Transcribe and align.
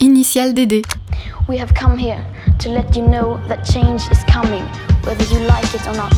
Initial 0.00 0.52
DD. 0.52 0.82
We 1.48 1.56
have 1.58 1.72
come 1.72 1.96
here 1.96 2.22
to 2.58 2.68
let 2.68 2.94
you 2.94 3.02
know 3.06 3.40
that 3.48 3.64
change 3.64 4.02
is 4.12 4.22
coming, 4.30 4.62
whether 5.04 5.24
you 5.32 5.40
like 5.46 5.72
it 5.74 5.86
or 5.88 5.96
not. 5.96 6.12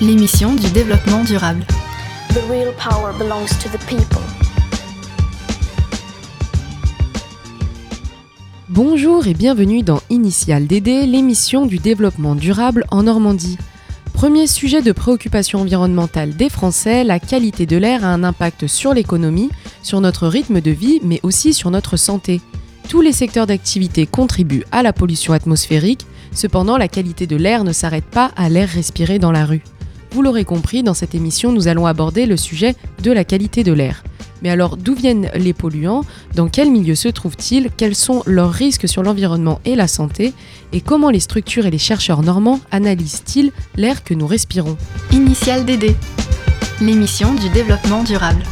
L'émission 0.00 0.56
du 0.56 0.68
développement 0.70 1.22
durable. 1.22 1.64
The 2.30 2.42
real 2.50 2.72
power 2.72 3.12
belongs 3.16 3.56
to 3.62 3.68
the 3.68 3.78
people. 3.86 4.20
Bonjour 8.68 9.28
et 9.28 9.34
bienvenue 9.34 9.84
dans 9.84 10.00
Initial 10.10 10.66
DD, 10.66 11.06
l'émission 11.06 11.66
du 11.66 11.78
développement 11.78 12.34
durable 12.34 12.84
en 12.90 13.04
Normandie. 13.04 13.58
Premier 14.12 14.48
sujet 14.48 14.82
de 14.82 14.90
préoccupation 14.90 15.60
environnementale 15.60 16.34
des 16.34 16.48
Français, 16.48 17.04
la 17.04 17.20
qualité 17.20 17.64
de 17.64 17.76
l'air 17.76 18.04
a 18.04 18.08
un 18.08 18.24
impact 18.24 18.66
sur 18.66 18.92
l'économie, 18.92 19.50
sur 19.84 20.00
notre 20.00 20.26
rythme 20.26 20.60
de 20.60 20.72
vie, 20.72 20.98
mais 21.04 21.20
aussi 21.22 21.54
sur 21.54 21.70
notre 21.70 21.96
santé. 21.96 22.40
Tous 22.88 23.02
les 23.02 23.12
secteurs 23.12 23.46
d'activité 23.46 24.06
contribuent 24.06 24.64
à 24.72 24.82
la 24.82 24.94
pollution 24.94 25.34
atmosphérique, 25.34 26.06
cependant 26.32 26.78
la 26.78 26.88
qualité 26.88 27.26
de 27.26 27.36
l'air 27.36 27.62
ne 27.62 27.72
s'arrête 27.72 28.06
pas 28.06 28.30
à 28.34 28.48
l'air 28.48 28.66
respiré 28.66 29.18
dans 29.18 29.30
la 29.30 29.44
rue. 29.44 29.62
Vous 30.12 30.22
l'aurez 30.22 30.46
compris, 30.46 30.82
dans 30.82 30.94
cette 30.94 31.14
émission, 31.14 31.52
nous 31.52 31.68
allons 31.68 31.84
aborder 31.84 32.24
le 32.24 32.38
sujet 32.38 32.74
de 33.02 33.12
la 33.12 33.24
qualité 33.24 33.62
de 33.62 33.74
l'air. 33.74 34.04
Mais 34.40 34.48
alors, 34.48 34.78
d'où 34.78 34.94
viennent 34.94 35.30
les 35.34 35.52
polluants? 35.52 36.04
Dans 36.34 36.48
quel 36.48 36.70
milieu 36.70 36.94
se 36.94 37.08
trouvent-ils? 37.08 37.68
Quels 37.76 37.94
sont 37.94 38.22
leurs 38.24 38.52
risques 38.52 38.88
sur 38.88 39.02
l'environnement 39.02 39.60
et 39.66 39.74
la 39.74 39.86
santé? 39.86 40.32
Et 40.72 40.80
comment 40.80 41.10
les 41.10 41.20
structures 41.20 41.66
et 41.66 41.70
les 41.70 41.76
chercheurs 41.76 42.22
normands 42.22 42.60
analysent-ils 42.70 43.52
l'air 43.76 44.02
que 44.02 44.14
nous 44.14 44.26
respirons? 44.26 44.78
Initial 45.12 45.66
DD. 45.66 45.94
L'émission 46.80 47.34
du 47.34 47.50
développement 47.50 48.02
durable. 48.02 48.42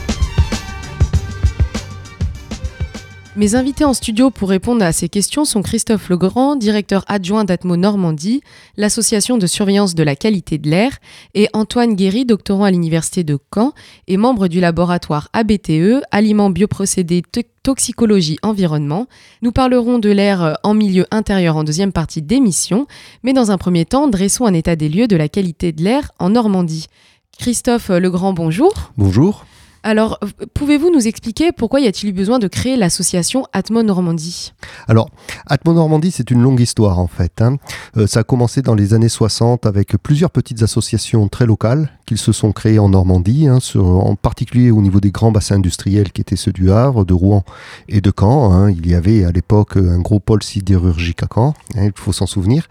Mes 3.36 3.54
invités 3.54 3.84
en 3.84 3.92
studio 3.92 4.30
pour 4.30 4.48
répondre 4.48 4.82
à 4.82 4.92
ces 4.92 5.10
questions 5.10 5.44
sont 5.44 5.60
Christophe 5.60 6.08
Legrand, 6.08 6.56
directeur 6.56 7.04
adjoint 7.06 7.44
d'Atmo 7.44 7.76
Normandie, 7.76 8.40
l'association 8.78 9.36
de 9.36 9.46
surveillance 9.46 9.94
de 9.94 10.02
la 10.02 10.16
qualité 10.16 10.56
de 10.56 10.70
l'air, 10.70 10.92
et 11.34 11.46
Antoine 11.52 11.96
Guéry, 11.96 12.24
doctorant 12.24 12.64
à 12.64 12.70
l'université 12.70 13.24
de 13.24 13.38
Caen 13.54 13.74
et 14.08 14.16
membre 14.16 14.48
du 14.48 14.58
laboratoire 14.58 15.28
ABTE, 15.34 16.02
Aliments 16.12 16.48
bioprocédés 16.48 17.22
toxicologie 17.62 18.38
environnement. 18.40 19.06
Nous 19.42 19.52
parlerons 19.52 19.98
de 19.98 20.08
l'air 20.08 20.56
en 20.62 20.72
milieu 20.72 21.04
intérieur 21.10 21.56
en 21.56 21.64
deuxième 21.64 21.92
partie 21.92 22.22
d'émission, 22.22 22.86
mais 23.22 23.34
dans 23.34 23.50
un 23.50 23.58
premier 23.58 23.84
temps, 23.84 24.08
dressons 24.08 24.46
un 24.46 24.54
état 24.54 24.76
des 24.76 24.88
lieux 24.88 25.08
de 25.08 25.16
la 25.16 25.28
qualité 25.28 25.72
de 25.72 25.82
l'air 25.82 26.10
en 26.18 26.30
Normandie. 26.30 26.86
Christophe 27.38 27.90
Legrand, 27.90 28.32
bonjour. 28.32 28.72
Bonjour. 28.96 29.44
Alors, 29.86 30.18
pouvez-vous 30.52 30.90
nous 30.90 31.06
expliquer 31.06 31.52
pourquoi 31.52 31.78
y 31.78 31.86
a-t-il 31.86 32.10
eu 32.10 32.12
besoin 32.12 32.40
de 32.40 32.48
créer 32.48 32.74
l'association 32.74 33.46
Atmo 33.52 33.84
Normandie? 33.84 34.52
Alors, 34.88 35.10
Atmo 35.46 35.74
Normandie, 35.74 36.10
c'est 36.10 36.32
une 36.32 36.42
longue 36.42 36.58
histoire 36.58 36.98
en 36.98 37.06
fait. 37.06 37.40
Hein. 37.40 37.58
Euh, 37.96 38.08
ça 38.08 38.20
a 38.20 38.22
commencé 38.24 38.62
dans 38.62 38.74
les 38.74 38.94
années 38.94 39.08
60 39.08 39.64
avec 39.64 39.96
plusieurs 40.02 40.32
petites 40.32 40.64
associations 40.64 41.28
très 41.28 41.46
locales 41.46 41.88
qui 42.06 42.16
se 42.16 42.32
sont 42.32 42.52
créées 42.52 42.78
en 42.78 42.88
Normandie, 42.88 43.48
hein, 43.48 43.58
en 43.74 44.14
particulier 44.14 44.70
au 44.70 44.80
niveau 44.80 45.00
des 45.00 45.10
grands 45.10 45.32
bassins 45.32 45.56
industriels 45.56 46.12
qui 46.12 46.20
étaient 46.20 46.36
ceux 46.36 46.52
du 46.52 46.70
Havre, 46.70 47.04
de 47.04 47.12
Rouen 47.12 47.44
et 47.88 48.00
de 48.00 48.12
Caen. 48.16 48.52
Hein. 48.52 48.70
Il 48.70 48.88
y 48.88 48.94
avait 48.94 49.24
à 49.24 49.32
l'époque 49.32 49.76
un 49.76 50.00
gros 50.00 50.20
pôle 50.20 50.42
sidérurgique 50.42 51.22
à 51.22 51.26
Caen, 51.32 51.54
il 51.74 51.92
faut 51.94 52.12
s'en 52.12 52.26
souvenir. 52.26 52.68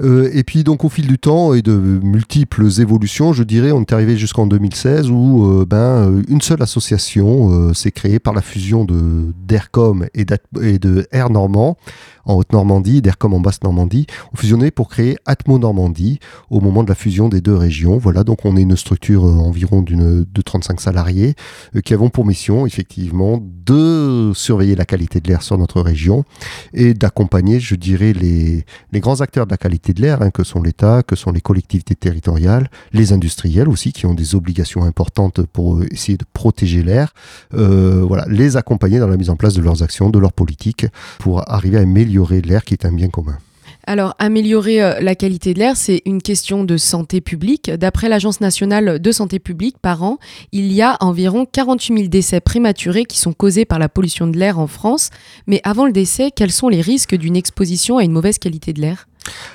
Euh, 0.00 0.30
et 0.32 0.42
puis 0.42 0.64
donc 0.64 0.84
au 0.84 0.88
fil 0.88 1.06
du 1.06 1.18
temps 1.18 1.54
et 1.54 1.62
de 1.62 1.72
multiples 2.02 2.66
évolutions, 2.80 3.32
je 3.32 3.42
dirais, 3.42 3.72
on 3.72 3.82
est 3.82 3.92
arrivé 3.92 4.16
jusqu'en 4.16 4.46
2016 4.46 5.10
où 5.10 5.44
euh, 5.44 5.66
ben, 5.66 6.22
une 6.28 6.40
seule 6.40 6.62
association 6.62 7.50
euh, 7.50 7.74
s'est 7.74 7.90
créée 7.90 8.18
par 8.18 8.32
la 8.32 8.40
fusion 8.40 8.86
d'Aircom 8.86 10.06
et, 10.14 10.24
et 10.62 10.78
de 10.78 11.06
Air 11.12 11.30
Normand 11.30 11.76
en 12.24 12.34
Haute-Normandie, 12.34 13.02
d'Aircom 13.02 13.34
en 13.34 13.40
Basse-Normandie, 13.40 14.06
ont 14.32 14.36
fusionné 14.36 14.70
pour 14.70 14.88
créer 14.88 15.16
Atmo 15.26 15.58
Normandie 15.58 16.20
au 16.50 16.60
moment 16.60 16.84
de 16.84 16.88
la 16.88 16.94
fusion 16.94 17.28
des 17.28 17.40
deux 17.40 17.56
régions. 17.56 17.98
Voilà, 17.98 18.24
donc 18.24 18.44
on 18.44 18.56
est 18.56 18.61
une 18.62 18.76
structure 18.76 19.24
euh, 19.26 19.30
environ 19.30 19.82
d'une 19.82 20.24
de 20.24 20.42
35 20.42 20.80
salariés 20.80 21.34
euh, 21.76 21.80
qui 21.80 21.94
avons 21.94 22.08
pour 22.08 22.24
mission 22.24 22.66
effectivement 22.66 23.40
de 23.42 24.32
surveiller 24.34 24.74
la 24.74 24.84
qualité 24.84 25.20
de 25.20 25.28
l'air 25.28 25.42
sur 25.42 25.58
notre 25.58 25.80
région 25.80 26.24
et 26.72 26.94
d'accompagner, 26.94 27.60
je 27.60 27.74
dirais, 27.74 28.12
les, 28.12 28.64
grands 28.94 29.20
acteurs 29.20 29.46
de 29.46 29.50
la 29.50 29.56
qualité 29.56 29.92
de 29.92 30.00
l'air, 30.00 30.22
hein, 30.22 30.30
que 30.30 30.44
sont 30.44 30.62
l'État, 30.62 31.02
que 31.02 31.16
sont 31.16 31.32
les 31.32 31.40
collectivités 31.40 31.94
territoriales, 31.94 32.68
les 32.92 33.12
industriels 33.12 33.68
aussi, 33.68 33.92
qui 33.92 34.06
ont 34.06 34.14
des 34.14 34.34
obligations 34.34 34.84
importantes 34.84 35.42
pour 35.42 35.76
euh, 35.76 35.86
essayer 35.90 36.18
de 36.18 36.24
protéger 36.32 36.82
l'air. 36.82 37.12
voilà, 37.52 38.24
les 38.28 38.56
accompagner 38.56 38.98
dans 38.98 39.08
la 39.08 39.16
mise 39.16 39.30
en 39.30 39.36
place 39.36 39.54
de 39.54 39.62
leurs 39.62 39.82
actions, 39.82 40.10
de 40.10 40.18
leurs 40.18 40.32
politiques, 40.32 40.86
pour 41.18 41.48
arriver 41.50 41.78
à 41.78 41.82
améliorer 41.82 42.40
l'air 42.40 42.64
qui 42.64 42.74
est 42.74 42.86
un 42.86 42.92
bien 42.92 43.08
commun. 43.08 43.36
Alors, 43.84 44.14
améliorer 44.18 44.82
euh, 44.82 45.00
la 45.00 45.14
qualité 45.14 45.54
de 45.54 45.58
l'air, 45.58 45.76
c'est 45.76 46.02
une 46.06 46.22
question 46.22 46.64
de 46.64 46.76
santé 46.76 47.20
publique. 47.20 47.70
D'après 47.70 48.08
l'Agence 48.08 48.40
nationale 48.40 49.00
de 49.00 49.12
santé 49.12 49.40
publique, 49.40 49.78
par 49.78 50.02
an, 50.04 50.18
il 50.52 50.72
y 50.72 50.82
a 50.82 50.96
environ 51.00 51.46
48 51.50 51.96
000 51.96 52.08
décès 52.08 52.40
prématurés 52.40 53.04
qui 53.04 53.18
sont 53.18 53.32
causés 53.32 53.64
par 53.64 53.78
la 53.78 53.88
pollution 53.88 54.28
de 54.28 54.38
l'air 54.38 54.58
en 54.58 54.68
France. 54.68 55.10
Mais 55.46 55.60
avant 55.64 55.86
le 55.86 55.92
décès, 55.92 56.30
quels 56.30 56.52
sont 56.52 56.68
les 56.68 56.80
risques 56.80 57.16
d'une 57.16 57.36
exposition 57.36 57.98
à 57.98 58.04
une 58.04 58.12
mauvaise 58.12 58.38
qualité 58.38 58.72
de 58.72 58.80
l'air? 58.80 59.08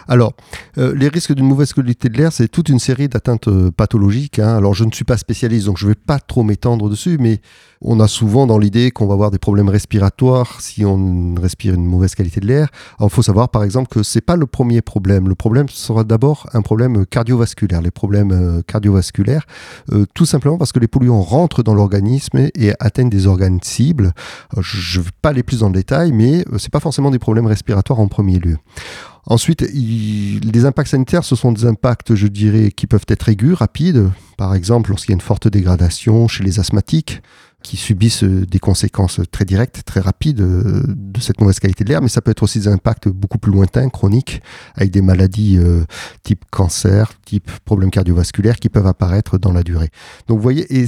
Alors, 0.07 0.33
euh, 0.77 0.93
les 0.95 1.09
risques 1.09 1.33
d'une 1.33 1.47
mauvaise 1.47 1.73
qualité 1.73 2.09
de 2.09 2.17
l'air, 2.17 2.31
c'est 2.31 2.47
toute 2.47 2.69
une 2.69 2.79
série 2.79 3.09
d'atteintes 3.09 3.47
euh, 3.47 3.71
pathologiques. 3.71 4.39
Hein. 4.39 4.55
Alors, 4.55 4.73
je 4.73 4.85
ne 4.85 4.91
suis 4.91 5.03
pas 5.03 5.17
spécialiste, 5.17 5.65
donc 5.65 5.77
je 5.77 5.85
ne 5.85 5.91
vais 5.91 5.95
pas 5.95 6.19
trop 6.19 6.43
m'étendre 6.43 6.89
dessus, 6.89 7.17
mais 7.19 7.41
on 7.81 7.99
a 7.99 8.07
souvent 8.07 8.47
dans 8.47 8.57
l'idée 8.57 8.91
qu'on 8.91 9.05
va 9.05 9.13
avoir 9.13 9.31
des 9.31 9.37
problèmes 9.37 9.69
respiratoires 9.69 10.61
si 10.61 10.85
on 10.85 11.35
respire 11.35 11.73
une 11.73 11.85
mauvaise 11.85 12.15
qualité 12.15 12.39
de 12.39 12.47
l'air. 12.47 12.69
Il 13.01 13.09
faut 13.09 13.21
savoir, 13.21 13.49
par 13.49 13.63
exemple, 13.63 13.89
que 13.89 14.01
ce 14.01 14.17
n'est 14.17 14.21
pas 14.21 14.35
le 14.35 14.45
premier 14.45 14.81
problème. 14.81 15.27
Le 15.27 15.35
problème 15.35 15.67
sera 15.69 16.03
d'abord 16.03 16.47
un 16.53 16.61
problème 16.61 17.05
cardiovasculaire. 17.05 17.81
Les 17.81 17.91
problèmes 17.91 18.31
euh, 18.31 18.61
cardiovasculaires, 18.65 19.45
tout 20.13 20.25
simplement 20.25 20.57
parce 20.57 20.71
que 20.71 20.79
les 20.79 20.87
polluants 20.87 21.21
rentrent 21.21 21.63
dans 21.63 21.73
l'organisme 21.73 22.37
et, 22.37 22.73
atteignent 22.79 23.09
des 23.09 23.27
organes 23.27 23.59
cibles. 23.61 24.13
je 24.59 24.99
ne 24.99 25.03
vais 25.03 25.11
pas 25.21 25.29
aller 25.29 25.43
plus 25.43 25.59
dans 25.59 25.67
le 25.67 25.73
détail, 25.73 26.11
mais 26.11 26.43
ce 26.57 26.65
n'est 26.65 26.69
pas 26.71 26.79
forcément 26.79 27.11
des 27.11 27.19
problèmes 27.19 27.45
respiratoires 27.47 27.99
en 27.99 28.07
premier 28.07 28.39
lieu. 28.39 28.57
Ensuite, 29.29 29.61
les 29.61 30.65
impacts 30.65 30.89
sanitaires, 30.89 31.25
ce 31.25 31.35
sont 31.35 31.51
des 31.51 31.65
impacts, 31.65 32.15
je 32.15 32.27
dirais, 32.27 32.71
qui 32.71 32.87
peuvent 32.87 33.05
être 33.09 33.27
aigus, 33.27 33.53
rapides. 33.53 34.09
Par 34.37 34.55
exemple, 34.55 34.91
lorsqu'il 34.91 35.11
y 35.11 35.13
a 35.13 35.15
une 35.15 35.21
forte 35.21 35.49
dégradation 35.49 36.29
chez 36.29 36.45
les 36.45 36.59
asthmatiques, 36.59 37.21
qui 37.63 37.75
subissent 37.75 38.23
euh, 38.23 38.45
des 38.45 38.59
conséquences 38.59 39.19
très 39.31 39.43
directes, 39.43 39.81
très 39.85 39.99
rapides 39.99 40.41
euh, 40.41 40.83
de 40.87 41.19
cette 41.19 41.41
mauvaise 41.41 41.59
qualité 41.59 41.83
de 41.83 41.89
l'air, 41.89 42.01
mais 42.01 42.07
ça 42.07 42.21
peut 42.21 42.31
être 42.31 42.43
aussi 42.43 42.59
des 42.59 42.67
impacts 42.67 43.09
beaucoup 43.09 43.39
plus 43.39 43.51
lointains, 43.51 43.89
chroniques, 43.89 44.41
avec 44.75 44.91
des 44.91 45.01
maladies 45.01 45.57
euh, 45.57 45.83
type 46.23 46.45
cancer, 46.49 47.11
type 47.25 47.51
problèmes 47.65 47.91
cardiovasculaires 47.91 48.57
qui 48.57 48.69
peuvent 48.69 48.87
apparaître 48.87 49.37
dans 49.37 49.51
la 49.51 49.63
durée. 49.63 49.89
Donc 50.27 50.37
vous 50.37 50.43
voyez, 50.43 50.65
et 50.73 50.85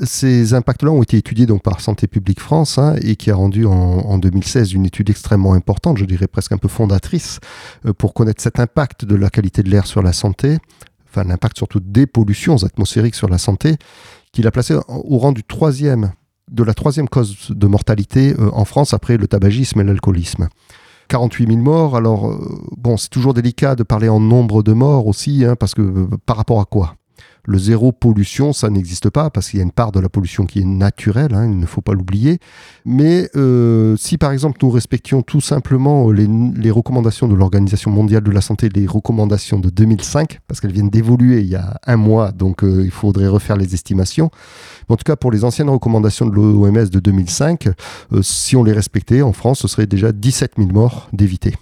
ces 0.00 0.54
impacts-là 0.54 0.90
ont 0.90 1.02
été 1.02 1.16
étudiés 1.16 1.46
donc 1.46 1.62
par 1.62 1.80
Santé 1.80 2.06
publique 2.06 2.40
France 2.40 2.78
hein, 2.78 2.96
et 3.02 3.16
qui 3.16 3.30
a 3.30 3.34
rendu 3.34 3.66
en, 3.66 3.72
en, 3.72 4.18
2016 4.18 4.72
une 4.72 4.86
étude 4.86 5.10
extrêmement 5.10 5.54
importante, 5.54 5.98
je 5.98 6.04
dirais 6.04 6.26
presque 6.26 6.52
un 6.52 6.58
peu 6.58 6.68
fondatrice, 6.68 7.40
pour 7.98 8.14
connaître 8.14 8.42
cet 8.42 8.60
impact 8.60 9.04
de 9.04 9.14
la 9.14 9.30
qualité 9.30 9.62
de 9.62 9.70
l'air 9.70 9.86
sur 9.86 10.02
la 10.02 10.12
santé, 10.12 10.58
enfin 11.08 11.24
l'impact 11.24 11.56
surtout 11.56 11.80
des 11.80 12.06
pollutions 12.06 12.62
atmosphériques 12.62 13.14
sur 13.14 13.28
la 13.28 13.38
santé, 13.38 13.76
qu'il 14.32 14.46
a 14.46 14.50
placé 14.50 14.74
au 14.88 15.18
rang 15.18 15.32
du 15.32 15.44
troisième, 15.44 16.12
de 16.50 16.62
la 16.62 16.74
troisième 16.74 17.08
cause 17.08 17.50
de 17.50 17.66
mortalité 17.66 18.34
euh, 18.38 18.50
en 18.52 18.64
France 18.64 18.94
après 18.94 19.16
le 19.16 19.26
tabagisme 19.26 19.80
et 19.80 19.84
l'alcoolisme. 19.84 20.48
48 21.08 21.46
000 21.46 21.58
morts, 21.58 21.96
alors 21.96 22.28
euh, 22.28 22.38
bon, 22.76 22.96
c'est 22.96 23.08
toujours 23.08 23.34
délicat 23.34 23.74
de 23.74 23.82
parler 23.82 24.08
en 24.08 24.20
nombre 24.20 24.62
de 24.62 24.72
morts 24.72 25.06
aussi, 25.06 25.44
hein, 25.44 25.56
parce 25.56 25.74
que 25.74 25.82
euh, 25.82 26.06
par 26.26 26.36
rapport 26.36 26.60
à 26.60 26.64
quoi? 26.64 26.96
Le 27.48 27.58
zéro 27.58 27.92
pollution, 27.92 28.52
ça 28.52 28.68
n'existe 28.68 29.08
pas 29.08 29.30
parce 29.30 29.48
qu'il 29.48 29.58
y 29.58 29.62
a 29.62 29.64
une 29.64 29.72
part 29.72 29.90
de 29.90 30.00
la 30.00 30.10
pollution 30.10 30.44
qui 30.44 30.60
est 30.60 30.66
naturelle, 30.66 31.34
hein, 31.34 31.46
il 31.46 31.58
ne 31.58 31.64
faut 31.64 31.80
pas 31.80 31.94
l'oublier. 31.94 32.40
Mais 32.84 33.30
euh, 33.36 33.96
si 33.96 34.18
par 34.18 34.32
exemple 34.32 34.58
nous 34.60 34.68
respections 34.68 35.22
tout 35.22 35.40
simplement 35.40 36.10
les, 36.10 36.70
recommandations 36.70 37.26
de 37.26 37.34
l'Organisation 37.34 37.90
mondiale 37.90 38.22
de 38.22 38.30
la 38.30 38.42
santé, 38.42 38.68
les 38.68 38.86
recommandations 38.86 39.58
de 39.58 39.70
2005, 39.70 40.40
parce 40.46 40.60
qu'elles 40.60 40.72
viennent 40.72 40.90
d'évoluer 40.90 41.40
il 41.40 41.46
y 41.46 41.56
a 41.56 41.80
un 41.86 41.96
mois, 41.96 42.32
donc 42.32 42.62
euh, 42.62 42.82
il 42.84 42.90
faudrait 42.90 43.28
refaire 43.28 43.56
les 43.56 43.72
estimations. 43.72 44.30
En 44.90 44.96
tout 44.96 45.04
cas, 45.04 45.16
pour 45.16 45.30
les 45.30 45.42
anciennes 45.42 45.70
recommandations 45.70 46.26
de 46.26 46.34
l'OMS 46.34 46.90
de 46.90 47.00
2005, 47.00 47.68
euh, 48.12 48.22
si 48.22 48.56
on 48.56 48.62
les 48.62 48.72
respectait, 48.72 49.22
en 49.22 49.32
France, 49.32 49.60
ce 49.60 49.68
serait 49.68 49.86
déjà 49.86 50.12
17 50.12 50.52
000 50.58 50.68
morts 50.70 51.08
d'éviter. 51.14 51.54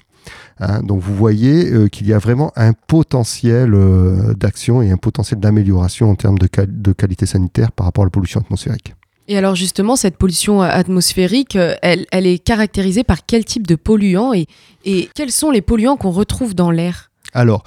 Hein, 0.58 0.82
donc 0.82 1.00
vous 1.00 1.14
voyez 1.14 1.70
euh, 1.70 1.88
qu'il 1.88 2.06
y 2.06 2.14
a 2.14 2.18
vraiment 2.18 2.50
un 2.56 2.72
potentiel 2.72 3.74
euh, 3.74 4.32
d'action 4.34 4.80
et 4.80 4.90
un 4.90 4.96
potentiel 4.96 5.38
d'amélioration 5.38 6.10
en 6.10 6.14
termes 6.14 6.38
de, 6.38 6.92
qualité 6.92 7.26
sanitaire 7.26 7.72
par 7.72 7.86
rapport 7.86 8.02
à 8.02 8.06
la 8.06 8.10
pollution 8.10 8.40
atmosphérique. 8.40 8.94
Et 9.28 9.36
alors 9.36 9.54
justement, 9.54 9.96
cette 9.96 10.16
pollution 10.16 10.62
atmosphérique, 10.62 11.56
euh, 11.56 11.74
elle, 11.82 12.06
est 12.10 12.38
caractérisée 12.38 13.04
par 13.04 13.26
quel 13.26 13.44
type 13.44 13.66
de 13.66 13.74
polluants 13.74 14.32
et, 14.32 14.46
et 14.84 15.10
quels 15.14 15.32
sont 15.32 15.50
les 15.50 15.62
polluants 15.62 15.96
qu'on 15.96 16.10
retrouve 16.10 16.54
dans 16.54 16.70
l'air? 16.70 17.10
Alors, 17.34 17.64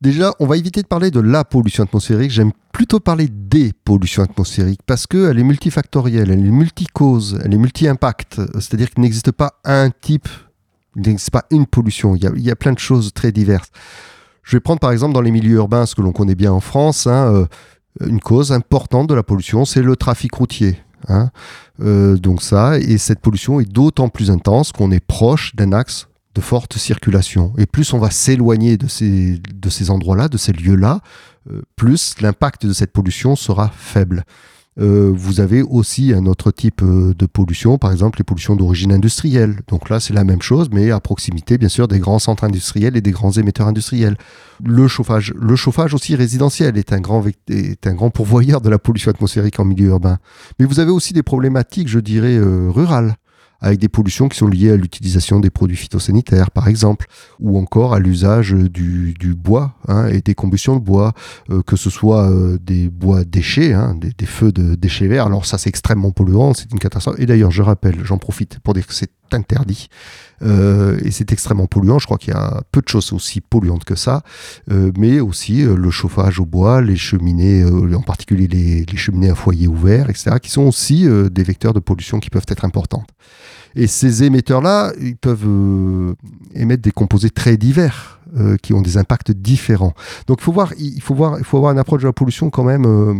Déjà, 0.00 0.32
on 0.38 0.46
va 0.46 0.56
éviter 0.56 0.80
de 0.80 0.86
parler 0.86 1.10
de 1.10 1.18
la 1.18 1.42
pollution 1.42 1.82
atmosphérique. 1.82 2.30
J'aime 2.30 2.52
plutôt 2.72 3.00
parler 3.00 3.26
des 3.28 3.72
pollutions 3.72 4.22
atmosphériques 4.22 4.82
parce 4.86 5.08
qu'elle 5.08 5.36
est 5.36 5.42
multifactorielle, 5.42 6.30
elle 6.30 6.46
est 6.46 6.50
multicause, 6.52 7.40
elle 7.44 7.52
est 7.52 7.58
multi-impact. 7.58 8.40
C'est-à-dire 8.54 8.90
qu'il 8.90 9.02
n'existe 9.02 9.32
pas 9.32 9.54
un 9.64 9.90
type, 9.90 10.28
il 10.96 11.02
n'existe 11.02 11.30
pas 11.30 11.44
une 11.50 11.66
pollution. 11.66 12.16
Il 12.16 12.22
y, 12.22 12.26
a, 12.26 12.32
il 12.34 12.42
y, 12.42 12.50
a, 12.50 12.56
plein 12.56 12.72
de 12.72 12.78
choses 12.78 13.12
très 13.12 13.32
diverses. 13.32 13.70
Je 14.42 14.56
vais 14.56 14.60
prendre 14.60 14.80
par 14.80 14.92
exemple 14.92 15.14
dans 15.14 15.20
les 15.20 15.30
milieux 15.30 15.56
urbains, 15.56 15.86
ce 15.86 15.94
que 15.94 16.02
l'on 16.02 16.12
connaît 16.12 16.34
bien 16.34 16.52
en 16.52 16.60
France, 16.60 17.06
hein, 17.06 17.32
euh, 17.34 17.46
une 18.06 18.20
cause 18.20 18.52
importante 18.52 19.08
de 19.08 19.14
la 19.14 19.22
pollution, 19.22 19.64
c'est 19.64 19.82
le 19.82 19.96
trafic 19.96 20.34
routier. 20.34 20.78
Hein. 21.08 21.30
Euh, 21.80 22.16
donc 22.16 22.42
ça, 22.42 22.78
et 22.78 22.98
cette 22.98 23.20
pollution 23.20 23.60
est 23.60 23.70
d'autant 23.70 24.08
plus 24.08 24.30
intense 24.30 24.72
qu'on 24.72 24.90
est 24.90 25.04
proche 25.04 25.54
d'un 25.54 25.72
axe 25.72 26.08
de 26.34 26.40
forte 26.40 26.76
circulation. 26.76 27.52
Et 27.58 27.66
plus 27.66 27.92
on 27.92 27.98
va 27.98 28.10
s'éloigner 28.10 28.76
de 28.76 28.86
ces, 28.86 29.38
de 29.38 29.68
ces 29.68 29.90
endroits-là, 29.90 30.28
de 30.28 30.38
ces 30.38 30.52
lieux-là, 30.52 31.00
euh, 31.50 31.62
plus 31.76 32.14
l'impact 32.20 32.66
de 32.66 32.72
cette 32.72 32.92
pollution 32.92 33.36
sera 33.36 33.68
faible. 33.68 34.24
Euh, 34.80 35.12
vous 35.14 35.40
avez 35.40 35.62
aussi 35.62 36.12
un 36.12 36.26
autre 36.26 36.50
type 36.52 36.82
euh, 36.82 37.12
de 37.14 37.26
pollution, 37.26 37.78
par 37.78 37.90
exemple 37.90 38.18
les 38.18 38.24
pollutions 38.24 38.54
d'origine 38.54 38.92
industrielle. 38.92 39.60
Donc 39.66 39.90
là, 39.90 39.98
c'est 39.98 40.14
la 40.14 40.24
même 40.24 40.42
chose, 40.42 40.68
mais 40.72 40.90
à 40.90 41.00
proximité, 41.00 41.58
bien 41.58 41.68
sûr, 41.68 41.88
des 41.88 41.98
grands 41.98 42.20
centres 42.20 42.44
industriels 42.44 42.96
et 42.96 43.00
des 43.00 43.10
grands 43.10 43.32
émetteurs 43.32 43.66
industriels. 43.66 44.16
Le 44.64 44.86
chauffage, 44.86 45.34
le 45.36 45.56
chauffage 45.56 45.94
aussi 45.94 46.14
résidentiel 46.14 46.78
est 46.78 46.92
un 46.92 47.00
grand, 47.00 47.24
est 47.48 47.86
un 47.86 47.94
grand 47.94 48.10
pourvoyeur 48.10 48.60
de 48.60 48.68
la 48.68 48.78
pollution 48.78 49.10
atmosphérique 49.10 49.58
en 49.58 49.64
milieu 49.64 49.88
urbain. 49.88 50.18
Mais 50.58 50.66
vous 50.66 50.78
avez 50.78 50.90
aussi 50.90 51.12
des 51.12 51.22
problématiques, 51.24 51.88
je 51.88 51.98
dirais, 51.98 52.36
euh, 52.36 52.70
rurales 52.70 53.16
avec 53.60 53.78
des 53.78 53.88
pollutions 53.88 54.28
qui 54.28 54.38
sont 54.38 54.46
liées 54.46 54.70
à 54.70 54.76
l'utilisation 54.76 55.40
des 55.40 55.50
produits 55.50 55.76
phytosanitaires, 55.76 56.50
par 56.50 56.68
exemple, 56.68 57.06
ou 57.40 57.58
encore 57.58 57.94
à 57.94 57.98
l'usage 57.98 58.52
du, 58.52 59.14
du, 59.18 59.34
bois 59.34 59.74
hein, 59.88 60.06
et 60.06 60.20
des 60.20 60.34
combustions 60.34 60.76
de 60.76 60.80
bois, 60.80 61.12
euh, 61.50 61.62
que 61.62 61.76
ce 61.76 61.90
soit 61.90 62.30
euh, 62.30 62.58
des 62.60 62.88
bois 62.88 63.24
déchets, 63.24 63.72
hein, 63.72 63.94
des, 63.94 64.12
des, 64.16 64.26
feux 64.26 64.52
de 64.52 64.74
déchets 64.74 65.08
verts. 65.08 65.26
Alors 65.26 65.46
ça, 65.46 65.58
c'est 65.58 65.68
extrêmement 65.68 66.12
polluant, 66.12 66.54
c'est 66.54 66.70
une 66.72 66.78
catastrophe. 66.78 67.16
Et 67.18 67.26
d'ailleurs, 67.26 67.50
je 67.50 67.62
rappelle, 67.62 68.04
j'en 68.04 68.18
profite 68.18 68.58
pour 68.60 68.74
dire 68.74 68.86
que 68.86 68.94
c'est 68.94 69.10
interdit. 69.34 69.88
Euh, 70.42 70.98
et 71.04 71.10
c'est 71.10 71.32
extrêmement 71.32 71.66
polluant. 71.66 71.98
Je 71.98 72.06
crois 72.06 72.18
qu'il 72.18 72.34
y 72.34 72.36
a 72.36 72.62
peu 72.72 72.80
de 72.80 72.88
choses 72.88 73.12
aussi 73.12 73.40
polluantes 73.40 73.84
que 73.84 73.94
ça, 73.94 74.22
euh, 74.70 74.92
mais 74.96 75.20
aussi 75.20 75.62
euh, 75.62 75.76
le 75.76 75.90
chauffage 75.90 76.38
au 76.40 76.46
bois, 76.46 76.80
les 76.80 76.96
cheminées, 76.96 77.64
en 77.64 78.02
particulier 78.02 78.46
les, 78.46 78.96
cheminées 78.96 79.30
à 79.30 79.34
foyer 79.34 79.68
ouvert, 79.68 80.10
etc., 80.10 80.36
qui 80.42 80.50
sont 80.50 80.62
aussi 80.62 81.06
des 81.30 81.42
vecteurs 81.42 81.72
de 81.72 81.80
pollution 81.80 82.18
qui 82.18 82.30
peuvent 82.30 82.46
être 82.48 82.64
importantes. 82.64 83.08
Et 83.76 83.86
ces 83.86 84.24
émetteurs-là, 84.24 84.92
ils 85.00 85.16
peuvent 85.16 85.46
émettre 86.54 86.82
des 86.82 86.90
composés 86.90 87.30
très 87.30 87.56
divers. 87.56 88.17
Euh, 88.36 88.56
qui 88.60 88.74
ont 88.74 88.82
des 88.82 88.98
impacts 88.98 89.30
différents. 89.30 89.94
Donc 90.26 90.38
il 90.40 90.44
faut 90.44 90.52
voir, 90.52 90.74
il 90.78 91.00
faut 91.00 91.14
voir, 91.14 91.38
il 91.38 91.44
faut 91.44 91.56
avoir 91.56 91.72
une 91.72 91.78
approche 91.78 92.02
de 92.02 92.06
la 92.06 92.12
pollution 92.12 92.50
quand 92.50 92.62
même. 92.62 92.84
Euh, 92.84 93.14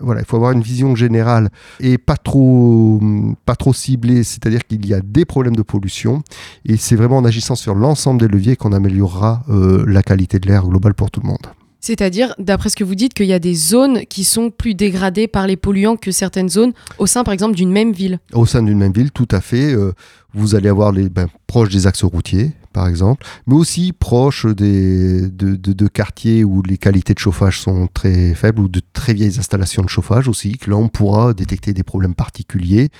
voilà, 0.00 0.20
il 0.20 0.26
faut 0.26 0.36
avoir 0.36 0.52
une 0.52 0.62
vision 0.62 0.94
générale 0.94 1.50
et 1.80 1.98
pas 1.98 2.16
trop, 2.16 3.00
pas 3.44 3.56
trop 3.56 3.72
ciblée. 3.72 4.22
C'est-à-dire 4.22 4.64
qu'il 4.64 4.86
y 4.86 4.94
a 4.94 5.00
des 5.00 5.24
problèmes 5.24 5.56
de 5.56 5.62
pollution 5.62 6.22
et 6.64 6.76
c'est 6.76 6.94
vraiment 6.94 7.16
en 7.16 7.24
agissant 7.24 7.56
sur 7.56 7.74
l'ensemble 7.74 8.20
des 8.20 8.28
leviers 8.28 8.54
qu'on 8.54 8.72
améliorera 8.72 9.42
euh, 9.48 9.84
la 9.88 10.04
qualité 10.04 10.38
de 10.38 10.46
l'air 10.46 10.68
global 10.68 10.94
pour 10.94 11.10
tout 11.10 11.20
le 11.20 11.26
monde. 11.26 11.46
C'est-à-dire, 11.80 12.32
d'après 12.38 12.68
ce 12.68 12.76
que 12.76 12.84
vous 12.84 12.94
dites, 12.94 13.12
qu'il 13.12 13.26
y 13.26 13.32
a 13.32 13.40
des 13.40 13.54
zones 13.54 14.06
qui 14.06 14.22
sont 14.22 14.50
plus 14.50 14.74
dégradées 14.74 15.26
par 15.26 15.48
les 15.48 15.56
polluants 15.56 15.96
que 15.96 16.12
certaines 16.12 16.48
zones 16.48 16.74
au 16.98 17.06
sein, 17.06 17.24
par 17.24 17.34
exemple, 17.34 17.56
d'une 17.56 17.72
même 17.72 17.90
ville. 17.92 18.20
Au 18.32 18.46
sein 18.46 18.62
d'une 18.62 18.78
même 18.78 18.92
ville, 18.92 19.10
tout 19.10 19.26
à 19.32 19.40
fait. 19.40 19.74
Euh, 19.74 19.92
vous 20.32 20.54
allez 20.54 20.68
avoir 20.68 20.92
les 20.92 21.08
ben, 21.08 21.26
proches 21.48 21.70
des 21.70 21.88
axes 21.88 22.04
routiers, 22.04 22.52
par 22.72 22.88
exemple, 22.88 23.26
mais 23.46 23.54
aussi 23.54 23.92
proches 23.92 24.46
des, 24.46 25.28
de, 25.30 25.88
quartiers 25.88 26.44
où 26.44 26.62
les 26.62 26.78
qualités 26.78 27.14
de 27.14 27.18
chauffage 27.18 27.60
sont 27.60 27.88
très 27.92 28.34
faibles 28.34 28.60
ou 28.60 28.68
de 28.68 28.80
très 28.92 29.14
vieilles 29.14 29.38
installations 29.38 29.82
de 29.82 29.88
chauffage 29.88 30.28
aussi, 30.28 30.56
que 30.58 30.70
là 30.70 30.76
on 30.76 30.88
pourra 30.88 31.34
détecter 31.34 31.72
des 31.72 31.82
problèmes 31.82 32.14
particuliers. 32.14 32.90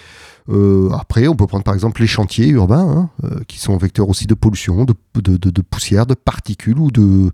Euh, 0.49 0.91
après, 0.91 1.29
on 1.29 1.37
peut 1.37 1.47
prendre 1.47 1.65
par 1.65 1.75
exemple 1.75 2.01
les 2.01 2.07
chantiers 2.07 2.49
urbains, 2.49 2.89
hein, 2.89 3.11
euh, 3.25 3.41
qui 3.47 3.59
sont 3.59 3.77
vecteurs 3.77 4.09
aussi 4.09 4.27
de 4.27 4.35
pollution, 4.35 4.85
de, 4.85 4.95
de, 5.15 5.63
poussière, 5.63 6.07
de 6.07 6.15
particules 6.15 6.79
ou 6.79 6.91
de 6.91 7.31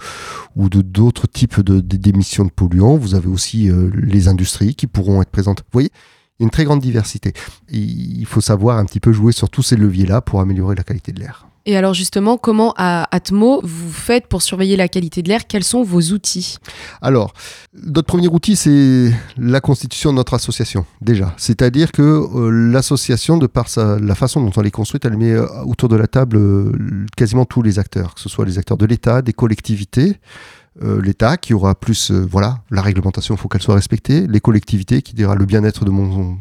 ou 0.56 0.69
d'autres 0.69 1.26
types 1.26 1.61
d'émissions 1.61 2.44
de, 2.44 2.50
polluants. 2.50 2.96
Vous 2.96 3.14
avez 3.14 3.29
aussi 3.29 3.70
euh, 3.70 3.91
les 3.94 4.29
industries 4.29 4.75
qui 4.75 4.87
pourront 4.87 5.23
être 5.23 5.31
présentes. 5.31 5.61
Vous 5.61 5.73
voyez, 5.73 5.91
il 6.38 6.43
y 6.43 6.44
a 6.44 6.46
une 6.46 6.50
très 6.50 6.64
grande 6.64 6.81
diversité. 6.81 7.32
Il 7.70 8.26
faut 8.26 8.41
savoir 8.41 8.79
un 8.79 8.84
petit 8.84 9.00
peu 9.00 9.12
jouer 9.12 9.32
sur 9.32 9.50
tous 9.50 9.62
ces 9.62 9.76
leviers-là 9.76 10.20
pour 10.20 10.41
améliorer 10.41 10.76
la 10.76 10.84
qualité 10.84 11.12
de 11.12 11.20
l'air. 11.20 11.47
Et 11.69 11.76
alors 11.76 11.93
justement, 11.93 12.38
comment 12.38 12.73
à 12.79 13.15
Atmo 13.15 13.61
vous 13.62 13.93
faites 13.93 14.26
pour 14.26 14.41
surveiller 14.41 14.75
la 14.75 14.88
qualité 14.88 15.20
de 15.20 15.29
l'air? 15.29 15.47
Quels 15.47 15.65
sont 15.65 15.82
vos 15.82 16.00
outils? 16.00 16.56
Alors, 17.03 17.35
notre 17.75 18.06
premier 18.06 18.26
outil, 18.26 18.56
c'est 18.56 19.12
la 19.37 19.61
constitution 19.61 20.11
de 20.11 20.17
notre 20.17 20.32
association, 20.32 20.87
déjà. 21.03 21.35
C'est-à-dire 21.37 21.93
que 21.93 22.00
euh, 22.00 22.49
l'association, 22.49 23.37
de 23.37 23.47
par 23.47 23.69
sa, 23.69 23.99
la 23.99 24.15
façon 24.15 24.41
dont 24.41 24.50
elle 24.59 24.67
est 24.67 24.70
construite, 24.70 25.05
elle 25.05 25.19
met 25.19 25.32
euh, 25.32 25.47
autour 25.67 25.91
de 25.91 25.97
la 25.97 26.06
table 26.06 26.38
euh, 26.38 26.73
quasiment 27.19 27.44
tous 27.44 27.61
les 27.61 27.79
acteurs, 27.79 28.15
que 28.15 28.20
ce 28.23 28.31
soit 28.31 28.47
les 28.47 28.56
acteurs 28.56 28.79
de 28.79 28.87
l'État, 28.87 29.20
des 29.20 29.35
collectivités, 29.35 30.17
l'État 30.81 31.37
qui 31.37 31.55
aura 31.55 31.75
plus, 31.75 32.12
voilà, 32.12 32.61
la 32.70 32.82
réglementation, 32.82 33.35
il 33.35 33.38
faut 33.38 33.49
qu'elle 33.49 33.61
soit 33.61 33.75
respectée, 33.75 34.29
les 34.29 34.38
collectivités 34.38 35.03
qui 35.03 35.12
dira 35.12 35.35
le 35.35 35.44
bien-être 35.44 35.85
de 35.85 35.91
mon 35.91 36.38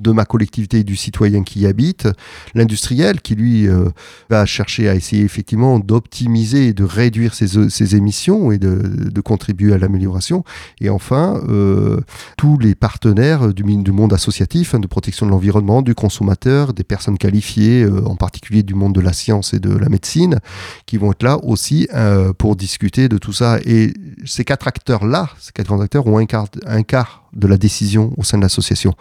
de 0.00 0.10
ma 0.10 0.24
collectivité 0.24 0.80
et 0.80 0.84
du 0.84 0.96
citoyen 0.96 1.42
qui 1.42 1.60
y 1.60 1.66
habite, 1.66 2.08
l'industriel 2.54 3.20
qui 3.20 3.34
lui 3.34 3.68
euh, 3.68 3.88
va 4.28 4.46
chercher 4.46 4.88
à 4.88 4.94
essayer 4.94 5.22
effectivement 5.22 5.78
d'optimiser 5.78 6.68
et 6.68 6.72
de 6.72 6.84
réduire 6.84 7.34
ses, 7.34 7.70
ses 7.70 7.96
émissions 7.96 8.52
et 8.52 8.58
de, 8.58 8.76
de 8.76 9.20
contribuer 9.20 9.72
à 9.72 9.78
l'amélioration, 9.78 10.44
et 10.80 10.90
enfin 10.90 11.40
euh, 11.48 12.00
tous 12.36 12.58
les 12.58 12.74
partenaires 12.74 13.52
du, 13.52 13.62
du 13.62 13.92
monde 13.92 14.12
associatif, 14.12 14.74
hein, 14.74 14.80
de 14.80 14.86
protection 14.86 15.26
de 15.26 15.30
l'environnement, 15.30 15.82
du 15.82 15.94
consommateur, 15.94 16.72
des 16.72 16.84
personnes 16.84 17.18
qualifiées, 17.18 17.82
euh, 17.82 18.04
en 18.06 18.16
particulier 18.16 18.62
du 18.62 18.74
monde 18.74 18.94
de 18.94 19.00
la 19.00 19.12
science 19.12 19.54
et 19.54 19.60
de 19.60 19.74
la 19.74 19.88
médecine, 19.88 20.40
qui 20.86 20.96
vont 20.96 21.12
être 21.12 21.22
là 21.22 21.38
aussi 21.44 21.88
euh, 21.94 22.32
pour 22.32 22.56
discuter 22.56 23.08
de 23.08 23.18
tout 23.18 23.32
ça. 23.32 23.58
Et 23.64 23.92
ces 24.24 24.44
quatre 24.44 24.66
acteurs-là, 24.66 25.30
ces 25.38 25.52
quatre 25.52 25.66
grands 25.66 25.80
acteurs 25.80 26.06
ont 26.06 26.18
un 26.18 26.26
quart, 26.26 26.46
un 26.66 26.82
quart 26.82 27.24
de 27.32 27.46
la 27.46 27.56
décision 27.56 28.12
au 28.16 28.24
sein 28.24 28.38
de 28.38 28.42
l'association. 28.42 28.94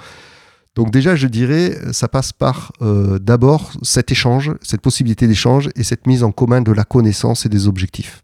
Donc 0.76 0.92
déjà, 0.92 1.16
je 1.16 1.28
dirais, 1.28 1.78
ça 1.92 2.08
passe 2.08 2.32
par 2.32 2.72
euh, 2.82 3.20
d'abord 3.20 3.72
cet 3.82 4.12
échange, 4.12 4.54
cette 4.62 4.82
possibilité 4.82 5.28
d'échange 5.28 5.70
et 5.76 5.84
cette 5.84 6.08
mise 6.08 6.24
en 6.24 6.32
commun 6.32 6.62
de 6.62 6.72
la 6.72 6.84
connaissance 6.84 7.46
et 7.46 7.50
des 7.50 7.68
objectifs. 7.68 8.22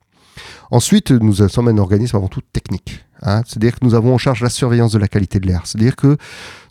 Ensuite, 0.71 1.11
nous 1.11 1.47
sommes 1.47 1.67
un 1.67 1.77
organisme 1.77 2.15
avant 2.15 2.27
tout 2.27 2.41
technique. 2.53 3.05
Hein, 3.21 3.41
C'est-à-dire 3.45 3.79
que 3.79 3.85
nous 3.85 3.95
avons 3.95 4.13
en 4.13 4.17
charge 4.17 4.41
la 4.41 4.49
surveillance 4.49 4.91
de 4.91 4.99
la 4.99 5.07
qualité 5.07 5.39
de 5.39 5.47
l'air. 5.47 5.61
C'est-à-dire 5.65 5.95
que 5.95 6.17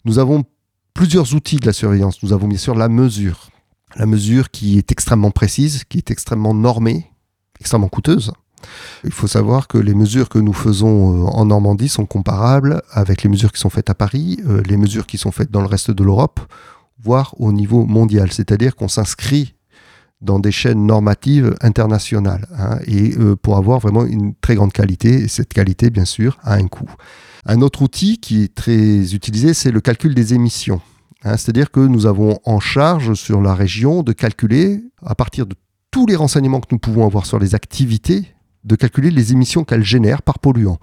nous 0.05 0.19
avons 0.19 0.45
plusieurs 0.95 1.35
outils 1.35 1.57
de 1.57 1.67
la 1.67 1.73
surveillance. 1.73 2.23
Nous 2.23 2.33
avons 2.33 2.49
bien 2.49 2.59
sûr 2.59 2.75
la 2.75 2.89
mesure. 2.89 3.51
La 3.97 4.07
mesure 4.07 4.51
qui 4.51 4.79
est 4.79 4.91
extrêmement 4.91 5.31
précise, 5.31 5.85
qui 5.85 5.99
est 5.99 6.11
extrêmement 6.11 6.55
normée, 6.55 7.11
extrêmement 7.61 7.89
coûteuse. 7.89 8.33
Il 9.05 9.13
faut 9.13 9.27
savoir 9.27 9.69
que 9.69 9.79
les 9.79 9.95
mesures 9.95 10.29
que 10.29 10.39
nous 10.39 10.53
faisons 10.53 11.27
en 11.27 11.45
Normandie 11.47 11.89
sont 11.89 12.07
comparables 12.07 12.83
avec 12.91 13.23
les 13.23 13.29
mesures 13.29 13.53
qui 13.53 13.61
sont 13.61 13.71
faites 13.71 13.91
à 13.91 13.95
Paris, 13.95 14.41
euh, 14.47 14.63
les 14.67 14.77
mesures 14.77 15.07
qui 15.07 15.19
sont 15.19 15.33
faites 15.33 15.51
dans 15.51 15.61
le 15.61 15.67
reste 15.67 15.91
de 15.91 16.05
l'Europe, 16.05 16.41
voire 17.03 17.35
au 17.39 17.53
niveau 17.53 17.85
mondial. 17.85 18.33
C'est-à-dire 18.33 18.77
qu'on 18.77 18.89
s'inscrit 18.89 19.55
dans 20.21 20.39
des 20.39 20.53
chaînes 20.53 20.87
normatives 20.87 21.55
internationales 21.61 22.47
hein, 22.59 22.79
et 22.87 23.15
euh, 23.19 23.37
pour 23.37 23.57
avoir 23.57 23.79
vraiment 23.79 24.05
une 24.05 24.35
très 24.35 24.55
grande 24.55 24.73
qualité. 24.73 25.15
Et 25.15 25.29
cette 25.29 25.53
qualité, 25.53 25.91
bien 25.91 26.07
sûr, 26.07 26.39
a 26.43 26.55
un 26.55 26.67
coût. 26.67 26.91
Un 27.47 27.61
autre 27.61 27.83
outil 27.83 28.19
qui 28.19 28.45
est 28.45 28.55
très 28.55 29.15
utilisé, 29.15 29.53
c'est 29.53 29.71
le 29.71 29.81
calcul 29.81 30.15
des 30.15 30.33
émissions. 30.33 30.81
Hein, 31.25 31.37
C'est-à-dire 31.37 31.71
que 31.71 31.81
nous 31.81 32.07
avons 32.07 32.39
en 32.45 32.59
charge 32.59 33.15
sur 33.15 33.43
la 33.43 33.55
région 33.55 34.03
de 34.03 34.13
calculer, 34.13 34.83
à 35.05 35.15
partir 35.15 35.47
de 35.47 35.55
tous 35.91 36.07
les 36.07 36.17
renseignements 36.17 36.61
que 36.61 36.69
nous 36.73 36.79
pouvons 36.79 37.07
avoir 37.07 37.27
sur 37.27 37.39
les 37.39 37.55
activités 37.55 38.35
de 38.65 38.77
calculer 38.77 39.11
les 39.11 39.33
émissions 39.33 39.65
qu'elle 39.65 39.85
génère 39.85 40.23
par 40.23 40.39
polluant, 40.39 40.79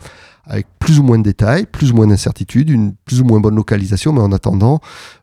avec 0.45 0.67
plus 0.79 0.99
ou 0.99 1.03
moins 1.03 1.17
de 1.17 1.23
détails, 1.23 1.65
plus 1.65 1.91
ou 1.91 1.95
moins 1.95 2.07
d'incertitudes, 2.07 2.69
une 2.69 2.93
plus 3.05 3.21
ou 3.21 3.25
moins 3.25 3.39
bonne 3.39 3.55
localisation, 3.55 4.13
mais 4.13 4.21
en 4.21 4.31
attendant, 4.31 4.79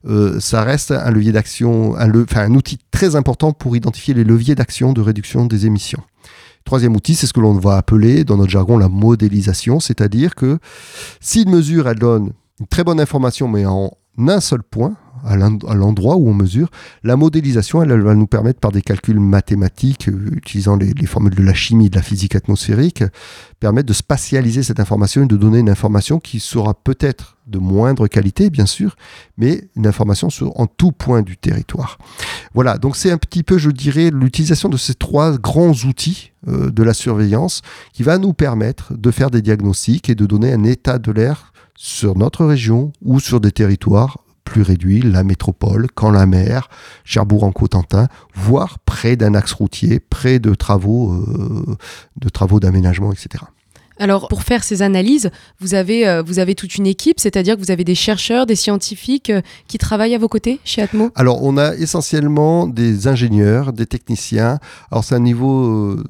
euh, 0.06 0.38
ça 0.40 0.62
reste 0.62 0.90
un 0.90 1.10
levier 1.10 1.32
d'action, 1.32 1.96
un, 1.96 2.10
un 2.10 2.54
outil 2.54 2.78
très 2.90 3.16
important 3.16 3.52
pour 3.52 3.76
identifier 3.76 4.14
les 4.14 4.24
leviers 4.24 4.54
d'action 4.54 4.92
de 4.92 5.00
réduction 5.00 5.46
des 5.46 5.66
émissions. 5.66 6.02
Troisième 6.64 6.96
outil, 6.96 7.14
c'est 7.14 7.26
ce 7.26 7.32
que 7.32 7.40
l'on 7.40 7.54
va 7.54 7.76
appeler 7.76 8.24
dans 8.24 8.36
notre 8.36 8.50
jargon 8.50 8.76
la 8.76 8.88
modélisation, 8.88 9.80
c'est-à-dire 9.80 10.34
que 10.34 10.58
si 11.20 11.42
une 11.42 11.50
mesure, 11.50 11.88
elle 11.88 11.98
donne 11.98 12.32
une 12.60 12.66
très 12.66 12.84
bonne 12.84 13.00
information, 13.00 13.48
mais 13.48 13.64
en 13.64 13.92
un 14.18 14.40
seul 14.40 14.62
point, 14.62 14.96
à 15.26 15.74
l'endroit 15.74 16.16
où 16.16 16.28
on 16.28 16.34
mesure. 16.34 16.68
La 17.02 17.16
modélisation, 17.16 17.82
elle, 17.82 18.00
va 18.00 18.14
nous 18.14 18.26
permettre 18.26 18.60
par 18.60 18.72
des 18.72 18.82
calculs 18.82 19.20
mathématiques, 19.20 20.08
euh, 20.08 20.30
utilisant 20.32 20.76
les, 20.76 20.94
formules 21.06 21.34
de 21.34 21.42
la 21.42 21.54
chimie, 21.54 21.90
de 21.90 21.96
la 21.96 22.02
physique 22.02 22.34
atmosphérique, 22.36 23.04
permettre 23.60 23.88
de 23.88 23.92
spatialiser 23.92 24.62
cette 24.62 24.80
information 24.80 25.24
et 25.24 25.26
de 25.26 25.36
donner 25.36 25.58
une 25.58 25.70
information 25.70 26.20
qui 26.20 26.40
sera 26.40 26.74
peut-être 26.74 27.36
de 27.46 27.58
moindre 27.58 28.08
qualité, 28.08 28.50
bien 28.50 28.66
sûr, 28.66 28.96
mais 29.36 29.68
une 29.74 29.86
information 29.86 30.30
sur, 30.30 30.58
en 30.60 30.66
tout 30.66 30.92
point 30.92 31.22
du 31.22 31.36
territoire. 31.36 31.98
Voilà, 32.54 32.78
donc 32.78 32.96
c'est 32.96 33.10
un 33.10 33.18
petit 33.18 33.42
peu, 33.42 33.58
je 33.58 33.70
dirais, 33.70 34.10
l'utilisation 34.10 34.68
de 34.68 34.76
ces 34.76 34.94
trois 34.94 35.38
grands 35.38 35.72
outils 35.72 36.32
euh, 36.46 36.70
de 36.70 36.82
la 36.82 36.94
surveillance 36.94 37.62
qui 37.92 38.02
va 38.02 38.18
nous 38.18 38.34
permettre 38.34 38.94
de 38.94 39.10
faire 39.10 39.30
des 39.30 39.42
diagnostics 39.42 40.08
et 40.08 40.14
de 40.14 40.26
donner 40.26 40.52
un 40.52 40.64
état 40.64 40.98
de 40.98 41.10
l'air 41.10 41.52
sur 41.74 42.16
notre 42.16 42.44
région 42.44 42.92
ou 43.02 43.20
sur 43.20 43.40
des 43.40 43.52
territoires 43.52 44.18
plus 44.48 44.62
réduits, 44.62 45.02
la 45.02 45.24
métropole, 45.24 45.88
quand 45.94 46.10
la 46.10 46.24
mer, 46.24 46.70
Cherbourg 47.04 47.44
en 47.44 47.52
Cotentin, 47.52 48.08
voire 48.34 48.78
près 48.78 49.14
d'un 49.14 49.34
axe 49.34 49.52
routier, 49.52 50.00
près 50.00 50.38
de 50.38 50.54
travaux, 50.54 51.12
euh, 51.12 51.76
de 52.16 52.28
travaux 52.30 52.58
d'aménagement, 52.58 53.12
etc. 53.12 53.44
Alors, 53.98 54.28
pour 54.28 54.42
faire 54.42 54.62
ces 54.64 54.82
analyses, 54.82 55.30
vous 55.60 55.74
avez, 55.74 56.08
euh, 56.08 56.22
vous 56.22 56.38
avez 56.38 56.54
toute 56.54 56.76
une 56.76 56.86
équipe, 56.86 57.18
c'est-à-dire 57.18 57.56
que 57.56 57.60
vous 57.60 57.70
avez 57.70 57.84
des 57.84 57.94
chercheurs, 57.94 58.46
des 58.46 58.54
scientifiques 58.54 59.30
euh, 59.30 59.40
qui 59.66 59.78
travaillent 59.78 60.14
à 60.14 60.18
vos 60.18 60.28
côtés 60.28 60.60
chez 60.64 60.82
Atmo? 60.82 61.10
Alors, 61.14 61.42
on 61.42 61.56
a 61.56 61.74
essentiellement 61.74 62.66
des 62.66 63.08
ingénieurs, 63.08 63.72
des 63.72 63.86
techniciens. 63.86 64.58
Alors, 64.90 65.04
c'est 65.04 65.14
un 65.14 65.20
niveau, 65.20 65.66
euh, 65.66 66.04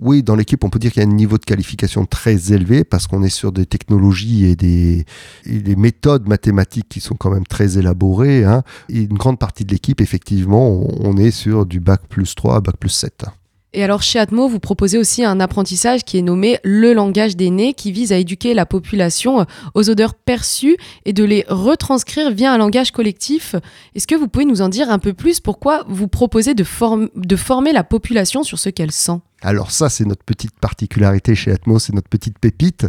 oui, 0.00 0.22
dans 0.22 0.36
l'équipe, 0.36 0.62
on 0.64 0.70
peut 0.70 0.78
dire 0.78 0.92
qu'il 0.92 1.02
y 1.02 1.04
a 1.04 1.08
un 1.08 1.12
niveau 1.12 1.38
de 1.38 1.44
qualification 1.44 2.06
très 2.06 2.52
élevé 2.52 2.84
parce 2.84 3.06
qu'on 3.06 3.22
est 3.22 3.28
sur 3.28 3.52
des 3.52 3.66
technologies 3.66 4.46
et 4.46 4.56
des, 4.56 5.04
des, 5.46 5.76
méthodes 5.76 6.28
mathématiques 6.28 6.88
qui 6.88 7.00
sont 7.00 7.16
quand 7.16 7.30
même 7.30 7.46
très 7.46 7.78
élaborées. 7.78 8.44
Hein. 8.44 8.62
Et 8.88 9.02
une 9.02 9.18
grande 9.18 9.38
partie 9.38 9.64
de 9.64 9.72
l'équipe, 9.72 10.00
effectivement, 10.00 10.86
on 11.00 11.16
est 11.16 11.30
sur 11.30 11.66
du 11.66 11.80
bac 11.80 12.02
plus 12.08 12.34
3, 12.34 12.60
bac 12.60 12.76
plus 12.76 12.90
7. 12.90 13.24
Et 13.74 13.82
alors 13.82 14.02
chez 14.02 14.18
Atmo, 14.18 14.48
vous 14.48 14.60
proposez 14.60 14.98
aussi 14.98 15.24
un 15.24 15.40
apprentissage 15.40 16.04
qui 16.04 16.18
est 16.18 16.22
nommé 16.22 16.58
le 16.62 16.92
langage 16.92 17.36
des 17.36 17.48
nez, 17.48 17.72
qui 17.72 17.90
vise 17.90 18.12
à 18.12 18.18
éduquer 18.18 18.52
la 18.52 18.66
population 18.66 19.40
euh, 19.40 19.44
aux 19.74 19.88
odeurs 19.88 20.14
perçues 20.14 20.76
et 21.06 21.14
de 21.14 21.24
les 21.24 21.46
retranscrire 21.48 22.30
via 22.32 22.52
un 22.52 22.58
langage 22.58 22.90
collectif. 22.90 23.54
Est-ce 23.94 24.06
que 24.06 24.14
vous 24.14 24.28
pouvez 24.28 24.44
nous 24.44 24.60
en 24.60 24.68
dire 24.68 24.90
un 24.90 24.98
peu 24.98 25.14
plus? 25.14 25.40
Pourquoi 25.40 25.84
vous 25.88 26.06
proposez 26.06 26.52
de, 26.54 26.64
former 26.64 27.72
la 27.72 27.82
population 27.82 28.42
sur 28.42 28.58
ce 28.58 28.68
qu'elle 28.68 28.92
sent? 28.92 29.20
Alors 29.40 29.70
ça, 29.70 29.88
c'est 29.88 30.04
notre 30.04 30.22
petite 30.22 30.52
particularité 30.60 31.34
chez 31.34 31.50
Atmo, 31.50 31.78
c'est 31.78 31.94
notre 31.94 32.10
petite 32.10 32.38
pépite. 32.38 32.86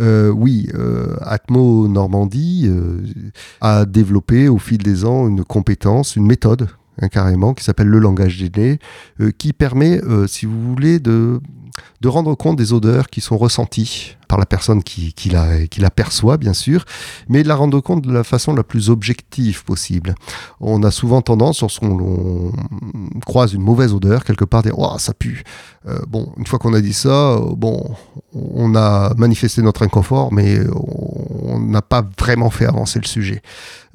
Euh, 0.00 0.28
oui, 0.30 0.68
euh, 0.74 1.16
Atmo 1.22 1.86
Normandie 1.86 2.68
a 3.60 3.86
développé 3.86 4.48
au 4.48 4.58
fil 4.58 4.78
des 4.78 5.04
ans 5.04 5.28
une 5.28 5.44
compétence, 5.44 6.16
une 6.16 6.26
méthode 6.26 6.68
Hein, 7.00 7.08
carrément, 7.08 7.52
qui 7.52 7.62
s'appelle 7.62 7.88
le 7.88 7.98
langage 7.98 8.38
des 8.38 8.50
nez, 8.60 8.78
euh, 9.20 9.30
qui 9.30 9.52
permet, 9.52 10.02
euh, 10.04 10.26
si 10.26 10.46
vous 10.46 10.60
voulez, 10.62 10.98
de, 10.98 11.40
de 12.00 12.08
rendre 12.08 12.34
compte 12.34 12.56
des 12.56 12.72
odeurs 12.72 13.08
qui 13.08 13.20
sont 13.20 13.36
ressenties 13.36 14.16
par 14.28 14.38
la 14.38 14.46
personne 14.46 14.82
qui, 14.82 15.12
qui, 15.12 15.28
la, 15.28 15.66
qui 15.66 15.80
perçoit, 15.94 16.38
bien 16.38 16.54
sûr, 16.54 16.84
mais 17.28 17.42
de 17.42 17.48
la 17.48 17.54
rendre 17.54 17.80
compte 17.80 18.02
de 18.02 18.10
la 18.10 18.24
façon 18.24 18.54
la 18.54 18.62
plus 18.62 18.88
objective 18.88 19.62
possible. 19.64 20.14
On 20.60 20.82
a 20.82 20.90
souvent 20.90 21.20
tendance, 21.20 21.60
lorsqu'on 21.60 22.52
croise 23.26 23.52
une 23.52 23.62
mauvaise 23.62 23.92
odeur, 23.92 24.24
quelque 24.24 24.46
part, 24.46 24.62
dire 24.62 24.78
oh, 24.78 24.96
ça 24.98 25.12
pue. 25.12 25.44
Euh, 25.86 25.98
bon, 26.08 26.32
une 26.38 26.46
fois 26.46 26.58
qu'on 26.58 26.72
a 26.72 26.80
dit 26.80 26.94
ça, 26.94 27.38
bon, 27.56 27.94
on 28.54 28.74
a 28.74 29.14
manifesté 29.16 29.62
notre 29.62 29.82
inconfort, 29.82 30.32
mais 30.32 30.58
on 30.74 31.58
n'a 31.58 31.82
pas 31.82 32.04
vraiment 32.18 32.50
fait 32.50 32.66
avancer 32.66 32.98
le 32.98 33.06
sujet. 33.06 33.42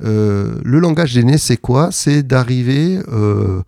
Euh, 0.04 0.60
le 0.64 0.80
langage 0.80 1.14
des 1.14 1.24
nez, 1.24 1.38
c'est 1.38 1.58
quoi? 1.58 1.90
C'est 1.92 2.24
d'arriver 2.24 3.00
euh, 3.12 3.62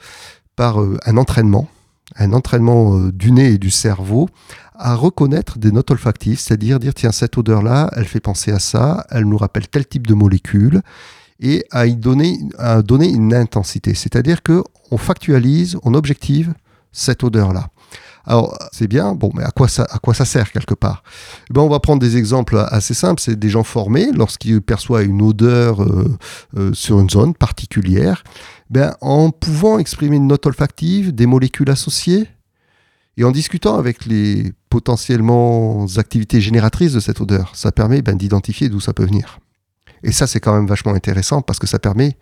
par 0.56 0.78
un 0.80 1.18
entraînement 1.18 1.68
un 2.16 2.34
entraînement 2.34 2.98
euh, 2.98 3.12
du 3.12 3.32
nez 3.32 3.54
et 3.54 3.58
du 3.58 3.72
cerveau 3.72 4.30
à 4.76 4.94
reconnaître 4.94 5.58
des 5.58 5.72
notes 5.72 5.90
olfactives, 5.90 6.40
c'est-à-dire 6.40 6.80
dire 6.80 6.94
tiens 6.94 7.12
cette 7.12 7.38
odeur-là, 7.38 7.90
elle 7.96 8.06
fait 8.06 8.20
penser 8.20 8.52
à 8.52 8.60
ça, 8.60 9.06
elle 9.10 9.26
nous 9.26 9.38
rappelle 9.38 9.68
tel 9.68 9.88
type 9.88 10.06
de 10.06 10.14
molécule, 10.14 10.82
et 11.40 11.66
à 11.72 11.88
y 11.88 11.96
donner, 11.96 12.38
donner 12.84 13.10
une 13.10 13.34
intensité, 13.34 13.94
c'est-à-dire 13.94 14.44
que 14.44 14.64
on 14.92 14.98
factualise, 14.98 15.78
on 15.84 15.94
objective 15.94 16.54
cette 16.92 17.24
odeur-là. 17.24 17.70
Alors 18.26 18.58
c'est 18.72 18.88
bien, 18.88 19.14
bon, 19.14 19.32
mais 19.34 19.44
à 19.44 19.52
quoi 19.52 19.68
ça, 19.68 20.26
sert 20.26 20.52
quelque 20.52 20.74
part? 20.74 21.04
Eh 21.50 21.54
ben, 21.54 21.62
On 21.62 21.70
va 21.70 21.80
prendre 21.80 22.02
des 22.02 22.18
exemples 22.18 22.64
assez 22.70 22.94
simples. 22.94 23.22
C'est 23.22 23.38
des 23.38 23.50
gens 23.50 23.64
formés 23.64 24.12
lorsqu'ils 24.14 24.62
perçoivent 24.62 25.06
une 25.06 25.22
odeur 25.22 25.84
euh, 25.84 26.18
euh, 26.58 26.74
sur 26.74 27.00
une 27.00 27.10
zone 27.10 27.34
particulière, 27.34 28.24
ben, 28.70 28.96
en 29.02 29.30
pouvant 29.30 29.78
exprimer 29.78 30.16
une 30.16 30.28
note 30.28 30.46
olfactive, 30.46 31.14
des 31.14 31.26
molécules 31.26 31.70
associées, 31.70 32.28
et 33.18 33.24
en 33.24 33.32
discutant 33.32 33.78
avec 33.78 34.06
les 34.06 34.54
potentiellement 34.70 35.86
activités 35.98 36.42
génératrices 36.42 36.94
de 36.94 37.00
cette 37.00 37.22
odeur, 37.22 37.52
ça 37.56 37.72
permet 37.72 38.02
ben, 38.02 38.18
d'identifier 38.18 38.70
d'où 38.70 38.80
ça 38.80 38.94
peut 38.94 39.06
venir. 39.06 39.40
Et 40.02 40.12
ça, 40.12 40.28
c'est 40.28 40.40
quand 40.40 40.54
même 40.54 40.68
vachement 40.68 40.94
intéressant 40.94 41.42
parce 41.42 41.60
que 41.60 41.68
ça 41.68 41.80
permet 41.80 42.18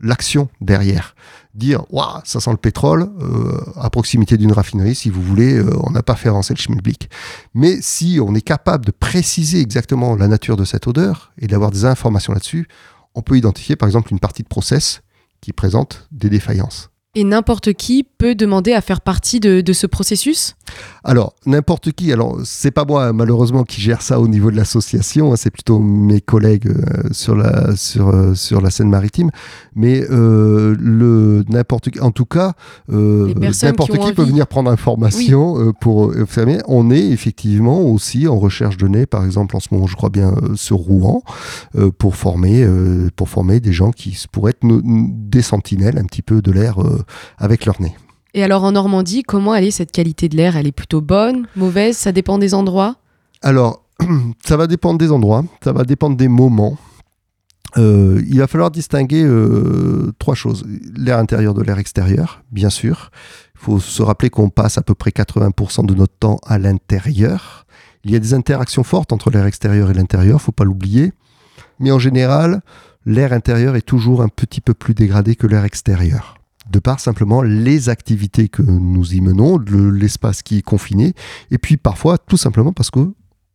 l'action 0.00 0.48
derrière. 0.60 1.14
Dire, 1.54 1.84
waouh, 1.90 2.20
ça 2.24 2.40
sent 2.40 2.50
le 2.50 2.56
pétrole 2.56 3.08
euh, 3.20 3.60
à 3.76 3.90
proximité 3.90 4.36
d'une 4.36 4.52
raffinerie, 4.52 4.94
si 4.94 5.10
vous 5.10 5.22
voulez, 5.22 5.54
euh, 5.54 5.70
on 5.82 5.90
n'a 5.90 6.02
pas 6.02 6.14
fait 6.14 6.28
avancer 6.28 6.54
le 6.54 6.58
schmilblick. 6.58 7.10
Mais 7.54 7.80
si 7.80 8.20
on 8.22 8.34
est 8.34 8.42
capable 8.42 8.84
de 8.84 8.92
préciser 8.92 9.60
exactement 9.60 10.14
la 10.14 10.28
nature 10.28 10.56
de 10.56 10.64
cette 10.64 10.86
odeur 10.86 11.32
et 11.38 11.46
d'avoir 11.46 11.70
des 11.70 11.84
informations 11.84 12.32
là-dessus, 12.32 12.68
on 13.14 13.22
peut 13.22 13.36
identifier 13.36 13.76
par 13.76 13.88
exemple 13.88 14.12
une 14.12 14.20
partie 14.20 14.42
de 14.42 14.48
process 14.48 15.00
qui 15.40 15.52
présente 15.52 16.08
des 16.12 16.30
défaillances. 16.30 16.90
Et 17.14 17.24
n'importe 17.24 17.72
qui 17.72 18.04
peut 18.04 18.34
demander 18.34 18.74
à 18.74 18.82
faire 18.82 19.00
partie 19.00 19.40
de, 19.40 19.72
ce 19.72 19.86
processus? 19.86 20.56
Alors, 21.04 21.34
n'importe 21.46 21.92
qui, 21.92 22.12
alors 22.12 22.38
c'est 22.44 22.70
pas 22.70 22.84
moi 22.84 23.14
malheureusement 23.14 23.64
qui 23.64 23.80
gère 23.80 24.02
ça 24.02 24.20
au 24.20 24.28
niveau 24.28 24.50
de 24.50 24.56
l'association, 24.56 25.32
hein, 25.32 25.36
c'est 25.36 25.50
plutôt 25.50 25.78
mes 25.78 26.20
collègues 26.20 26.68
euh, 26.68 27.08
sur, 27.12 27.34
la, 27.34 27.74
sur, 27.76 28.08
euh, 28.08 28.34
sur 28.34 28.60
la 28.60 28.68
scène 28.68 28.90
maritime, 28.90 29.30
mais 29.74 30.04
euh, 30.10 30.76
le 30.78 31.44
n'importe 31.48 31.88
qui, 31.90 32.00
en 32.00 32.10
tout 32.10 32.26
cas, 32.26 32.52
n'importe 32.88 33.98
qui, 33.98 34.12
peut 34.12 34.24
venir 34.24 34.46
prendre 34.46 34.70
information 34.70 35.72
pour 35.80 36.14
observer. 36.14 36.58
On 36.66 36.90
est 36.90 37.06
effectivement 37.06 37.80
aussi 37.80 38.28
en 38.28 38.38
recherche 38.38 38.76
de 38.76 38.86
nez, 38.86 39.06
par 39.06 39.24
exemple 39.24 39.56
en 39.56 39.60
ce 39.60 39.68
moment 39.72 39.86
je 39.86 39.96
crois 39.96 40.10
bien 40.10 40.34
sur 40.56 40.76
Rouen, 40.76 41.22
pour, 41.98 42.16
former, 42.16 42.66
pour 43.16 43.30
former 43.30 43.60
des 43.60 43.72
gens 43.72 43.92
qui 43.92 44.22
pourraient 44.30 44.50
être 44.50 44.62
des 44.62 45.42
sentinelles 45.42 45.96
un 45.96 46.04
petit 46.04 46.22
peu 46.22 46.42
de 46.42 46.52
l'air 46.52 46.76
avec 47.38 47.66
leur 47.66 47.80
nez. 47.80 47.94
Et 48.34 48.42
alors 48.42 48.64
en 48.64 48.72
Normandie, 48.72 49.22
comment 49.22 49.54
elle 49.54 49.64
est 49.64 49.70
cette 49.70 49.92
qualité 49.92 50.28
de 50.28 50.36
l'air? 50.36 50.56
Elle 50.56 50.66
est 50.66 50.72
plutôt 50.72 51.00
bonne, 51.00 51.46
mauvaise? 51.56 51.96
Ça 51.96 52.12
dépend 52.12 52.38
des 52.38 52.54
endroits? 52.54 52.96
Alors, 53.42 53.84
ça 54.44 54.56
va 54.56 54.66
dépendre 54.66 54.98
des 54.98 55.10
endroits, 55.10 55.44
ça 55.62 55.72
va 55.72 55.84
dépendre 55.84 56.16
des 56.16 56.28
moments. 56.28 56.76
Euh, 57.76 58.22
il 58.26 58.38
va 58.38 58.46
falloir 58.46 58.70
distinguer 58.70 59.22
euh, 59.24 60.12
trois 60.18 60.34
choses. 60.34 60.64
L'air 60.96 61.18
intérieur 61.18 61.54
de 61.54 61.62
l'air 61.62 61.78
extérieur, 61.78 62.42
bien 62.50 62.70
sûr. 62.70 63.10
Il 63.54 63.60
faut 63.60 63.80
se 63.80 64.02
rappeler 64.02 64.30
qu'on 64.30 64.50
passe 64.50 64.78
à 64.78 64.82
peu 64.82 64.94
près 64.94 65.10
80% 65.10 65.86
de 65.86 65.94
notre 65.94 66.14
temps 66.18 66.38
à 66.46 66.58
l'intérieur. 66.58 67.66
Il 68.04 68.10
y 68.10 68.16
a 68.16 68.18
des 68.18 68.34
interactions 68.34 68.84
fortes 68.84 69.12
entre 69.12 69.30
l'air 69.30 69.46
extérieur 69.46 69.90
et 69.90 69.94
l'intérieur, 69.94 70.40
faut 70.40 70.52
pas 70.52 70.64
l'oublier. 70.64 71.12
Mais 71.78 71.90
en 71.90 71.98
général, 71.98 72.62
l'air 73.04 73.32
intérieur 73.32 73.76
est 73.76 73.82
toujours 73.82 74.22
un 74.22 74.28
petit 74.28 74.60
peu 74.60 74.74
plus 74.74 74.94
dégradé 74.94 75.34
que 75.36 75.46
l'air 75.46 75.64
extérieur 75.64 76.37
de 76.70 76.78
par 76.78 77.00
simplement 77.00 77.42
les 77.42 77.88
activités 77.88 78.48
que 78.48 78.62
nous 78.62 79.14
y 79.14 79.20
menons, 79.20 79.58
l'espace 79.58 80.42
qui 80.42 80.58
est 80.58 80.62
confiné, 80.62 81.14
et 81.50 81.58
puis 81.58 81.76
parfois 81.76 82.18
tout 82.18 82.36
simplement 82.36 82.72
parce 82.72 82.90
que 82.90 83.12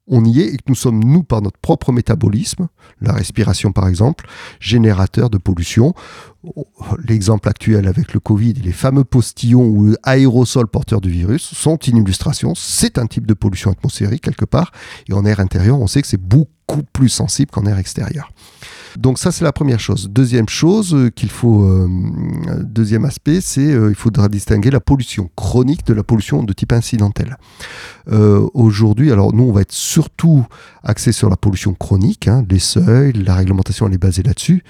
on 0.08 0.26
y 0.26 0.42
est 0.42 0.54
et 0.54 0.58
que 0.58 0.64
nous 0.68 0.76
sommes, 0.76 1.02
nous, 1.02 1.24
par 1.24 1.42
notre 1.42 1.58
propre 1.60 1.92
métabolisme, 1.92 2.68
la 3.00 3.14
respiration 3.14 3.72
par 3.72 3.88
exemple, 3.88 4.28
générateur 4.60 5.30
de 5.30 5.38
pollution. 5.38 5.94
L'exemple 7.08 7.48
actuel 7.48 7.88
avec 7.88 8.14
le 8.14 8.20
Covid, 8.20 8.54
les 8.54 8.74
fameux 8.74 9.06
postillons 9.06 9.66
ou 9.66 9.96
aérosols 10.04 10.68
porteurs 10.68 11.00
du 11.00 11.10
virus 11.10 11.42
sont 11.42 11.78
une 11.78 11.98
illustration. 11.98 12.54
C'est 12.54 12.98
un 12.98 13.08
type 13.08 13.26
de 13.26 13.34
pollution 13.34 13.72
atmosphérique 13.72 14.24
quelque 14.24 14.46
part. 14.46 14.74
Et 15.08 15.14
en 15.14 15.26
air 15.26 15.40
intérieur, 15.40 15.80
on 15.80 15.88
sait 15.88 16.02
que 16.02 16.08
c'est 16.08 16.22
beaucoup 16.22 16.84
plus 16.92 17.10
sensible 17.10 17.52
qu'en 17.52 17.66
air 17.66 17.78
extérieur. 17.78 18.30
Donc 18.98 19.20
ça, 19.20 19.32
c'est 19.32 19.44
la 19.44 19.52
première 19.52 19.80
chose. 19.80 20.10
Deuxième 20.10 20.50
chose 20.50 20.94
euh, 20.94 21.10
qu'il 21.10 21.30
faut 21.30 21.64
euh, 21.64 21.88
deuxième 22.64 23.06
aspect, 23.06 23.42
c'est 23.42 23.72
euh, 23.72 23.90
il 23.90 23.96
faudra 23.96 24.30
distinguer 24.30 24.72
la 24.72 24.80
pollution 24.80 25.30
chronique 25.36 25.86
de 25.86 25.94
la 25.94 26.04
pollution 26.04 26.44
de 26.44 26.54
type 26.54 26.74
incidentel. 26.74 27.38
Euh, 28.12 28.48
aujourd'hui, 28.54 29.12
alors 29.12 29.34
nous, 29.34 29.44
on 29.44 29.52
va 29.52 29.62
être 29.62 29.72
surtout 29.72 30.46
axé 30.84 31.12
sur 31.12 31.30
la 31.30 31.38
pollution 31.38 31.74
chronique, 31.74 32.28
hein, 32.28 32.46
les 32.50 32.60
seuils, 32.60 33.14
la 33.14 33.36
réglementation 33.36 33.88
elle 33.88 33.94
est 33.94 33.98
basée 33.98 34.24
là-dessus, 34.24 34.64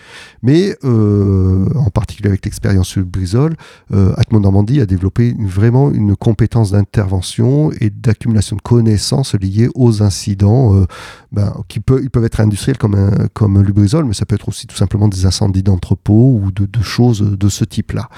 mais 0.44 0.78
en 0.84 1.90
particulier 1.92 2.30
avec 2.30 2.46
l'expérience 2.46 2.88
sur 2.88 3.02
le 3.02 4.18
Atmon 4.18 4.40
Normandie 4.40 4.80
a 4.82 4.86
développé 4.86 5.36
vraiment 5.40 5.92
une 5.92 6.16
compétence 6.16 6.72
d'intervention 6.72 7.72
et 7.80 7.90
d'accumulation 7.90 8.56
de 8.56 8.62
connaissances 8.62 9.34
liées 9.34 9.70
aux 9.74 10.04
incidents 10.04 10.86
ben, 11.32 11.54
qui 11.68 11.80
peuvent 11.80 12.26
être 12.26 12.42
industriels 12.42 12.78
comme, 12.78 12.96
un, 12.96 13.28
comme 13.34 13.62
Lubrizol, 13.62 14.06
mais 14.14 14.16
ça 14.16 14.28
peut 14.28 14.36
être 14.36 14.48
aussi 14.48 14.68
tout 14.68 14.76
simplement 14.76 15.08
des 15.08 15.26
incendies 15.26 15.64
d'entrepôt 15.64 16.40
ou 16.40 16.52
de, 16.52 16.84
choses 16.84 17.22
de 17.22 17.50
ce 17.50 17.66
type-là. 17.66 18.10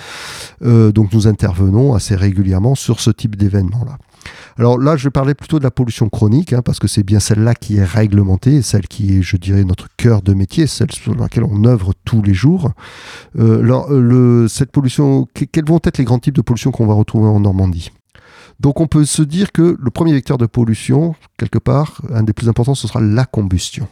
Euh, 0.61 0.91
donc 0.91 1.13
nous 1.13 1.25
intervenons 1.25 1.93
assez 1.93 2.17
régulièrement 2.17 2.75
sur 2.75 2.99
ce 2.99 3.11
type 3.11 3.37
d'événement-là. 3.37 3.97
Alors 4.57 4.77
là, 4.77 4.97
je 4.97 5.05
vais 5.05 5.11
parler 5.11 5.35
plutôt 5.35 5.57
de 5.57 5.63
la 5.63 5.71
pollution 5.71 6.09
chronique, 6.09 6.51
hein, 6.51 6.61
parce 6.61 6.79
que 6.79 6.89
c'est 6.89 7.03
bien 7.03 7.21
celle-là 7.21 7.55
qui 7.55 7.77
est 7.77 7.85
réglementée, 7.85 8.61
celle 8.61 8.89
qui 8.89 9.19
est, 9.19 9.21
je 9.21 9.37
dirais, 9.37 9.63
notre 9.63 9.87
cœur 9.95 10.21
de 10.21 10.33
métier, 10.33 10.67
celle 10.67 10.91
sur 10.91 11.15
laquelle 11.15 11.45
on 11.45 11.63
œuvre 11.63 11.93
tous 12.03 12.21
les 12.21 12.33
jours. 12.33 12.71
Euh, 13.39 13.61
alors, 13.61 13.89
le, 13.89 14.49
cette 14.49 14.73
pollution, 14.73 15.29
quels 15.33 15.65
vont 15.65 15.79
être 15.81 15.97
les 15.97 16.03
grands 16.03 16.19
types 16.19 16.35
de 16.35 16.41
pollution 16.41 16.71
qu'on 16.71 16.87
va 16.87 16.93
retrouver 16.93 17.29
en 17.29 17.39
Normandie? 17.39 17.91
Donc 18.59 18.81
on 18.81 18.87
peut 18.87 19.05
se 19.05 19.21
dire 19.21 19.53
que 19.53 19.77
le 19.79 19.91
premier 19.91 20.11
vecteur 20.11 20.37
de 20.37 20.45
pollution, 20.45 21.15
quelque 21.37 21.59
part, 21.59 22.01
un 22.13 22.23
des 22.23 22.33
plus 22.33 22.49
importants, 22.49 22.75
ce 22.75 22.87
sera 22.87 22.99
la 22.99 23.25
combustion 23.25 23.87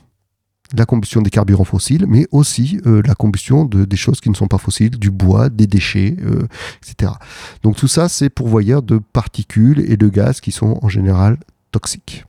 la 0.75 0.86
combustion 0.86 1.22
des 1.22 1.29
carburants 1.29 1.65
fossiles, 1.65 2.05
mais 2.08 2.27
aussi 2.32 2.79
euh, 2.86 3.01
la 3.05 3.15
combustion 3.15 3.65
de, 3.65 3.86
des 3.86 3.98
choses 3.98 4.22
qui 4.22 4.29
ne 4.29 4.36
sont 4.36 4.48
pas 4.48 4.58
fossiles, 4.58 4.91
du 4.91 5.12
bois, 5.12 5.50
des 5.50 5.67
déchets, 5.67 6.15
euh, 6.25 6.48
etc. 6.82 7.13
Donc 7.62 7.75
tout 7.75 7.88
ça, 7.88 8.10
c'est 8.10 8.29
pourvoyeur 8.29 8.82
de 8.82 8.98
particules 8.98 9.84
et 9.88 9.98
de 9.98 10.08
gaz 10.08 10.41
qui 10.41 10.51
sont 10.51 10.79
en 10.82 10.89
général 10.89 11.38
toxiques. 11.72 12.25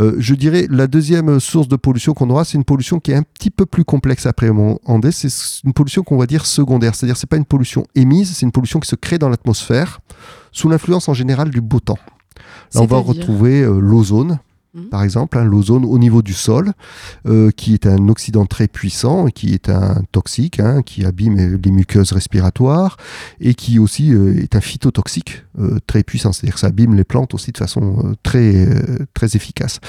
Euh, 0.00 0.14
je 0.18 0.34
dirais 0.34 0.66
la 0.70 0.86
deuxième 0.86 1.40
source 1.40 1.66
de 1.66 1.76
pollution 1.76 2.14
qu'on 2.14 2.30
aura, 2.30 2.44
c'est 2.44 2.56
une 2.56 2.64
pollution 2.64 3.00
qui 3.00 3.10
est 3.10 3.16
un 3.16 3.22
petit 3.22 3.50
peu 3.50 3.66
plus 3.66 3.84
complexe 3.84 4.26
après 4.26 4.48
Andès. 4.84 5.12
C'est 5.12 5.64
une 5.64 5.72
pollution 5.72 6.02
qu'on 6.02 6.16
va 6.16 6.26
dire 6.26 6.46
secondaire, 6.46 6.94
c'est-à-dire 6.94 7.16
c'est 7.16 7.28
pas 7.28 7.36
une 7.36 7.44
pollution 7.44 7.84
émise, 7.94 8.36
c'est 8.36 8.46
une 8.46 8.52
pollution 8.52 8.80
qui 8.80 8.88
se 8.88 8.96
crée 8.96 9.18
dans 9.18 9.28
l'atmosphère 9.28 10.00
sous 10.52 10.68
l'influence 10.68 11.08
en 11.08 11.14
général 11.14 11.50
du 11.50 11.60
beau 11.60 11.80
temps. 11.80 11.98
Là, 12.74 12.82
on 12.82 12.86
va 12.86 12.98
retrouver 12.98 13.62
l'ozone. 13.64 14.38
Par 14.90 15.02
exemple, 15.02 15.38
hein, 15.38 15.44
l'ozone 15.44 15.84
au 15.84 15.98
niveau 15.98 16.22
du 16.22 16.32
sol, 16.32 16.72
euh, 17.26 17.50
qui 17.50 17.74
est 17.74 17.86
un 17.86 18.08
oxydant 18.08 18.46
très 18.46 18.68
puissant, 18.68 19.26
qui 19.26 19.54
est 19.54 19.68
un 19.68 20.02
toxique, 20.12 20.60
hein, 20.60 20.82
qui 20.82 21.04
abîme 21.04 21.58
les 21.62 21.70
muqueuses 21.70 22.12
respiratoires, 22.12 22.96
et 23.40 23.54
qui 23.54 23.78
aussi 23.78 24.12
euh, 24.12 24.42
est 24.42 24.56
un 24.56 24.60
phytotoxique 24.60 25.44
euh, 25.58 25.78
très 25.86 26.02
puissant, 26.02 26.32
c'est-à-dire 26.32 26.54
que 26.54 26.60
ça 26.60 26.68
abîme 26.68 26.94
les 26.94 27.04
plantes 27.04 27.34
aussi 27.34 27.52
de 27.52 27.58
façon 27.58 28.14
très, 28.22 28.68
très 29.14 29.36
efficace. 29.36 29.80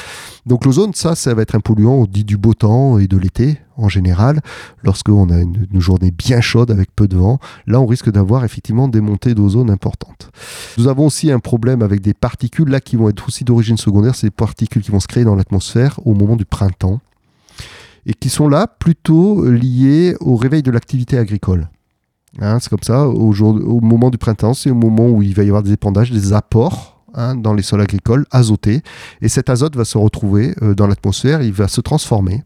Donc 0.46 0.66
l'ozone, 0.66 0.94
ça, 0.94 1.16
ça 1.16 1.34
va 1.34 1.42
être 1.42 1.56
un 1.56 1.60
polluant 1.60 2.06
dit 2.06 2.24
du 2.24 2.38
beau 2.38 2.54
temps 2.54 3.00
et 3.00 3.08
de 3.08 3.18
l'été, 3.18 3.60
en 3.80 3.90
général, 3.90 4.42
lorsqu'on 4.84 5.30
a 5.30 5.40
une, 5.40 5.68
journée 5.80 6.12
bien 6.12 6.42
chaude 6.42 6.72
avec 6.72 6.94
peu 6.96 7.08
de 7.08 7.18
vent, 7.18 7.40
là 7.68 7.80
on 7.80 7.86
risque 7.86 8.12
d'avoir 8.12 8.44
effectivement 8.44 8.88
des 8.88 9.02
montées 9.02 9.34
d'ozone 9.34 9.70
importantes. 9.70 10.32
Nous 10.78 10.88
avons 10.88 11.08
aussi 11.08 11.32
un 11.32 11.40
problème 11.40 11.82
avec 11.82 12.02
des 12.02 12.14
particules 12.14 12.70
là 12.70 12.80
qui 12.80 12.96
vont 12.96 13.10
être 13.10 13.28
aussi 13.28 13.44
d'origine 13.44 13.78
secondaire, 13.78 14.16
c'est 14.16 14.28
des 14.28 14.32
particules 14.32 14.82
qui 14.82 14.92
vont 14.92 15.00
se 15.00 15.08
créer 15.08 15.24
dans 15.24 15.36
l'atmosphère 15.36 16.00
au 16.06 16.14
moment 16.14 16.36
du 16.36 16.46
printemps 16.46 17.00
et 18.06 18.14
qui 18.14 18.30
sont 18.30 18.48
là 18.48 18.68
plutôt 18.68 19.50
liées 19.50 20.16
au 20.20 20.36
réveil 20.36 20.64
de 20.64 20.72
l'activité 20.72 21.18
agricole. 21.18 21.70
Hein, 22.40 22.60
c'est 22.60 22.70
comme 22.70 22.84
ça, 22.84 23.08
au, 23.08 23.82
moment 23.82 24.10
du 24.10 24.18
printemps, 24.18 24.54
c'est 24.54 24.70
au 24.70 24.76
moment 24.76 25.10
où 25.10 25.22
il 25.22 25.34
va 25.34 25.44
y 25.44 25.48
avoir 25.48 25.64
des 25.64 25.74
épandages, 25.74 26.12
des 26.12 26.34
apports 26.34 27.04
hein, 27.14 27.36
dans 27.36 27.54
les 27.54 27.64
sols 27.64 27.82
agricoles 27.82 28.26
azotés. 28.32 28.82
Et 29.22 29.30
cet 29.30 29.50
azote 29.50 29.76
va 29.76 29.86
se 29.86 29.98
retrouver 29.98 30.54
euh, 30.62 30.76
dans 30.76 30.88
l'atmosphère, 30.88 31.42
il 31.42 31.54
va 31.54 31.68
se 31.68 31.82
transformer 31.82 32.44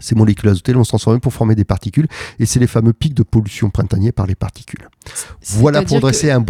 ces 0.00 0.14
molécules 0.14 0.48
azotées 0.48 0.72
vont 0.72 0.84
se 0.84 0.90
transformer 0.90 1.20
pour 1.20 1.32
former 1.32 1.54
des 1.54 1.64
particules 1.64 2.08
et 2.38 2.46
c'est 2.46 2.60
les 2.60 2.66
fameux 2.66 2.92
pics 2.92 3.14
de 3.14 3.22
pollution 3.22 3.70
printanier 3.70 4.12
par 4.12 4.26
les 4.26 4.34
particules. 4.34 4.88
Voilà 5.44 5.82
pour 5.82 6.00
dresser 6.00 6.30
un, 6.30 6.42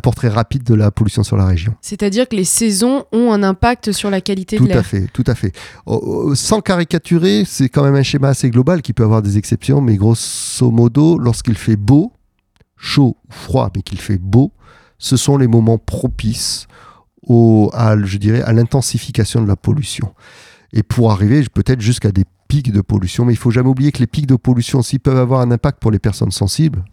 portrait 0.00 0.28
rapide 0.28 0.62
de 0.62 0.74
la 0.74 0.90
pollution 0.90 1.22
sur 1.22 1.36
la 1.36 1.46
région. 1.46 1.74
C'est-à-dire 1.80 2.28
que 2.28 2.36
les 2.36 2.44
saisons 2.44 3.04
ont 3.12 3.32
un 3.32 3.42
impact 3.42 3.92
sur 3.92 4.10
la 4.10 4.20
qualité 4.20 4.58
de 4.58 4.64
l'air. 4.64 4.76
Tout 4.76 4.78
à 4.78 4.82
fait, 4.82 5.06
tout 5.12 5.24
à 5.26 5.34
fait. 5.34 5.52
Oh, 5.86 6.00
oh, 6.02 6.34
sans 6.34 6.60
caricaturer, 6.60 7.44
c'est 7.46 7.68
quand 7.68 7.82
même 7.82 7.94
un 7.94 8.02
schéma 8.02 8.28
assez 8.28 8.50
global 8.50 8.82
qui 8.82 8.92
peut 8.92 9.04
avoir 9.04 9.22
des 9.22 9.38
exceptions, 9.38 9.80
mais 9.80 9.96
grosso 9.96 10.70
modo, 10.70 11.18
lorsqu'il 11.18 11.56
fait 11.56 11.76
beau, 11.76 12.12
chaud 12.76 13.16
ou 13.28 13.32
froid, 13.32 13.70
mais 13.74 13.82
qu'il 13.82 14.00
fait 14.00 14.18
beau, 14.18 14.52
ce 14.98 15.16
sont 15.16 15.36
les 15.36 15.46
moments 15.46 15.78
propices 15.78 16.66
au, 17.22 17.70
à, 17.72 17.96
je 18.02 18.18
dirais, 18.18 18.42
à 18.42 18.52
l'intensification 18.52 19.42
de 19.42 19.48
la 19.48 19.56
pollution. 19.56 20.14
Et 20.72 20.82
pour 20.82 21.10
arriver 21.10 21.44
peut-être 21.52 21.80
jusqu'à 21.80 22.12
des 22.12 22.24
pics 22.50 22.72
de 22.72 22.80
pollution. 22.80 23.24
Mais 23.24 23.32
il 23.32 23.36
faut 23.36 23.52
jamais 23.52 23.68
oublier 23.68 23.92
que 23.92 24.00
les 24.00 24.08
pics 24.08 24.26
de 24.26 24.34
pollution, 24.34 24.82
s'ils 24.82 25.00
peuvent 25.00 25.16
avoir 25.16 25.40
un 25.40 25.50
impact 25.52 25.78
pour 25.80 25.92
les 25.92 26.00
personnes 26.00 26.32
sensibles, 26.32 26.84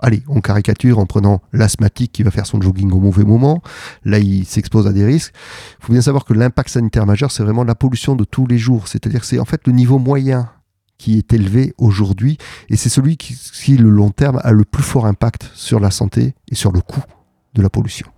allez, 0.00 0.22
on 0.28 0.40
caricature 0.42 0.98
en 0.98 1.06
prenant 1.06 1.40
l'asthmatique 1.52 2.12
qui 2.12 2.22
va 2.22 2.30
faire 2.30 2.46
son 2.46 2.60
jogging 2.60 2.92
au 2.92 3.00
mauvais 3.00 3.24
moment. 3.24 3.62
Là, 4.04 4.18
il 4.18 4.44
s'expose 4.44 4.86
à 4.86 4.92
des 4.92 5.06
risques. 5.06 5.32
Il 5.80 5.86
faut 5.86 5.92
bien 5.92 6.02
savoir 6.02 6.26
que 6.26 6.34
l'impact 6.34 6.68
sanitaire 6.68 7.06
majeur, 7.06 7.32
c'est 7.32 7.42
vraiment 7.42 7.64
la 7.64 7.74
pollution 7.74 8.16
de 8.16 8.24
tous 8.24 8.46
les 8.46 8.58
jours. 8.58 8.86
C'est-à-dire 8.86 9.20
que 9.20 9.26
c'est 9.26 9.38
en 9.38 9.46
fait 9.46 9.66
le 9.66 9.72
niveau 9.72 9.98
moyen 9.98 10.50
qui 10.98 11.16
est 11.16 11.32
élevé 11.32 11.72
aujourd'hui 11.78 12.36
et 12.68 12.76
c'est 12.76 12.88
celui 12.88 13.16
qui, 13.16 13.76
le 13.76 13.88
long 13.88 14.10
terme, 14.10 14.40
a 14.42 14.52
le 14.52 14.64
plus 14.64 14.82
fort 14.82 15.06
impact 15.06 15.50
sur 15.54 15.80
la 15.80 15.90
santé 15.90 16.34
et 16.50 16.54
sur 16.54 16.70
le 16.70 16.80
coût 16.80 17.02
de 17.54 17.62
la 17.62 17.70
pollution. 17.70 18.08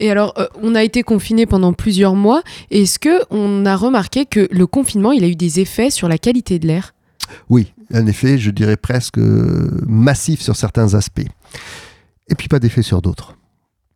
Et 0.00 0.10
alors, 0.10 0.34
euh, 0.38 0.46
on 0.62 0.74
a 0.74 0.82
été 0.82 1.02
confiné 1.02 1.46
pendant 1.46 1.72
plusieurs 1.72 2.14
mois. 2.14 2.42
Est-ce 2.70 2.98
que 2.98 3.22
on 3.30 3.66
a 3.66 3.76
remarqué 3.76 4.26
que 4.26 4.48
le 4.50 4.66
confinement, 4.66 5.12
il 5.12 5.24
a 5.24 5.28
eu 5.28 5.36
des 5.36 5.60
effets 5.60 5.90
sur 5.90 6.08
la 6.08 6.18
qualité 6.18 6.58
de 6.58 6.66
l'air? 6.66 6.94
Oui, 7.48 7.72
un 7.92 8.06
effet, 8.06 8.38
je 8.38 8.50
dirais 8.50 8.76
presque 8.76 9.18
euh, 9.18 9.70
massif 9.86 10.40
sur 10.40 10.56
certains 10.56 10.94
aspects. 10.94 11.26
Et 12.28 12.34
puis 12.34 12.48
pas 12.48 12.58
d'effet 12.58 12.82
sur 12.82 13.02
d'autres. 13.02 13.36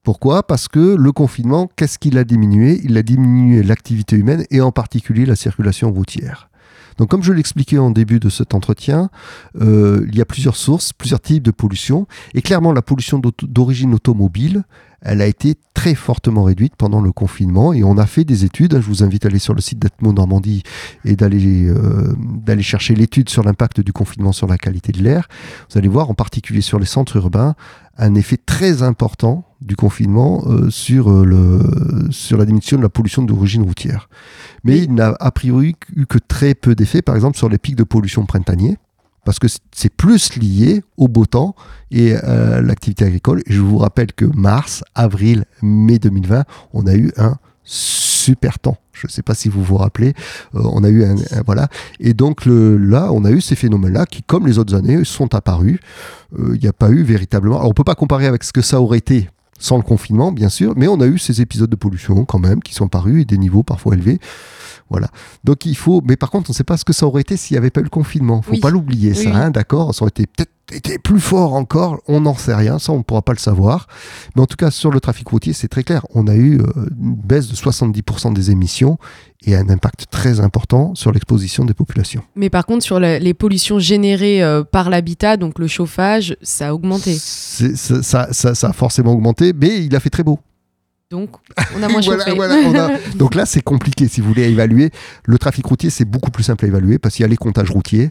Pourquoi? 0.02 0.42
Parce 0.42 0.66
que 0.66 0.96
le 0.96 1.12
confinement, 1.12 1.70
qu'est-ce 1.76 1.98
qu'il 1.98 2.18
a 2.18 2.24
diminué? 2.24 2.80
Il 2.82 2.96
a 2.96 3.02
diminué 3.02 3.62
l'activité 3.62 4.16
humaine 4.16 4.44
et 4.50 4.60
en 4.60 4.72
particulier 4.72 5.26
la 5.26 5.36
circulation 5.36 5.92
routière. 5.92 6.48
Donc 6.98 7.08
comme 7.08 7.22
je 7.22 7.32
l'expliquais 7.32 7.78
en 7.78 7.90
début 7.90 8.18
de 8.18 8.28
cet 8.28 8.54
entretien, 8.54 9.10
euh, 9.60 10.04
il 10.08 10.16
y 10.16 10.20
a 10.20 10.24
plusieurs 10.24 10.56
sources, 10.56 10.92
plusieurs 10.92 11.20
types 11.20 11.42
de 11.42 11.50
pollution. 11.50 12.06
Et 12.34 12.42
clairement, 12.42 12.72
la 12.72 12.82
pollution 12.82 13.20
d'origine 13.42 13.94
automobile, 13.94 14.64
elle 15.02 15.20
a 15.20 15.26
été 15.26 15.56
très 15.74 15.94
fortement 15.94 16.44
réduite 16.44 16.74
pendant 16.76 17.00
le 17.00 17.12
confinement 17.12 17.72
et 17.72 17.82
on 17.82 17.98
a 17.98 18.06
fait 18.06 18.24
des 18.24 18.44
études. 18.44 18.80
Je 18.80 18.86
vous 18.86 19.02
invite 19.02 19.24
à 19.24 19.28
aller 19.28 19.40
sur 19.40 19.54
le 19.54 19.60
site 19.60 19.78
d'Atmo 19.78 20.12
Normandie 20.12 20.62
et 21.04 21.16
d'aller 21.16 21.66
euh, 21.68 22.14
d'aller 22.44 22.62
chercher 22.62 22.94
l'étude 22.94 23.28
sur 23.28 23.42
l'impact 23.42 23.80
du 23.80 23.92
confinement 23.92 24.32
sur 24.32 24.46
la 24.46 24.58
qualité 24.58 24.92
de 24.92 25.02
l'air. 25.02 25.28
Vous 25.70 25.78
allez 25.78 25.88
voir, 25.88 26.08
en 26.10 26.14
particulier 26.14 26.60
sur 26.60 26.78
les 26.78 26.86
centres 26.86 27.16
urbains, 27.16 27.54
un 27.98 28.14
effet 28.14 28.36
très 28.36 28.82
important 28.82 29.44
du 29.60 29.76
confinement 29.76 30.44
euh, 30.46 30.70
sur, 30.70 31.10
euh, 31.10 31.24
le, 31.24 32.10
sur 32.10 32.38
la 32.38 32.44
diminution 32.44 32.76
de 32.76 32.82
la 32.82 32.88
pollution 32.88 33.22
d'origine 33.22 33.62
routière. 33.62 34.08
Mais 34.64 34.78
il 34.78 34.94
n'a 34.94 35.14
a 35.20 35.30
priori 35.30 35.76
eu 35.94 36.06
que 36.06 36.18
très 36.18 36.54
peu 36.54 36.74
d'effets, 36.74 37.02
par 37.02 37.14
exemple, 37.14 37.36
sur 37.36 37.48
les 37.48 37.58
pics 37.58 37.76
de 37.76 37.84
pollution 37.84 38.24
printaniers 38.24 38.78
parce 39.24 39.38
que 39.38 39.46
c'est 39.74 39.94
plus 39.94 40.36
lié 40.36 40.82
au 40.96 41.08
beau 41.08 41.26
temps 41.26 41.54
et 41.90 42.14
à 42.14 42.60
l'activité 42.60 43.04
agricole. 43.04 43.42
je 43.46 43.60
vous 43.60 43.78
rappelle 43.78 44.12
que 44.12 44.24
mars, 44.24 44.82
avril, 44.94 45.44
mai 45.62 45.98
2020, 45.98 46.44
on 46.72 46.86
a 46.86 46.94
eu 46.94 47.12
un 47.16 47.36
super 47.64 48.58
temps. 48.58 48.76
Je 48.92 49.06
ne 49.06 49.10
sais 49.10 49.22
pas 49.22 49.34
si 49.34 49.48
vous 49.48 49.62
vous 49.62 49.76
rappelez, 49.76 50.14
euh, 50.54 50.62
on 50.64 50.84
a 50.84 50.88
eu 50.88 51.04
un, 51.04 51.16
voilà, 51.46 51.68
et 51.98 52.14
donc 52.14 52.42
là, 52.46 53.10
on 53.12 53.24
a 53.24 53.30
eu 53.30 53.40
ces 53.40 53.56
phénomènes-là 53.56 54.06
qui, 54.06 54.22
comme 54.22 54.46
les 54.46 54.58
autres 54.58 54.74
années, 54.74 55.04
sont 55.04 55.34
apparus. 55.34 55.78
Euh, 56.38 56.52
il 56.54 56.60
n'y 56.60 56.68
a 56.68 56.72
pas 56.72 56.90
eu 56.90 57.02
véritablement. 57.02 57.58
Alors, 57.58 57.70
on 57.70 57.74
peut 57.74 57.84
pas 57.84 57.94
comparer 57.94 58.26
avec 58.26 58.44
ce 58.44 58.52
que 58.52 58.62
ça 58.62 58.80
aurait 58.80 58.98
été 58.98 59.28
sans 59.58 59.76
le 59.76 59.82
confinement, 59.82 60.32
bien 60.32 60.48
sûr, 60.48 60.74
mais 60.76 60.88
on 60.88 61.00
a 61.00 61.06
eu 61.06 61.18
ces 61.18 61.40
épisodes 61.40 61.70
de 61.70 61.76
pollution 61.76 62.24
quand 62.24 62.40
même 62.40 62.62
qui 62.62 62.74
sont 62.74 62.86
apparus 62.86 63.22
et 63.22 63.24
des 63.24 63.38
niveaux 63.38 63.62
parfois 63.62 63.94
élevés. 63.94 64.18
Voilà. 64.92 65.08
Donc 65.42 65.66
il 65.66 65.76
faut, 65.76 66.02
mais 66.04 66.16
par 66.16 66.30
contre, 66.30 66.50
on 66.50 66.52
ne 66.52 66.56
sait 66.56 66.64
pas 66.64 66.76
ce 66.76 66.84
que 66.84 66.92
ça 66.92 67.06
aurait 67.06 67.22
été 67.22 67.36
s'il 67.36 67.54
n'y 67.54 67.58
avait 67.58 67.70
pas 67.70 67.80
eu 67.80 67.84
le 67.84 67.90
confinement. 67.90 68.42
Faut 68.42 68.58
pas 68.58 68.70
l'oublier, 68.70 69.14
ça, 69.14 69.34
hein, 69.34 69.50
d'accord? 69.50 69.94
Ça 69.94 70.02
aurait 70.02 70.10
été 70.10 70.26
peut-être 70.26 70.50
été 70.70 70.98
plus 70.98 71.20
fort 71.20 71.54
encore, 71.54 72.00
on 72.08 72.20
n'en 72.20 72.34
sait 72.34 72.54
rien, 72.54 72.78
ça 72.78 72.92
on 72.92 72.98
ne 72.98 73.02
pourra 73.02 73.22
pas 73.22 73.32
le 73.32 73.38
savoir. 73.38 73.86
Mais 74.34 74.42
en 74.42 74.46
tout 74.46 74.56
cas, 74.56 74.70
sur 74.70 74.90
le 74.90 75.00
trafic 75.00 75.28
routier, 75.28 75.52
c'est 75.52 75.68
très 75.68 75.82
clair. 75.82 76.06
On 76.14 76.26
a 76.28 76.34
eu 76.34 76.60
euh, 76.60 76.64
une 77.00 77.14
baisse 77.14 77.48
de 77.48 77.54
70% 77.54 78.32
des 78.32 78.50
émissions 78.50 78.98
et 79.44 79.56
un 79.56 79.68
impact 79.68 80.06
très 80.10 80.40
important 80.40 80.94
sur 80.94 81.12
l'exposition 81.12 81.64
des 81.64 81.74
populations. 81.74 82.22
Mais 82.36 82.50
par 82.50 82.64
contre, 82.64 82.84
sur 82.84 83.00
les 83.00 83.34
pollutions 83.34 83.78
générées 83.78 84.42
euh, 84.42 84.62
par 84.62 84.90
l'habitat, 84.90 85.36
donc 85.36 85.58
le 85.58 85.66
chauffage, 85.66 86.36
ça 86.42 86.68
a 86.68 86.74
augmenté. 86.74 87.14
Ça, 87.16 88.32
ça, 88.32 88.68
a 88.68 88.72
forcément 88.72 89.12
augmenté, 89.12 89.52
mais 89.52 89.84
il 89.84 89.94
a 89.96 90.00
fait 90.00 90.10
très 90.10 90.22
beau. 90.22 90.38
Donc, 91.12 91.28
on 91.76 91.82
a 91.82 91.88
moins 91.88 92.00
chauffé. 92.02 92.32
Donc 93.16 93.34
là, 93.34 93.44
c'est 93.44 93.60
compliqué 93.60 94.08
si 94.08 94.22
vous 94.22 94.28
voulez 94.28 94.44
évaluer. 94.44 94.90
Le 95.26 95.38
trafic 95.38 95.64
routier, 95.66 95.90
c'est 95.90 96.06
beaucoup 96.06 96.30
plus 96.30 96.42
simple 96.42 96.64
à 96.64 96.68
évaluer 96.68 96.98
parce 96.98 97.14
qu'il 97.14 97.22
y 97.22 97.26
a 97.26 97.28
les 97.28 97.36
comptages 97.36 97.70
routiers. 97.70 98.10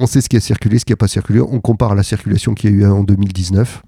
on 0.00 0.06
sait 0.06 0.20
ce 0.20 0.28
qui 0.28 0.36
a 0.36 0.40
circulé, 0.40 0.80
ce 0.80 0.84
qui 0.84 0.92
n'a 0.92 0.96
pas 0.96 1.06
circulé, 1.06 1.40
on 1.40 1.60
compare 1.60 1.92
à 1.92 1.94
la 1.94 2.02
circulation 2.02 2.54
qu'il 2.54 2.70
y 2.70 2.74
a 2.74 2.76
eu 2.76 2.90
en 2.90 3.04
2019. 3.04 3.82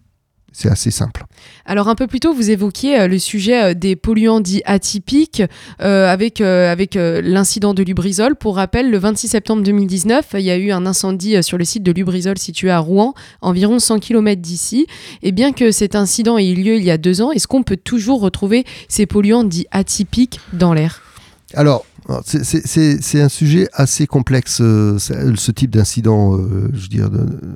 C'est 0.52 0.68
assez 0.68 0.90
simple. 0.90 1.24
Alors 1.64 1.88
un 1.88 1.94
peu 1.94 2.06
plus 2.06 2.20
tôt, 2.20 2.34
vous 2.34 2.50
évoquiez 2.50 3.00
euh, 3.00 3.08
le 3.08 3.18
sujet 3.18 3.62
euh, 3.62 3.74
des 3.74 3.94
polluants 3.94 4.40
dits 4.40 4.62
atypiques 4.64 5.42
euh, 5.80 6.08
avec, 6.08 6.40
avec 6.40 6.94
l'incident 6.96 7.74
de 7.74 7.82
Lubrizol. 7.82 8.34
Pour 8.34 8.56
rappel, 8.56 8.90
le 8.90 8.98
26 8.98 9.28
septembre 9.28 9.62
2019, 9.62 10.30
il 10.34 10.40
y 10.40 10.50
a 10.50 10.56
eu 10.56 10.72
un 10.72 10.86
incendie 10.86 11.42
sur 11.42 11.56
le 11.56 11.64
site 11.64 11.82
de 11.82 11.92
Lubrizol 11.92 12.38
situé 12.38 12.70
à 12.70 12.78
Rouen, 12.78 13.14
environ 13.40 13.78
100 13.78 14.00
km 14.00 14.40
d'ici. 14.40 14.86
Et 15.22 15.32
bien 15.32 15.52
que 15.52 15.70
cet 15.70 15.94
incident 15.94 16.38
ait 16.38 16.48
eu 16.48 16.54
lieu 16.54 16.76
il 16.76 16.84
y 16.84 16.90
a 16.90 16.98
deux 16.98 17.22
ans, 17.22 17.30
est-ce 17.30 17.46
qu'on 17.46 17.62
peut 17.62 17.76
toujours 17.76 18.20
retrouver 18.20 18.64
ces 18.88 19.06
polluants 19.06 19.44
dits 19.44 19.66
atypiques 19.70 20.40
dans 20.52 20.74
l'air? 20.74 21.02
Alors, 21.54 21.84
c'est 22.24 23.20
un 23.20 23.28
sujet 23.28 23.68
assez 23.72 24.06
complexe, 24.06 24.60
euh, 24.60 24.98
ce 24.98 25.50
type 25.50 25.70
d'incident, 25.70 26.36
euh, 26.36 26.70
je 26.72 26.82
veux 26.82 26.88
dire, 26.88 27.10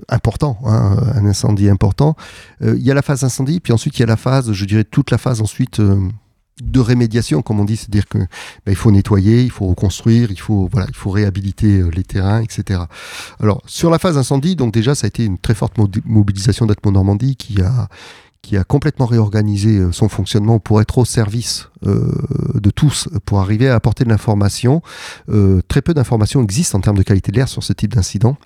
important, 0.09 0.59
hein, 0.65 0.97
un 1.15 1.27
incendie 1.27 1.69
important. 1.69 2.17
Euh, 2.63 2.75
il 2.77 2.83
y 2.83 2.91
a 2.91 2.95
la 2.95 3.03
phase 3.03 3.25
incendie, 3.25 3.61
puis 3.61 3.73
ensuite 3.73 3.99
il 3.99 4.01
y 4.01 4.03
a 4.03 4.07
la 4.07 4.17
phase, 4.17 4.53
je 4.53 4.65
dirais, 4.65 4.85
toute 4.85 5.11
la 5.11 5.19
phase 5.19 5.41
ensuite 5.41 5.81
de 6.63 6.81
rémédiation, 6.81 7.43
comme 7.43 7.59
on 7.59 7.65
dit, 7.65 7.77
c'est-à-dire 7.77 8.07
que 8.07 8.19
ben, 8.19 8.29
il 8.69 8.77
faut 8.77 8.93
nettoyer, 8.93 9.43
il 9.43 9.51
faut 9.51 9.67
reconstruire, 9.67 10.31
il 10.31 10.39
faut 10.39 10.69
voilà, 10.71 10.87
il 10.89 10.95
faut 10.95 11.11
réhabiliter 11.11 11.83
les 11.91 12.05
terrains, 12.05 12.43
etc. 12.43 12.81
Alors 13.41 13.61
sur 13.67 13.91
la 13.91 13.99
phase 13.99 14.17
incendie, 14.17 14.55
donc 14.55 14.73
déjà 14.73 14.95
ça 14.95 15.07
a 15.07 15.09
été 15.09 15.25
une 15.25 15.39
très 15.39 15.55
forte 15.55 15.75
mobilisation 16.05 16.67
d'Atmo 16.67 16.93
Normandie 16.93 17.35
qui 17.35 17.61
a 17.61 17.89
qui 18.45 18.59
a 18.59 18.65
complètement 18.65 19.07
réorganisé 19.07 19.79
euh, 19.79 19.91
son 19.91 20.09
fonctionnement 20.09 20.59
pour 20.59 20.81
être 20.83 20.99
au 20.99 21.05
service 21.07 21.71
euh, 21.87 22.13
de 22.55 22.71
tous, 22.71 23.09
pour 23.25 23.41
arriver 23.41 23.69
à 23.69 23.75
apporter 23.75 24.05
de 24.05 24.11
l'information. 24.11 24.83
Euh, 25.31 25.63
très 25.67 25.81
peu 25.81 25.95
d'informations 25.95 26.43
existent 26.43 26.79
en 26.79 26.83
termes 26.83 26.99
de 26.99 27.03
qualité 27.03 27.33
de 27.33 27.39
l'air 27.39 27.49
sur 27.49 27.63
ce 27.63 27.73
type 27.73 27.95
d'incident. 27.95 28.37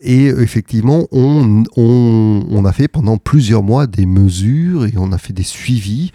Et 0.00 0.28
effectivement, 0.28 1.06
on, 1.12 2.64
a 2.64 2.72
fait 2.72 2.88
pendant 2.88 3.18
plusieurs 3.18 3.62
mois 3.62 3.86
des 3.86 4.06
mesures 4.06 4.86
et 4.86 4.94
on 4.96 5.12
a 5.12 5.18
fait 5.18 5.34
des 5.34 5.42
suivis 5.42 6.10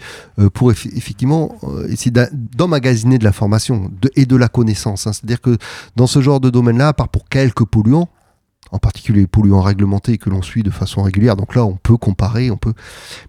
pour 0.54 0.72
effectivement 0.72 1.54
essayer 1.88 2.10
d'emmagasiner 2.32 3.16
de 3.16 3.22
l'information 3.22 3.92
et 4.16 4.26
de 4.26 4.34
la 4.34 4.48
connaissance. 4.48 5.06
Hein. 5.06 5.12
C'est-à-dire 5.12 5.40
que 5.40 5.56
dans 5.94 6.08
ce 6.08 6.20
genre 6.20 6.40
de 6.40 6.50
domaine-là, 6.50 6.88
à 6.88 6.92
part 6.92 7.08
pour 7.08 7.28
quelques 7.28 7.64
polluants, 7.64 8.08
en 8.72 8.78
particulier 8.78 9.20
les 9.20 9.26
polluants 9.26 9.62
réglementés 9.62 10.18
que 10.18 10.30
l'on 10.30 10.42
suit 10.42 10.62
de 10.62 10.70
façon 10.70 11.02
régulière. 11.02 11.36
Donc 11.36 11.54
là, 11.54 11.64
on 11.64 11.76
peut 11.76 11.96
comparer, 11.96 12.50
on 12.50 12.56
peut. 12.56 12.74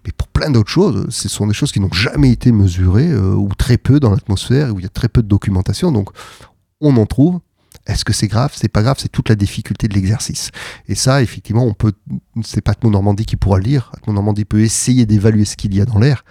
Mais 0.04 0.12
pour 0.12 0.28
plein 0.28 0.50
d'autres 0.50 0.70
choses, 0.70 1.06
ce 1.10 1.28
sont 1.28 1.46
des 1.46 1.54
choses 1.54 1.72
qui 1.72 1.80
n'ont 1.80 1.92
jamais 1.92 2.30
été 2.30 2.52
mesurées 2.52 3.10
euh, 3.10 3.34
ou 3.34 3.48
très 3.56 3.78
peu 3.78 4.00
dans 4.00 4.10
l'atmosphère, 4.10 4.74
où 4.74 4.78
il 4.78 4.82
y 4.82 4.86
a 4.86 4.90
très 4.90 5.08
peu 5.08 5.22
de 5.22 5.28
documentation. 5.28 5.92
Donc 5.92 6.10
on 6.80 6.96
en 6.96 7.06
trouve. 7.06 7.40
Est-ce 7.86 8.04
que 8.04 8.12
c'est 8.12 8.28
grave? 8.28 8.52
C'est 8.54 8.68
pas 8.68 8.82
grave, 8.82 8.96
c'est 8.98 9.10
toute 9.10 9.28
la 9.28 9.34
difficulté 9.34 9.88
de 9.88 9.94
l'exercice. 9.94 10.50
Et 10.86 10.94
ça, 10.94 11.22
effectivement, 11.22 11.64
on 11.64 11.72
peut. 11.72 11.92
C'est 12.42 12.60
pas 12.60 12.72
Atmo 12.72 12.90
Normandie 12.90 13.24
qui 13.24 13.36
pourra 13.36 13.58
le 13.58 13.64
dire. 13.64 13.90
Atmo 13.96 14.12
Normandie 14.12 14.44
peut 14.44 14.60
essayer 14.60 15.06
d'évaluer 15.06 15.44
ce 15.44 15.56
qu'il 15.56 15.74
y 15.74 15.80
a 15.80 15.86
dans 15.86 15.98
l'air, 15.98 16.24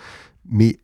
mais 0.50 0.80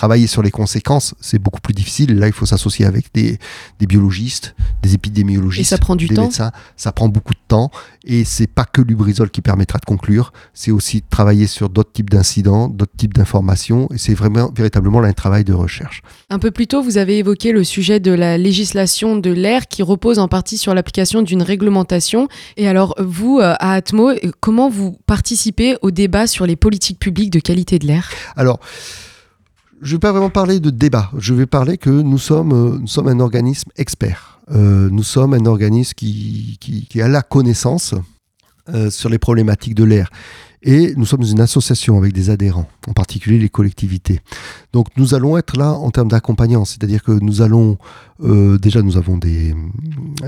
travailler 0.00 0.28
sur 0.28 0.40
les 0.40 0.50
conséquences, 0.50 1.14
c'est 1.20 1.38
beaucoup 1.38 1.60
plus 1.60 1.74
difficile. 1.74 2.18
Là, 2.18 2.26
il 2.26 2.32
faut 2.32 2.46
s'associer 2.46 2.86
avec 2.86 3.12
des, 3.12 3.38
biologistes, 3.86 4.54
des 4.82 4.94
épidémiologistes, 4.94 5.60
et 5.60 5.76
ça 5.76 5.76
prend 5.76 5.94
du 5.94 6.06
des 6.06 6.14
temps. 6.14 6.22
médecins. 6.22 6.52
Ça 6.78 6.90
prend 6.90 7.10
beaucoup 7.10 7.34
de 7.34 7.40
temps. 7.46 7.70
Et 8.02 8.24
c'est 8.24 8.46
pas 8.46 8.64
que 8.64 8.80
l'ubrizol 8.80 9.28
qui 9.28 9.42
permettra 9.42 9.78
de 9.78 9.84
conclure. 9.84 10.32
C'est 10.54 10.70
aussi 10.70 11.00
de 11.00 11.06
travailler 11.10 11.46
sur 11.46 11.68
d'autres 11.68 11.92
types 11.92 12.08
d'incidents, 12.08 12.68
d'autres 12.68 12.96
types 12.96 13.12
d'informations. 13.12 13.88
Et 13.92 13.98
c'est 13.98 14.14
vraiment, 14.14 14.50
véritablement 14.56 15.02
un 15.02 15.12
travail 15.12 15.44
de 15.44 15.52
recherche. 15.52 16.00
Un 16.30 16.38
peu 16.38 16.50
plus 16.50 16.66
tôt, 16.66 16.82
vous 16.82 16.96
avez 16.96 17.18
évoqué 17.18 17.52
le 17.52 17.62
sujet 17.62 18.00
de 18.00 18.12
la 18.12 18.38
législation 18.38 19.16
de 19.16 19.30
l'air 19.30 19.68
qui 19.68 19.82
repose 19.82 20.18
en 20.18 20.28
partie 20.28 20.56
sur 20.56 20.72
l'application 20.72 21.20
d'une 21.20 21.42
réglementation. 21.42 22.26
Et 22.56 22.68
alors, 22.68 22.94
vous, 22.98 23.38
euh, 23.38 23.52
à 23.60 23.74
Atmo, 23.74 24.12
comment 24.40 24.70
vous 24.70 24.96
participez 25.04 25.76
au 25.82 25.90
débat 25.90 26.26
sur 26.26 26.46
les 26.46 26.56
politiques 26.56 26.98
publiques 26.98 27.30
de 27.30 27.40
qualité 27.40 27.78
de 27.78 27.86
l'air? 27.86 28.10
Alors, 28.34 28.60
je 29.80 29.92
ne 29.92 29.96
vais 29.96 30.00
pas 30.00 30.12
vraiment 30.12 30.30
parler 30.30 30.60
de 30.60 30.70
débat. 30.70 31.10
Je 31.16 31.34
vais 31.34 31.46
parler 31.46 31.78
que 31.78 31.90
nous 31.90 32.18
sommes, 32.18 32.52
euh, 32.52 33.08
un 33.08 33.20
organisme 33.20 33.70
expert. 33.76 34.40
Euh, 34.50 34.88
nous 34.90 35.02
sommes 35.02 35.34
un 35.34 35.46
organisme 35.46 35.94
qui, 35.94 36.58
qui, 36.60 37.00
a 37.00 37.08
la 37.08 37.22
connaissance 37.22 37.94
euh, 38.68 38.90
sur 38.90 39.08
les 39.08 39.18
problématiques 39.18 39.74
de 39.74 39.84
l'air. 39.84 40.10
Et 40.62 40.92
nous 40.96 41.06
sommes 41.06 41.22
une 41.22 41.40
association 41.40 41.96
avec 41.96 42.12
des 42.12 42.28
adhérents, 42.28 42.68
en 42.86 42.92
particulier 42.92 43.38
les 43.38 43.48
collectivités. 43.48 44.20
Donc 44.74 44.88
nous 44.98 45.14
allons 45.14 45.38
être 45.38 45.56
là 45.56 45.72
en 45.72 45.90
termes 45.90 46.08
d'accompagnant, 46.08 46.66
c'est-à-dire 46.66 47.02
que 47.02 47.12
nous 47.12 47.40
allons, 47.40 47.78
euh, 48.22 48.58
déjà 48.58 48.82
nous 48.82 48.98
avons 48.98 49.16
des, 49.16 49.54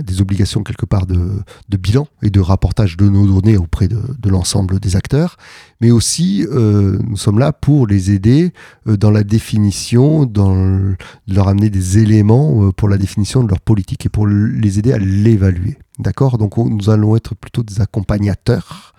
des 0.02 0.22
obligations 0.22 0.62
quelque 0.62 0.86
part 0.86 1.04
de, 1.04 1.32
de, 1.68 1.76
bilan 1.76 2.08
et 2.22 2.30
de 2.30 2.40
rapportage 2.40 2.96
de 2.96 3.10
nos 3.10 3.26
données 3.26 3.58
auprès 3.58 3.88
de, 3.88 4.00
de 4.18 4.30
l'ensemble 4.30 4.80
des 4.80 4.96
acteurs, 4.96 5.36
mais 5.82 5.90
aussi 5.90 6.46
euh, 6.50 6.98
nous 7.06 7.18
sommes 7.18 7.38
là 7.38 7.52
pour 7.52 7.86
les 7.86 8.10
aider 8.10 8.54
euh, 8.86 8.96
dans 8.96 9.10
la 9.10 9.24
définition, 9.24 10.24
dans 10.24 10.94
leur 11.28 11.48
amener 11.48 11.68
des 11.68 11.98
éléments 11.98 12.72
pour 12.72 12.88
la 12.88 12.96
définition 12.96 13.44
de 13.44 13.50
leur 13.50 13.60
politique 13.60 14.06
et 14.06 14.08
pour 14.08 14.26
les 14.26 14.78
aider 14.78 14.94
à 14.94 14.98
l'évaluer. 14.98 15.76
D'accord? 15.98 16.38
Donc 16.38 16.56
nous 16.56 16.88
allons 16.88 17.16
être 17.16 17.34
plutôt 17.34 17.62
des 17.62 17.82
accompagnateurs 17.82 18.94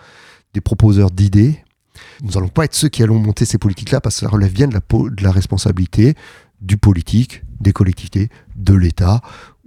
des 0.53 0.61
proposeurs 0.61 1.11
d'idées. 1.11 1.63
Nous 2.21 2.31
n'allons 2.31 2.49
pas 2.49 2.65
être 2.65 2.75
ceux 2.75 2.89
qui 2.89 3.03
allons 3.03 3.19
monter 3.19 3.45
ces 3.45 3.57
politiques-là 3.57 4.01
parce 4.01 4.15
que 4.15 4.21
ça 4.21 4.29
relève 4.29 4.51
bien 4.51 4.67
de 4.67 4.73
la, 4.73 4.79
de 4.79 5.23
la 5.23 5.31
responsabilité 5.31 6.15
du 6.61 6.77
politique, 6.77 7.43
des 7.59 7.73
collectivités, 7.73 8.29
de 8.55 8.73
l'État 8.73 9.21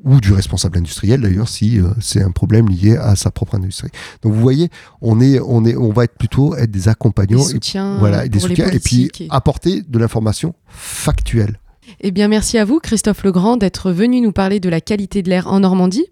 ou 0.05 0.21
du 0.21 0.33
responsable 0.33 0.79
industriel 0.79 1.21
d'ailleurs 1.21 1.49
si 1.49 1.81
euh, 1.81 1.89
c'est 2.01 2.23
un 2.23 2.31
problème 2.31 2.69
lié 2.69 2.97
à 2.97 3.17
sa 3.17 3.31
propre 3.31 3.57
industrie. 3.57 3.91
Donc 4.23 4.35
vous 4.35 4.41
voyez, 4.41 4.71
on 5.01 5.21
est 5.21 5.41
on 5.41 5.65
est 5.65 5.77
on 5.77 5.93
va 5.93 6.05
être 6.05 6.17
plutôt 6.17 6.55
être 6.55 6.71
des 6.71 6.89
accompagnants 6.89 7.39
des 7.39 7.53
soutiens 7.53 7.97
et, 7.97 7.99
voilà, 7.99 8.29
des 8.29 8.39
soutiens 8.39 8.69
et 8.69 8.79
puis 8.79 9.11
apporter 9.31 9.83
de 9.83 9.99
l'information 9.99 10.55
factuelle. 10.69 11.59
Eh 12.01 12.11
bien, 12.11 12.27
merci 12.27 12.59
à 12.59 12.65
vous, 12.65 12.81
Christophe 12.81 13.23
Legrand, 13.23 13.57
d'être 13.57 13.93
venu 13.93 14.21
nous 14.21 14.33
parler 14.33 14.59
de 14.59 14.69
la 14.69 14.81
qualité 14.81 15.23
de 15.23 15.31
l'air 15.31 15.47
en 15.47 15.61
Normandie. 15.61 16.07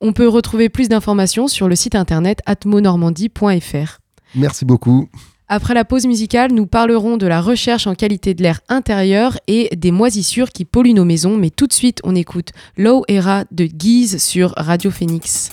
On 0.00 0.12
peut 0.12 0.26
retrouver 0.26 0.68
plus 0.68 0.88
d'informations 0.88 1.46
sur 1.46 1.68
le 1.68 1.76
site 1.76 1.94
internet 1.94 2.40
atmonormandie.fr. 2.44 4.01
Merci 4.34 4.64
beaucoup. 4.64 5.08
Après 5.48 5.74
la 5.74 5.84
pause 5.84 6.06
musicale, 6.06 6.52
nous 6.52 6.66
parlerons 6.66 7.18
de 7.18 7.26
la 7.26 7.42
recherche 7.42 7.86
en 7.86 7.94
qualité 7.94 8.32
de 8.32 8.42
l'air 8.42 8.60
intérieur 8.70 9.36
et 9.48 9.68
des 9.76 9.90
moisissures 9.90 10.50
qui 10.50 10.64
polluent 10.64 10.94
nos 10.94 11.04
maisons. 11.04 11.36
Mais 11.36 11.50
tout 11.50 11.66
de 11.66 11.74
suite, 11.74 12.00
on 12.04 12.14
écoute 12.14 12.52
Low 12.78 13.04
Era 13.06 13.44
de 13.50 13.66
Guise 13.66 14.22
sur 14.22 14.54
Radio 14.56 14.90
Phoenix. 14.90 15.50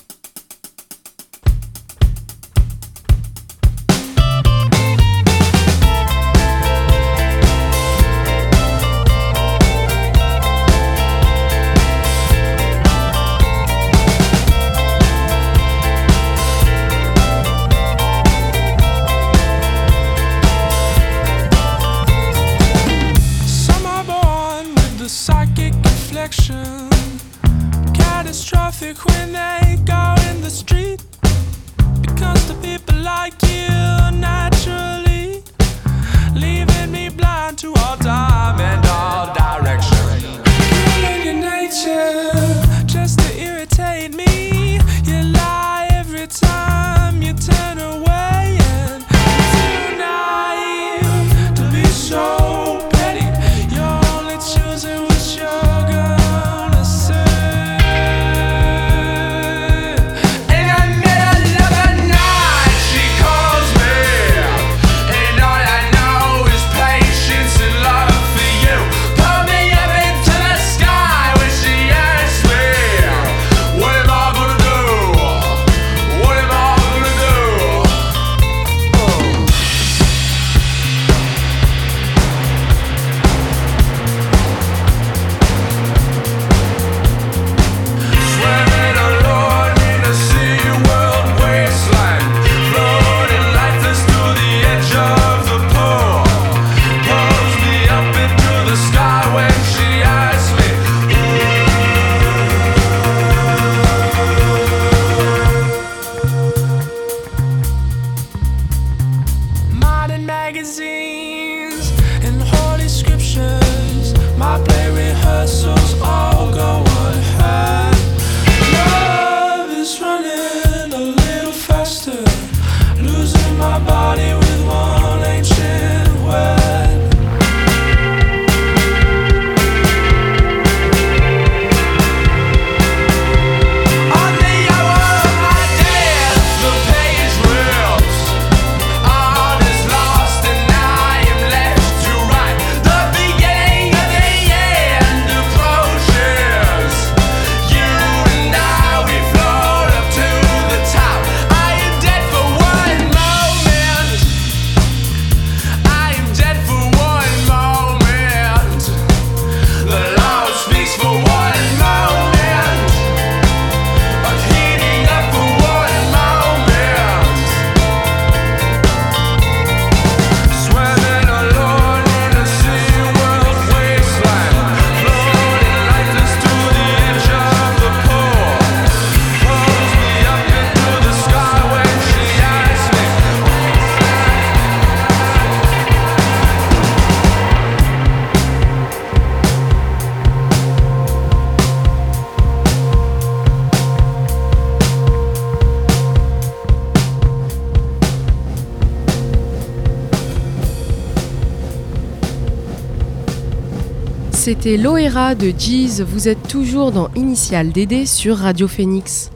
C'était 204.50 204.78
l'Oera 204.78 205.36
de 205.36 205.54
Jeez, 205.56 206.02
vous 206.04 206.28
êtes 206.28 206.48
toujours 206.48 206.92
dans 206.92 207.10
Initial 207.14 207.72
DD 207.72 208.08
sur 208.08 208.38
Radio 208.38 208.68
Phoenix. 208.68 209.30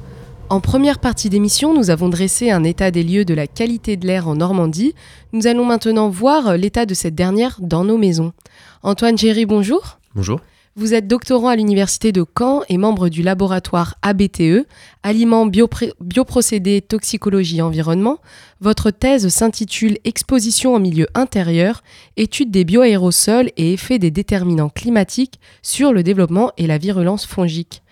En 0.50 0.60
première 0.60 0.98
partie 0.98 1.30
d'émission, 1.30 1.76
nous 1.76 1.92
avons 1.92 2.10
dressé 2.10 2.50
un 2.50 2.64
état 2.64 2.90
des 2.90 3.04
lieux 3.04 3.24
de 3.24 3.36
la 3.36 3.46
qualité 3.46 3.96
de 3.96 4.08
l'air 4.08 4.28
en 4.28 4.38
Normandie. 4.38 4.96
Nous 5.32 5.46
allons 5.46 5.66
maintenant 5.66 6.10
voir 6.10 6.58
l'état 6.58 6.88
de 6.88 6.96
cette 6.96 7.14
dernière 7.14 7.58
dans 7.60 7.84
nos 7.84 8.00
maisons. 8.00 8.34
Antoine 8.82 9.16
Géry, 9.16 9.46
bonjour. 9.46 10.00
Bonjour. 10.16 10.40
Vous 10.76 10.96
êtes 10.96 11.08
doctorant 11.08 11.50
à 11.50 11.56
l'Université 11.56 12.12
de 12.12 12.26
Caen 12.36 12.64
et 12.68 12.80
membre 12.80 13.08
du 13.08 13.22
laboratoire 13.22 13.94
ABTE, 14.02 14.66
Aliments, 15.04 15.46
Bioprocédés, 15.46 16.82
Toxicologie, 16.82 17.62
Environnement. 17.62 18.18
Votre 18.60 18.90
thèse 18.90 19.28
s'intitule 19.28 20.00
Exposition 20.04 20.74
en 20.74 20.80
milieu 20.80 21.06
intérieur, 21.14 21.84
étude 22.18 22.50
des 22.50 22.64
bioaérosols 22.64 23.52
et 23.56 23.74
effets 23.74 24.00
des 24.00 24.10
déterminants 24.10 24.70
climatiques 24.70 25.40
sur 25.62 25.94
le 25.94 26.02
développement 26.02 26.52
et 26.58 26.66
la 26.66 26.80
virulence 26.80 27.28
fongique. 27.28 27.83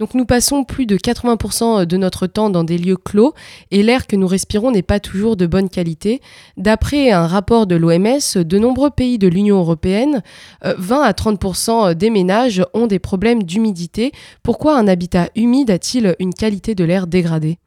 Donc 0.00 0.14
nous 0.14 0.24
passons 0.24 0.64
plus 0.64 0.86
de 0.86 0.96
80% 0.96 1.84
de 1.84 1.96
notre 1.98 2.26
temps 2.26 2.48
dans 2.48 2.64
des 2.64 2.78
lieux 2.78 2.96
clos 2.96 3.34
et 3.70 3.82
l'air 3.82 4.06
que 4.06 4.16
nous 4.16 4.26
respirons 4.26 4.72
n'est 4.72 4.82
pas 4.82 4.98
toujours 4.98 5.36
de 5.36 5.46
bonne 5.46 5.68
qualité. 5.68 6.22
D'après 6.56 7.12
un 7.12 7.26
rapport 7.26 7.66
de 7.66 7.76
l'OMS, 7.76 8.42
de 8.42 8.58
nombreux 8.58 8.90
pays 8.90 9.18
de 9.18 9.28
l'Union 9.28 9.58
européenne, 9.58 10.22
euh, 10.64 10.74
20 10.78 11.02
à 11.02 11.12
30% 11.12 11.94
des 11.94 12.08
ménages 12.08 12.64
ont 12.72 12.86
des 12.86 12.98
problèmes 12.98 13.42
d'humidité. 13.42 14.12
Pourquoi 14.42 14.78
un 14.78 14.88
habitat 14.88 15.28
humide 15.36 15.70
a-t-il 15.70 16.16
une 16.18 16.32
qualité 16.32 16.74
de 16.74 16.84
l'air 16.84 17.06
dégradée? 17.06 17.58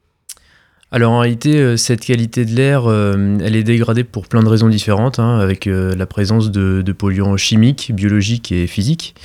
Alors 0.94 1.12
en 1.12 1.20
réalité, 1.20 1.58
euh, 1.58 1.76
cette 1.76 2.02
qualité 2.02 2.46
de 2.46 2.56
l'air, 2.56 2.86
euh, 2.86 3.38
elle 3.44 3.56
est 3.56 3.64
dégradée 3.64 4.04
pour 4.04 4.28
plein 4.28 4.44
de 4.44 4.48
raisons 4.48 4.70
différentes, 4.70 5.18
hein, 5.18 5.40
avec 5.40 5.66
euh, 5.66 5.96
la 5.96 6.06
présence 6.06 6.52
de 6.52 6.92
polluants 6.92 7.36
chimiques, 7.36 7.92
biologiques 7.96 8.52
et 8.52 8.68
physiques. 8.68 9.16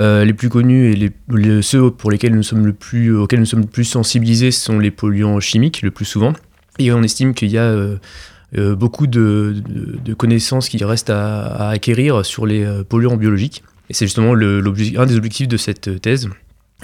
Euh, 0.00 0.24
les 0.24 0.34
plus 0.34 0.48
connus 0.48 0.90
et 0.90 1.12
les, 1.28 1.62
ceux 1.62 1.88
pour 1.90 2.10
lesquels 2.10 2.34
nous 2.34 2.42
sommes 2.42 2.66
le 2.66 2.72
plus, 2.72 3.16
auxquels 3.16 3.38
nous 3.38 3.46
sommes 3.46 3.60
le 3.60 3.66
plus 3.66 3.84
sensibilisés 3.84 4.50
sont 4.50 4.80
les 4.80 4.90
polluants 4.90 5.38
chimiques, 5.38 5.82
le 5.82 5.92
plus 5.92 6.04
souvent. 6.04 6.32
Et 6.80 6.90
on 6.92 7.02
estime 7.02 7.32
qu'il 7.32 7.50
y 7.50 7.58
a 7.58 7.62
euh, 7.62 7.96
euh, 8.58 8.74
beaucoup 8.74 9.06
de, 9.06 9.54
connaissances 10.18 10.68
qui 10.68 10.82
restent 10.84 11.10
à, 11.10 11.68
acquérir 11.68 12.26
sur 12.26 12.44
les 12.44 12.66
polluants 12.88 13.16
biologiques. 13.16 13.62
Et 13.88 13.94
c'est 13.94 14.06
justement 14.06 14.32
un 14.34 15.06
des 15.06 15.16
objectifs 15.16 15.46
de 15.46 15.56
cette 15.56 16.00
thèse 16.00 16.28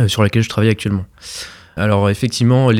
sur 0.06 0.22
laquelle 0.22 0.42
je 0.42 0.48
travaille 0.48 0.70
actuellement. 0.70 1.04
Alors 1.80 2.10
effectivement, 2.10 2.70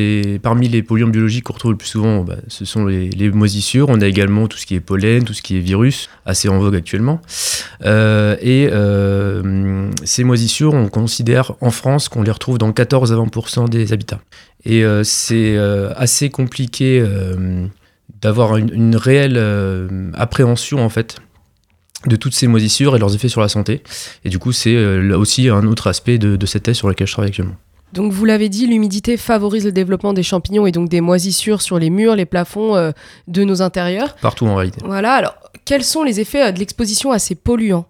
parmi 0.42 0.68
les 0.68 0.82
polluants 0.82 1.08
biologiques 1.08 1.44
qu'on 1.44 1.54
retrouve 1.54 1.70
le 1.72 1.78
plus 1.78 1.88
souvent, 1.88 2.22
bah, 2.22 2.36
ce 2.48 2.66
sont 2.66 2.84
les, 2.84 3.30
moisissures. 3.30 3.88
On 3.88 3.98
a 4.02 4.06
également 4.06 4.46
tout 4.46 4.58
ce 4.58 4.66
qui 4.66 4.74
est 4.74 4.80
pollen, 4.80 5.24
tout 5.24 5.32
ce 5.32 5.40
qui 5.40 5.56
est 5.56 5.60
virus, 5.60 6.10
assez 6.26 6.50
en 6.50 6.58
vogue 6.58 6.76
actuellement. 6.76 7.22
Euh, 7.86 8.36
et 8.42 8.68
euh, 8.70 9.90
ces 10.04 10.22
moisissures, 10.22 10.74
on 10.74 10.88
considère 10.88 11.52
en 11.62 11.70
France 11.70 12.10
qu'on 12.10 12.22
les 12.22 12.30
retrouve 12.30 12.58
dans 12.58 12.72
14 12.72 13.10
à 13.10 13.16
20% 13.16 13.70
des 13.70 13.94
habitats. 13.94 14.20
Et 14.66 14.84
euh, 14.84 15.02
c'est 15.02 15.56
assez 15.96 16.28
compliqué 16.28 17.02
d'avoir 18.20 18.58
une, 18.58 18.96
réelle 18.96 19.40
appréhension 20.12 20.84
en 20.84 20.90
fait 20.90 21.16
de 22.06 22.16
toutes 22.16 22.34
ces 22.34 22.48
moisissures 22.48 22.96
et 22.96 22.98
leurs 22.98 23.14
effets 23.14 23.28
sur 23.28 23.40
la 23.40 23.48
santé. 23.48 23.82
Et 24.26 24.28
du 24.28 24.38
coup, 24.38 24.52
c'est 24.52 24.74
là 25.00 25.16
aussi 25.16 25.48
un 25.48 25.66
autre 25.66 25.86
aspect 25.86 26.18
de, 26.18 26.36
de 26.36 26.46
cette 26.46 26.64
thèse 26.64 26.76
sur 26.76 26.88
laquelle 26.88 27.06
je 27.06 27.14
travaille 27.14 27.30
actuellement. 27.30 27.56
Donc 27.92 28.12
vous 28.12 28.24
l'avez 28.24 28.48
dit, 28.48 28.66
l'humidité 28.66 29.16
favorise 29.16 29.64
le 29.64 29.72
développement 29.72 30.12
des 30.12 30.22
champignons 30.22 30.66
et 30.66 30.72
donc 30.72 30.88
des 30.88 31.00
moisissures 31.00 31.61
sur 31.61 31.79
les 31.79 31.90
murs, 31.90 32.14
les 32.16 32.24
plafonds 32.26 32.76
euh, 32.76 32.92
de 33.29 33.42
nos 33.44 33.62
intérieurs. 33.62 34.14
Partout 34.16 34.46
en 34.46 34.55
réalité. 34.55 34.81
Voilà, 34.85 35.14
alors 35.14 35.35
quels 35.64 35.83
sont 35.85 36.03
les 36.05 36.20
effets 36.20 36.46
euh, 36.48 36.53
de 36.53 36.59
l'exposition 36.61 37.11
à 37.11 37.18
ces 37.18 37.35
polluants? 37.35 37.87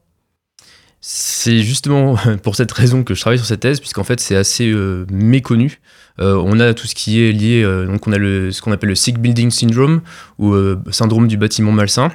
C'est 1.02 1.60
justement 1.60 2.16
pour 2.42 2.56
cette 2.56 2.72
raison 2.72 3.04
que 3.04 3.14
je 3.14 3.20
travaille 3.20 3.38
sur 3.38 3.46
cette 3.46 3.60
thèse, 3.60 3.80
puisqu'en 3.80 4.04
fait 4.04 4.20
c'est 4.20 4.36
assez 4.36 4.68
euh, 4.70 5.06
méconnu. 5.10 5.80
Euh, 6.18 6.34
on 6.44 6.60
a 6.60 6.74
tout 6.74 6.86
ce 6.86 6.94
qui 6.94 7.20
est 7.22 7.32
lié, 7.32 7.62
donc 7.86 8.06
on 8.06 8.12
a 8.12 8.18
le, 8.18 8.50
ce 8.52 8.60
qu'on 8.60 8.72
appelle 8.72 8.90
le 8.90 8.94
sick 8.94 9.18
building 9.18 9.50
syndrome, 9.50 10.02
ou 10.38 10.54
syndrome 10.90 11.28
du 11.28 11.38
bâtiment 11.38 11.72
malsain, 11.72 12.10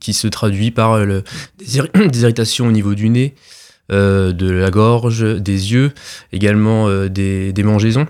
qui 0.00 0.14
se 0.14 0.26
traduit 0.28 0.70
par 0.70 1.04
le- 1.04 1.22
des, 1.58 1.78
irri- 1.80 2.08
des 2.10 2.22
irritations 2.22 2.66
au 2.66 2.72
niveau 2.72 2.94
du 2.94 3.10
nez, 3.10 3.34
de 3.90 4.50
la 4.50 4.70
gorge, 4.70 5.22
des 5.22 5.72
yeux, 5.72 5.92
également 6.32 6.88
euh, 6.88 7.08
des, 7.08 7.52
mangeaisons, 7.62 8.06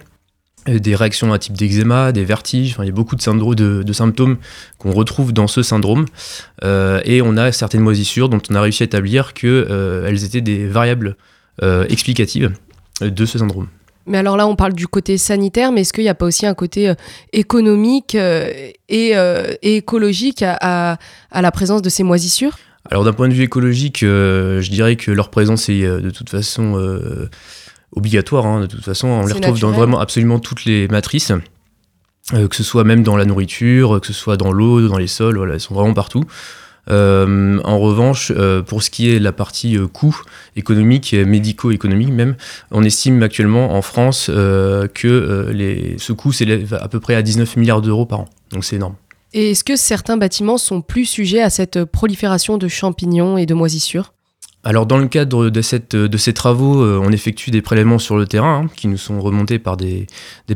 euh, 0.68 0.78
des 0.78 0.94
réactions 0.94 1.32
à 1.32 1.38
type 1.38 1.56
d'eczéma, 1.56 2.12
des 2.12 2.24
vertiges, 2.24 2.72
enfin, 2.72 2.84
il 2.84 2.86
y 2.86 2.90
a 2.90 2.94
beaucoup 2.94 3.16
de, 3.16 3.82
de, 3.82 3.92
symptômes 3.92 4.36
qu'on 4.78 4.92
retrouve 4.92 5.32
dans 5.32 5.46
ce 5.46 5.62
syndrome. 5.62 6.06
Euh, 6.64 7.00
et 7.04 7.22
on 7.22 7.36
a 7.36 7.52
certaines 7.52 7.82
moisissures 7.82 8.28
dont 8.28 8.40
on 8.50 8.54
a 8.54 8.60
réussi 8.60 8.82
à 8.82 8.86
établir 8.86 9.34
qu'elles 9.34 10.24
étaient 10.24 10.40
des 10.40 10.66
variables 10.66 11.16
euh, 11.62 11.86
explicatives 11.88 12.52
de 13.00 13.26
ce 13.26 13.38
syndrome. 13.38 13.68
Mais 14.06 14.18
alors 14.18 14.36
là, 14.36 14.46
on 14.46 14.56
parle 14.56 14.74
du 14.74 14.86
côté 14.86 15.16
sanitaire, 15.16 15.72
mais 15.72 15.80
est-ce 15.82 15.92
qu'il 15.92 16.04
n'y 16.04 16.10
a 16.10 16.14
pas 16.14 16.26
aussi 16.26 16.46
un 16.46 16.54
côté 16.54 16.90
euh, 16.90 16.94
économique 17.32 18.14
euh, 18.14 18.70
et, 18.88 19.16
euh, 19.16 19.54
écologique 19.62 20.42
à 20.42 20.98
la 21.32 21.50
présence 21.50 21.82
de 21.82 21.88
ces 21.88 22.02
moisissures? 22.02 22.56
Alors 22.90 23.04
d'un 23.04 23.12
point 23.12 23.28
de 23.28 23.34
vue 23.34 23.42
écologique, 23.44 24.02
euh, 24.02 24.60
je 24.60 24.70
dirais 24.70 24.96
que 24.96 25.10
leur 25.10 25.30
présence 25.30 25.68
est 25.68 25.84
euh, 25.84 26.00
de 26.00 26.10
toute 26.10 26.28
façon 26.30 26.76
euh, 26.76 27.28
obligatoire. 27.92 28.46
hein. 28.46 28.60
de 28.60 28.66
toute 28.66 28.84
façon, 28.84 29.08
on 29.08 29.26
les 29.26 29.32
retrouve 29.32 29.58
dans 29.60 29.70
vraiment 29.72 30.00
absolument 30.00 30.38
toutes 30.38 30.64
les 30.64 30.86
matrices, 30.88 31.32
euh, 32.34 32.48
que 32.48 32.56
ce 32.56 32.62
soit 32.62 32.84
même 32.84 33.02
dans 33.02 33.16
la 33.16 33.24
nourriture, 33.24 34.00
que 34.00 34.06
ce 34.06 34.12
soit 34.12 34.36
dans 34.36 34.52
l'eau, 34.52 34.86
dans 34.88 34.98
les 34.98 35.06
sols, 35.06 35.36
voilà, 35.36 35.54
elles 35.54 35.60
sont 35.60 35.74
vraiment 35.74 35.94
partout. 35.94 36.24
Euh, 36.90 37.58
en 37.64 37.78
revanche, 37.78 38.30
euh, 38.36 38.60
pour 38.60 38.82
ce 38.82 38.90
qui 38.90 39.08
est 39.08 39.18
de 39.18 39.24
la 39.24 39.32
partie 39.32 39.78
euh, 39.78 39.86
coût 39.86 40.20
économique, 40.54 41.14
médico-économique 41.14 42.10
même, 42.10 42.36
on 42.70 42.84
estime 42.84 43.22
actuellement 43.22 43.74
en 43.74 43.80
France 43.80 44.26
euh, 44.28 44.86
que 44.88 45.48
les, 45.50 45.96
ce 45.98 46.12
coût 46.12 46.32
s'élève 46.32 46.78
à 46.78 46.88
peu 46.88 47.00
près 47.00 47.14
à 47.14 47.22
19 47.22 47.56
milliards 47.56 47.80
d'euros 47.80 48.04
par 48.04 48.20
an. 48.20 48.28
Donc 48.52 48.66
c'est 48.66 48.76
énorme. 48.76 48.96
Et 49.36 49.50
est-ce 49.50 49.64
que 49.64 49.74
certains 49.74 50.16
bâtiments 50.16 50.58
sont 50.58 50.80
plus 50.80 51.06
sujets 51.06 51.42
à 51.42 51.50
cette 51.50 51.84
prolifération 51.84 52.56
de 52.56 52.68
champignons 52.68 53.36
et 53.36 53.46
de 53.46 53.54
moisissures? 53.54 54.14
Alors 54.62 54.86
dans 54.86 54.96
le 54.96 55.08
cadre 55.08 55.50
de, 55.50 55.60
ces 55.60 56.32
travaux, 56.32 56.82
euh, 56.82 57.00
on 57.02 57.10
effectue 57.10 57.50
des 57.50 57.60
prélèvements 57.60 57.98
sur 57.98 58.16
le 58.16 58.26
terrain 58.26 58.62
hein, 58.64 58.70
qui 58.76 58.86
nous 58.86 58.96
sont 58.96 59.20
remontés 59.20 59.58
par 59.58 59.76
des, 59.76 60.06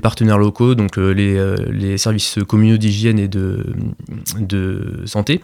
partenaires 0.01 0.39
locaux, 0.39 0.77
donc 0.77 0.97
euh, 0.97 1.11
les, 1.11 1.37
euh, 1.37 1.57
les 1.71 1.99
services 1.99 2.39
communaux 2.49 2.79
d'hygiène 2.79 3.19
et 3.19 3.29
de, 3.29 5.03
santé. 5.05 5.43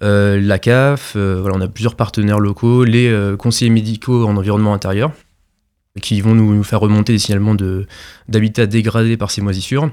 la 0.00 0.58
CAF, 0.58 1.16
voilà, 1.16 1.54
on 1.54 1.60
a 1.60 1.68
plusieurs 1.68 1.94
partenaires 1.96 2.40
locaux, 2.40 2.82
les 2.82 3.34
conseillers 3.38 3.70
médicaux 3.70 4.26
en 4.26 4.36
environnement 4.36 4.72
intérieur, 4.72 5.12
qui 6.00 6.20
vont 6.22 6.34
nous, 6.34 6.64
faire 6.64 6.80
remonter 6.80 7.12
des 7.12 7.18
signalements 7.20 7.54
de- 7.54 7.86
d'habitats 8.28 8.66
dégradés 8.66 9.16
par 9.18 9.30
ces 9.30 9.42
moisissures. 9.42 9.90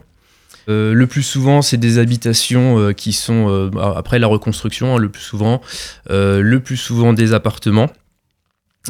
Euh, 0.69 0.93
le 0.93 1.07
plus 1.07 1.23
souvent, 1.23 1.61
c'est 1.61 1.77
des 1.77 1.97
habitations 1.97 2.79
euh, 2.79 2.93
qui 2.93 3.13
sont, 3.13 3.49
euh, 3.49 3.69
après 3.79 4.19
la 4.19 4.27
reconstruction, 4.27 4.95
hein, 4.95 4.99
le 4.99 5.09
plus 5.09 5.21
souvent, 5.21 5.61
le 6.09 6.59
plus 6.59 6.77
souvent 6.77 7.13
des 7.13 7.33
appartements. 7.33 7.89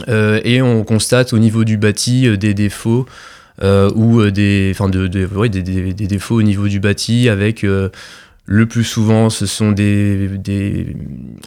Et 0.08 0.62
on 0.62 0.84
constate 0.84 1.34
au 1.34 1.40
niveau 1.40 1.66
du 1.66 1.78
bâti 1.78 2.38
des 2.38 2.54
défauts 2.54 3.06
ou 3.62 4.32
des, 4.32 4.72
enfin 4.74 4.88
de, 4.88 5.08
des, 5.08 5.28
défauts 5.94 6.36
au 6.36 6.42
niveau 6.44 6.68
du 6.70 6.80
bâti 6.80 7.28
avec 7.28 7.66
le 8.52 8.66
plus 8.66 8.84
souvent 8.84 9.30
ce 9.30 9.46
sont 9.46 9.72
des, 9.72 10.30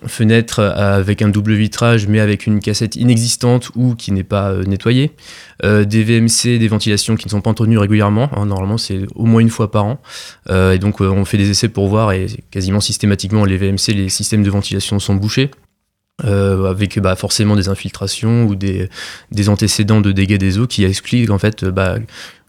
fenêtres 0.06 0.60
avec 0.60 1.20
un 1.20 1.28
double 1.28 1.52
vitrage 1.52 2.08
mais 2.08 2.18
avec 2.18 2.46
une 2.46 2.60
cassette 2.60 2.96
inexistante 2.96 3.70
ou 3.74 3.94
qui 3.94 4.10
n'est 4.10 4.24
pas 4.24 4.50
euh, 4.50 4.64
nettoyée, 4.64 5.12
Euh, 5.62 5.84
des 5.84 6.02
VMC, 6.02 6.58
des 6.58 6.68
ventilations 6.68 7.16
qui 7.16 7.26
ne 7.26 7.30
sont 7.30 7.40
pas 7.40 7.50
entretenues 7.50 7.78
régulièrement, 7.78 8.28
hein, 8.36 8.46
normalement 8.46 8.78
c'est 8.78 9.06
au 9.14 9.26
moins 9.26 9.40
une 9.40 9.50
fois 9.50 9.70
par 9.70 9.84
an 9.84 10.00
Euh, 10.50 10.72
et 10.72 10.78
donc 10.78 11.00
on 11.00 11.24
fait 11.26 11.36
des 11.36 11.50
essais 11.50 11.68
pour 11.68 11.88
voir 11.88 12.12
et 12.12 12.26
quasiment 12.50 12.80
systématiquement 12.80 13.44
les 13.44 13.58
VMC, 13.58 13.92
les 13.94 14.08
systèmes 14.08 14.42
de 14.42 14.50
ventilation 14.50 14.98
sont 14.98 15.14
bouchés. 15.14 15.50
avec 16.22 16.98
bah, 17.00 17.16
forcément 17.16 17.56
des 17.56 17.68
infiltrations 17.68 18.44
ou 18.46 18.54
des, 18.54 18.88
antécédents 19.48 20.00
de 20.00 20.12
dégâts 20.12 20.38
des 20.38 20.58
eaux 20.58 20.66
qui 20.66 20.84
expliquent 20.84 21.30
en 21.30 21.38
fait 21.38 21.64
bah, 21.66 21.98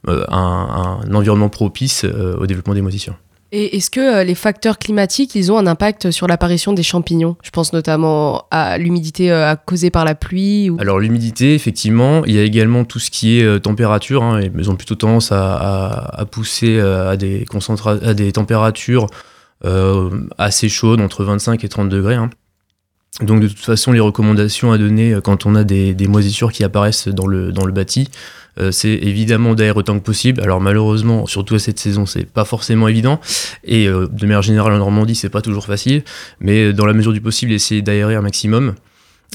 un, 0.08 1.14
environnement 1.14 1.50
propice 1.50 2.06
au 2.06 2.46
développement 2.48 2.76
des 2.76 2.84
moisissures. 2.84 3.18
Et 3.52 3.78
est-ce 3.78 3.90
que 3.90 4.00
euh, 4.00 4.24
les 4.24 4.36
facteurs 4.36 4.80
climatiques, 4.80 5.36
ils 5.36 5.52
ont 5.52 5.58
un 5.58 5.68
impact 5.68 6.12
sur 6.12 6.28
l'apparition 6.28 6.74
des 6.74 6.84
champignons? 6.84 7.38
Je 7.44 7.52
pense 7.52 7.74
notamment 7.74 8.46
à 8.52 8.78
l'humidité 8.78 9.32
euh, 9.32 9.56
causée 9.56 9.92
par 9.92 10.04
la 10.04 10.16
pluie. 10.16 10.72
Alors 10.80 11.00
l'humidité, 11.00 11.54
effectivement, 11.54 12.26
il 12.26 12.34
y 12.34 12.40
a 12.40 12.44
également 12.44 12.86
tout 12.86 13.00
ce 13.00 13.12
qui 13.12 13.40
est 13.40 13.44
euh, 13.44 13.60
température. 13.60 14.24
hein, 14.24 14.42
ils 14.42 14.72
ont 14.72 14.76
plutôt 14.76 14.96
tendance 14.96 15.32
à, 15.32 16.26
pousser 16.32 16.80
à 16.80 17.16
des, 17.18 17.46
températures 18.34 19.08
assez 20.38 20.70
chaudes, 20.70 21.02
entre 21.02 21.24
25 21.24 21.64
et 21.64 21.70
30 21.70 21.90
degrés. 21.90 22.16
hein. 22.16 22.30
Donc 23.22 23.40
de 23.40 23.48
toute 23.48 23.60
façon, 23.60 23.94
les 23.94 24.02
recommandations 24.02 24.74
à 24.74 24.78
donner 24.78 25.18
quand 25.24 25.46
on 25.46 25.56
a 25.56 25.64
des, 25.64 25.94
des 25.94 26.08
moisissures 26.08 26.52
qui 26.52 26.66
apparaissent 26.66 27.08
dans 27.08 27.28
le, 27.28 27.54
dans 27.54 27.66
le 27.66 27.72
bâti, 27.72 28.10
euh, 28.60 28.72
c'est 28.72 28.90
évidemment 28.90 29.54
d'aérer 29.56 29.78
autant 29.78 29.98
que 30.00 30.04
possible. 30.04 30.42
Alors 30.42 30.62
malheureusement, 30.62 31.26
surtout 31.26 31.56
à 31.56 31.60
cette 31.60 31.80
saison, 31.80 32.06
c'est 32.06 32.26
pas 32.26 32.46
forcément 32.46 32.88
évident. 32.88 33.20
Et 33.64 33.88
euh, 33.88 34.08
de 34.08 34.26
manière 34.26 34.42
générale 34.42 34.74
en 34.74 34.78
Normandie, 34.78 35.16
c'est 35.16 35.30
pas 35.30 35.42
toujours 35.42 35.66
facile. 35.66 36.04
Mais 36.40 36.74
dans 36.74 36.86
la 36.86 36.94
mesure 36.94 37.14
du 37.14 37.22
possible, 37.22 37.52
essayer 37.52 37.82
d'aérer 37.82 38.16
un 38.16 38.22
maximum. 38.22 38.76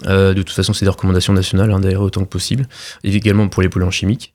Euh, 0.06 0.32
de 0.32 0.42
toute 0.42 0.54
façon, 0.54 0.72
c'est 0.72 0.86
des 0.86 0.90
recommandations 0.90 1.32
nationales 1.34 1.70
hein, 1.72 1.80
d'aérer 1.80 1.96
autant 2.02 2.22
que 2.22 2.28
possible, 2.28 2.66
et 3.04 3.14
également 3.14 3.48
pour 3.48 3.62
les 3.62 3.68
polluants 3.68 3.90
chimiques. 3.90 4.32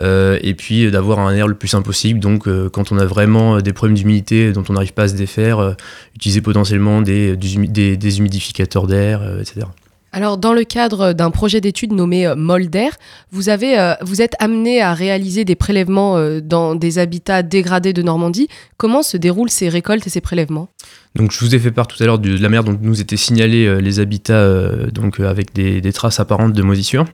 Euh, 0.00 0.38
et 0.42 0.54
puis 0.54 0.84
euh, 0.84 0.92
d'avoir 0.92 1.18
un 1.18 1.34
air 1.34 1.48
le 1.48 1.54
plus 1.56 1.66
simple 1.66 1.86
possible. 1.86 2.20
Donc, 2.20 2.46
euh, 2.46 2.68
quand 2.68 2.92
on 2.92 2.98
a 2.98 3.04
vraiment 3.04 3.56
euh, 3.56 3.60
des 3.60 3.72
problèmes 3.72 3.96
d'humidité 3.96 4.52
dont 4.52 4.62
on 4.68 4.74
n'arrive 4.74 4.92
pas 4.92 5.04
à 5.04 5.08
se 5.08 5.14
défaire, 5.16 5.58
euh, 5.58 5.72
utiliser 6.14 6.40
potentiellement 6.40 7.02
des, 7.02 7.36
des, 7.36 7.54
humi- 7.56 7.68
des- 7.68 7.96
des 7.96 8.18
humidificateurs 8.20 8.86
d'air, 8.86 9.22
euh, 9.22 9.40
etc. 9.40 9.66
Alors, 10.12 10.38
dans 10.38 10.54
le 10.54 10.64
cadre 10.64 11.12
d'un 11.12 11.30
projet 11.30 11.60
d'étude 11.60 11.92
nommé 11.92 12.26
euh, 12.26 12.34
Molder, 12.34 12.88
vous, 13.30 13.50
avez, 13.50 13.78
euh, 13.78 13.94
vous 14.00 14.22
êtes 14.22 14.34
amené 14.38 14.80
à 14.80 14.94
réaliser 14.94 15.44
des 15.44 15.54
prélèvements 15.54 16.16
euh, 16.16 16.40
dans 16.40 16.74
des 16.74 16.98
habitats 16.98 17.42
dégradés 17.42 17.92
de 17.92 18.02
Normandie. 18.02 18.48
Comment 18.78 19.02
se 19.02 19.18
déroulent 19.18 19.50
ces 19.50 19.68
récoltes 19.68 20.06
et 20.06 20.10
ces 20.10 20.22
prélèvements? 20.22 20.68
Donc, 21.14 21.32
je 21.32 21.40
vous 21.40 21.54
ai 21.54 21.58
fait 21.58 21.72
part 21.72 21.86
tout 21.86 22.02
à 22.02 22.06
l'heure 22.06 22.18
de 22.18 22.30
la 22.30 22.48
manière 22.48 22.64
dont 22.64 22.78
nous 22.80 23.00
étaient 23.00 23.16
signalés 23.16 23.80
les 23.80 24.00
habitats 24.00 24.46
donc, 24.92 25.20
avec 25.20 25.52
des, 25.52 25.92
traces 25.92 26.20
apparentes 26.20 26.52
de 26.52 26.62
moisissure. 26.62 27.04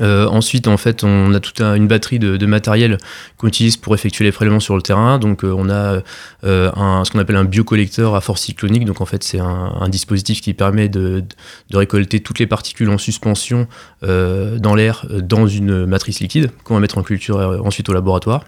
Euh, 0.00 0.26
ensuite, 0.26 0.68
en 0.68 0.76
fait, 0.76 1.04
on 1.04 1.34
a 1.34 1.40
toute 1.40 1.60
un- 1.60 1.74
une 1.74 1.88
batterie 1.88 2.18
de, 2.18 2.46
matériel 2.46 2.98
qu'on 3.36 3.48
utilise 3.48 3.76
pour 3.76 3.94
effectuer 3.94 4.24
les 4.24 4.32
prélèvements 4.32 4.60
sur 4.60 4.76
le 4.76 4.82
terrain. 4.82 5.18
Donc, 5.18 5.44
euh, 5.44 5.54
on 5.56 5.68
a 5.68 6.00
euh, 6.44 7.02
ce 7.04 7.10
qu'on 7.10 7.18
appelle 7.18 7.36
un 7.36 7.44
biocollecteur 7.44 8.14
à 8.14 8.20
force 8.20 8.42
cyclonique. 8.42 8.84
Donc, 8.84 9.00
en 9.00 9.06
fait, 9.06 9.22
c'est 9.22 9.40
un, 9.40 9.88
dispositif 9.88 10.40
qui 10.40 10.54
permet 10.54 10.88
de, 10.88 11.24
récolter 11.72 12.20
toutes 12.20 12.38
les 12.38 12.46
particules 12.46 12.90
en 12.90 12.98
suspension 12.98 13.66
dans 14.02 14.74
l'air 14.74 15.06
dans 15.22 15.46
une 15.46 15.86
matrice 15.86 16.20
liquide 16.20 16.50
qu'on 16.64 16.74
va 16.74 16.80
mettre 16.80 16.98
en 16.98 17.02
culture 17.02 17.36
ensuite 17.64 17.88
au 17.88 17.92
laboratoire. 17.92 18.44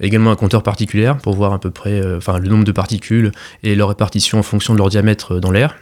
Également 0.00 0.30
un 0.30 0.36
compteur 0.36 0.62
particulier 0.62 1.12
pour 1.22 1.34
voir 1.34 1.52
à 1.52 1.58
peu 1.58 1.70
près 1.70 2.02
enfin, 2.16 2.38
le 2.38 2.48
nombre 2.48 2.64
de 2.64 2.72
particules 2.72 3.32
et 3.62 3.74
leur 3.74 3.88
répartition 3.88 4.38
en 4.38 4.42
fonction 4.42 4.74
de 4.74 4.78
leur 4.78 4.90
diamètre 4.90 5.40
dans 5.40 5.50
l'air. 5.50 5.74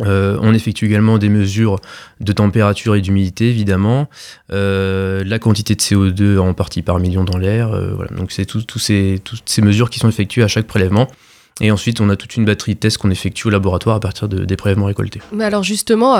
Euh, 0.00 0.38
on 0.42 0.52
effectue 0.54 0.86
également 0.86 1.18
des 1.18 1.28
mesures 1.28 1.78
de 2.20 2.32
température 2.32 2.94
et 2.96 3.00
d'humidité, 3.00 3.48
évidemment, 3.50 4.08
Euh, 4.52 5.22
la 5.26 5.38
quantité 5.38 5.74
de 5.74 5.80
CO2 5.80 6.38
en 6.38 6.52
partie 6.54 6.82
par 6.82 6.98
million 6.98 7.24
dans 7.24 7.38
l'air. 7.38 7.72
euh, 7.72 7.92
voilà. 7.94 8.10
Donc 8.16 8.30
c'est 8.32 8.44
tout- 8.44 8.62
tout 8.62 8.78
ces- 8.78 9.20
toutes 9.24 9.42
ces 9.46 9.62
mesures 9.62 9.90
qui 9.90 9.98
sont 9.98 10.08
effectuées 10.08 10.42
à 10.42 10.48
chaque 10.48 10.66
prélèvement. 10.66 11.08
Et 11.60 11.70
ensuite, 11.70 12.00
on 12.00 12.10
a 12.10 12.16
toute 12.16 12.34
une 12.36 12.44
batterie 12.44 12.74
de 12.74 12.80
tests 12.80 12.98
qu'on 12.98 13.10
effectue 13.12 13.46
au 13.46 13.50
laboratoire 13.50 13.94
à 13.96 14.00
partir 14.00 14.28
de- 14.28 14.44
des 14.44 14.56
prélèvements 14.56 14.86
récoltés. 14.86 15.20
Mais 15.32 15.44
alors 15.44 15.62
justement, 15.62 16.16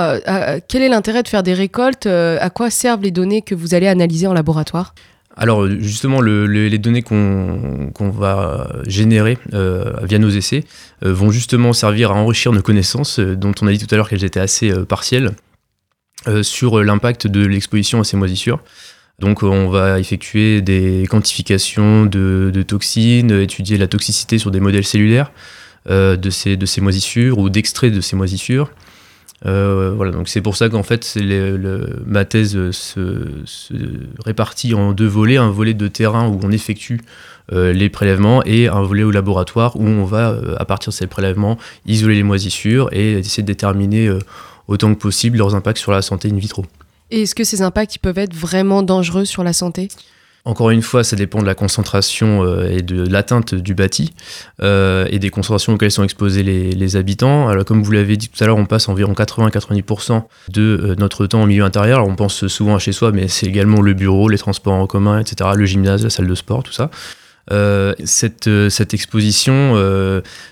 quel 0.69 0.81
est 0.81 0.87
l'intérêt 0.89 1.23
de 1.23 1.27
faire 1.27 1.43
des 1.43 1.53
récoltes? 1.53 2.05
À 2.05 2.49
quoi 2.49 2.69
servent 2.69 3.03
les 3.03 3.11
données 3.11 3.41
que 3.41 3.53
vous 3.55 3.73
allez 3.73 3.87
analyser 3.87 4.27
en 4.27 4.33
laboratoire? 4.33 4.95
Alors 5.37 5.67
justement, 5.67 6.21
le- 6.21 6.45
le- 6.45 6.69
les 6.69 6.77
données 6.77 7.01
qu'on 7.01 7.91
va 7.99 8.69
générer 8.87 9.37
euh, 9.53 9.91
via 10.03 10.17
nos 10.17 10.29
essais 10.29 10.63
euh, 11.03 11.13
vont 11.13 11.29
justement 11.29 11.73
servir 11.73 12.11
à 12.11 12.13
enrichir 12.15 12.53
nos 12.53 12.61
connaissances, 12.61 13.19
euh, 13.19 13.35
dont 13.35 13.51
on 13.61 13.67
a 13.67 13.71
dit 13.71 13.79
tout 13.85 13.93
à 13.93 13.97
l'heure 13.97 14.07
qu'elles 14.07 14.23
étaient 14.23 14.39
assez 14.39 14.71
partielles, 14.85 15.31
sur 16.41 16.83
l'impact 16.83 17.27
de 17.27 17.45
l'exposition 17.45 17.99
à 17.99 18.03
ces 18.03 18.17
moisissures. 18.17 18.59
Donc 19.19 19.43
on 19.43 19.69
va 19.69 19.99
effectuer 19.99 20.61
des 20.61 21.05
quantifications 21.07 22.05
de, 22.07 22.63
toxines, 22.67 23.31
étudier 23.31 23.77
la 23.77 23.87
toxicité 23.87 24.39
sur 24.39 24.49
des 24.49 24.59
modèles 24.59 24.85
cellulaires 24.85 25.31
de 25.87 26.29
ces 26.31 26.81
moisissures 26.81 27.37
ou 27.37 27.51
d'extraits 27.51 27.93
de 27.93 28.01
ces 28.01 28.15
moisissures. 28.15 28.71
Euh, 29.45 29.93
voilà, 29.95 30.11
donc 30.11 30.27
c'est 30.27 30.41
pour 30.41 30.55
ça 30.55 30.69
qu'en 30.69 30.83
fait, 30.83 31.03
c'est 31.03 31.21
ma 32.05 32.25
thèse 32.25 32.71
se, 32.71 33.25
se 33.45 33.73
répartit 34.23 34.73
en 34.73 34.91
deux 34.91 35.07
volets, 35.07 35.37
un 35.37 35.51
volet 35.51 35.73
de 35.73 35.87
terrain 35.87 36.27
où 36.27 36.39
on 36.43 36.51
effectue 36.51 37.01
euh, 37.51 37.71
les 37.73 37.89
prélèvements 37.89 38.43
et 38.43 38.67
un 38.67 38.81
volet 38.81 39.03
au 39.03 39.11
laboratoire 39.11 39.75
où 39.75 39.85
on 39.85 40.03
va, 40.03 40.31
euh, 40.31 40.55
à 40.57 40.65
partir 40.65 40.91
de 40.91 40.95
ces 40.95 41.07
prélèvements, 41.07 41.57
isoler 41.85 42.15
les 42.15 42.23
moisissures 42.23 42.89
et 42.91 43.13
essayer 43.19 43.43
de 43.43 43.47
déterminer 43.47 44.11
autant 44.67 44.93
que 44.93 44.99
possible 44.99 45.37
leurs 45.37 45.53
impacts 45.53 45.77
sur 45.77 45.91
la 45.91 46.01
santé 46.01 46.29
in 46.31 46.37
vitro. 46.37 46.65
Et 47.11 47.21
est-ce 47.21 47.35
que 47.35 47.43
ces 47.43 47.61
impacts 47.61 47.99
peuvent 47.99 48.17
être 48.17 48.33
vraiment 48.33 48.81
dangereux 48.81 49.25
sur 49.25 49.43
la 49.43 49.53
santé? 49.53 49.89
Encore 50.47 50.69
une 50.69 50.83
fois, 50.83 51.03
ça 51.03 51.15
dépend 51.15 51.41
de 51.41 51.47
la 51.47 51.55
concentration 51.55 52.43
euh, 52.43 52.69
et 52.69 52.83
de 52.83 53.03
l'atteinte 53.07 53.55
du 53.55 53.73
bâti 53.73 54.13
euh, 54.61 55.07
et 55.09 55.17
des 55.17 55.31
concentrations 55.31 55.73
auxquelles 55.73 55.89
sont 55.89 56.03
exposés 56.03 56.43
les, 56.43 56.95
habitants. 56.95 57.49
Alors, 57.49 57.65
comme 57.65 57.81
vous 57.81 57.91
l'avez 57.91 58.15
dit 58.15 58.29
tout 58.29 58.43
à 58.43 58.47
l'heure, 58.47 58.57
on 58.57 58.67
passe 58.67 58.87
environ 58.87 59.13
80-90% 59.13 60.21
de 60.49 60.61
euh, 60.61 60.95
notre 60.99 61.25
temps 61.25 61.41
en 61.41 61.47
milieu 61.47 61.63
intérieur. 61.63 62.07
On 62.07 62.15
pense 62.15 62.45
souvent 62.45 62.75
à 62.75 62.79
chez 62.79 62.91
soi, 62.91 63.11
mais 63.11 63.27
c'est 63.27 63.47
également 63.47 63.81
le 63.81 63.93
bureau, 63.93 64.29
les 64.29 64.37
transports 64.37 64.75
en 64.75 64.85
commun, 64.85 65.19
etc., 65.19 65.49
le 65.55 65.65
gymnase, 65.65 66.03
la 66.03 66.11
salle 66.11 66.27
de 66.27 66.35
sport, 66.35 66.61
tout 66.61 66.73
ça. 66.73 66.91
Cette, 68.05 68.47
exposition 68.93 69.75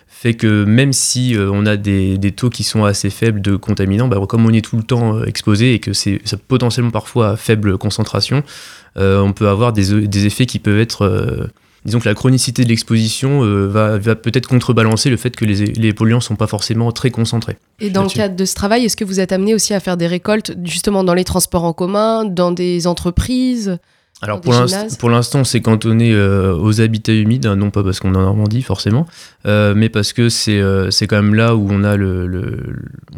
fait 0.08 0.34
que 0.34 0.63
même 0.63 0.93
si 0.93 1.36
on 1.38 1.65
a 1.65 1.77
des, 1.77 2.34
taux 2.36 2.49
qui 2.49 2.63
sont 2.63 2.84
assez 2.84 3.12
faibles 3.12 3.41
de 3.41 3.56
contaminants, 3.56 4.08
bah, 4.08 4.19
comme 4.27 4.45
on 4.45 4.53
est 4.53 4.65
tout 4.65 4.77
le 4.77 4.84
temps 4.84 5.23
exposé 5.23 5.75
et 5.75 5.79
que 5.79 5.93
c'est 5.93 6.19
potentiellement 6.47 6.91
parfois 6.91 7.32
à 7.32 7.36
faible 7.36 7.77
concentration, 7.77 8.43
on 8.95 9.34
peut 9.34 9.47
avoir 9.47 9.73
des, 9.73 10.08
des 10.08 10.25
effets 10.25 10.45
qui 10.45 10.60
peuvent 10.60 10.79
être... 10.79 11.03
euh, 11.03 11.47
disons 11.86 11.99
que 11.99 12.08
la 12.08 12.15
chronicité 12.15 12.63
de 12.63 12.69
l'exposition 12.69 13.43
euh, 13.43 13.67
va, 13.67 13.97
va 13.97 14.15
peut-être 14.15 14.47
contrebalancer 14.47 15.10
le 15.10 15.17
fait 15.17 15.36
que 15.36 15.43
les, 15.43 15.65
les 15.65 15.93
polluants 15.93 16.21
sont 16.21 16.38
pas 16.38 16.47
forcément 16.47 16.91
très 16.93 17.12
concentrés. 17.12 17.58
Et 17.82 17.89
dans 17.89 18.03
le 18.03 18.10
cadre 18.10 18.38
de 18.38 18.45
ce 18.45 18.56
travail, 18.56 18.86
est-ce 18.86 18.95
que 18.95 19.03
vous 19.03 19.19
êtes 19.19 19.34
amené 19.34 19.53
aussi 19.53 19.73
à 19.73 19.82
faire 19.82 19.97
des 19.97 20.08
récoltes 20.08 20.53
justement 20.63 21.03
dans 21.03 21.13
les 21.13 21.25
transports 21.25 21.65
en 21.65 21.73
commun, 21.73 22.23
dans 22.23 22.51
des 22.51 22.88
entreprises? 22.88 23.79
Alors 24.23 24.39
pour 24.99 25.09
l'instant, 25.09 25.43
c'est 25.43 25.62
cantonné 25.62 26.12
euh, 26.13 26.55
aux 26.55 26.81
habitats 26.81 27.13
humides, 27.13 27.45
hein, 27.45 27.55
non 27.55 27.69
pas 27.71 27.83
parce 27.83 27.99
qu'on 27.99 28.13
est 28.13 28.17
en 28.17 28.21
Normandie 28.21 28.62
forcément, 28.62 29.05
euh, 29.45 29.73
mais 29.75 29.89
parce 29.89 30.13
que 30.13 30.29
c'est 30.29 30.59
euh, 30.59 30.89
c'est 30.91 31.07
quand 31.07 31.17
même 31.21 31.36
là 31.36 31.55
où 31.55 31.67
on 31.69 31.83
a 31.83 31.95
le, 31.97 32.27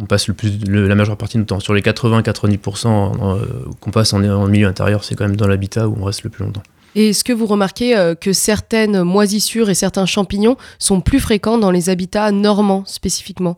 on 0.02 0.06
passe 0.06 0.28
le 0.28 0.34
plus 0.34 0.52
le- 0.68 0.88
la 0.88 0.96
majeure 0.96 1.16
partie 1.18 1.38
de 1.38 1.42
notre 1.42 1.50
temps. 1.56 1.60
Sur 1.60 1.74
les 1.74 1.82
80-90% 1.82 2.88
en- 2.88 3.36
euh, 3.38 3.40
qu'on 3.80 3.92
passe 3.92 4.14
en, 4.14 4.24
en 4.24 4.48
milieu 4.48 4.68
intérieur, 4.68 5.04
c'est 5.04 5.16
quand 5.16 5.26
même 5.28 5.36
dans 5.36 5.48
l'habitat 5.48 5.88
où 5.88 5.96
on 6.00 6.04
reste 6.06 6.24
le 6.24 6.30
plus 6.30 6.44
longtemps. 6.44 6.64
Et 6.96 7.10
est-ce 7.10 7.24
que 7.24 7.34
vous 7.34 7.46
remarquez 7.46 7.96
euh, 7.98 8.16
que 8.16 8.32
certaines 8.34 9.04
moisissures 9.04 9.70
et 9.70 9.74
certains 9.76 10.06
champignons 10.06 10.56
sont 10.80 11.02
plus 11.02 11.20
fréquents 11.20 11.58
dans 11.58 11.72
les 11.72 11.90
habitats 11.90 12.32
normands 12.32 12.84
spécifiquement? 12.86 13.58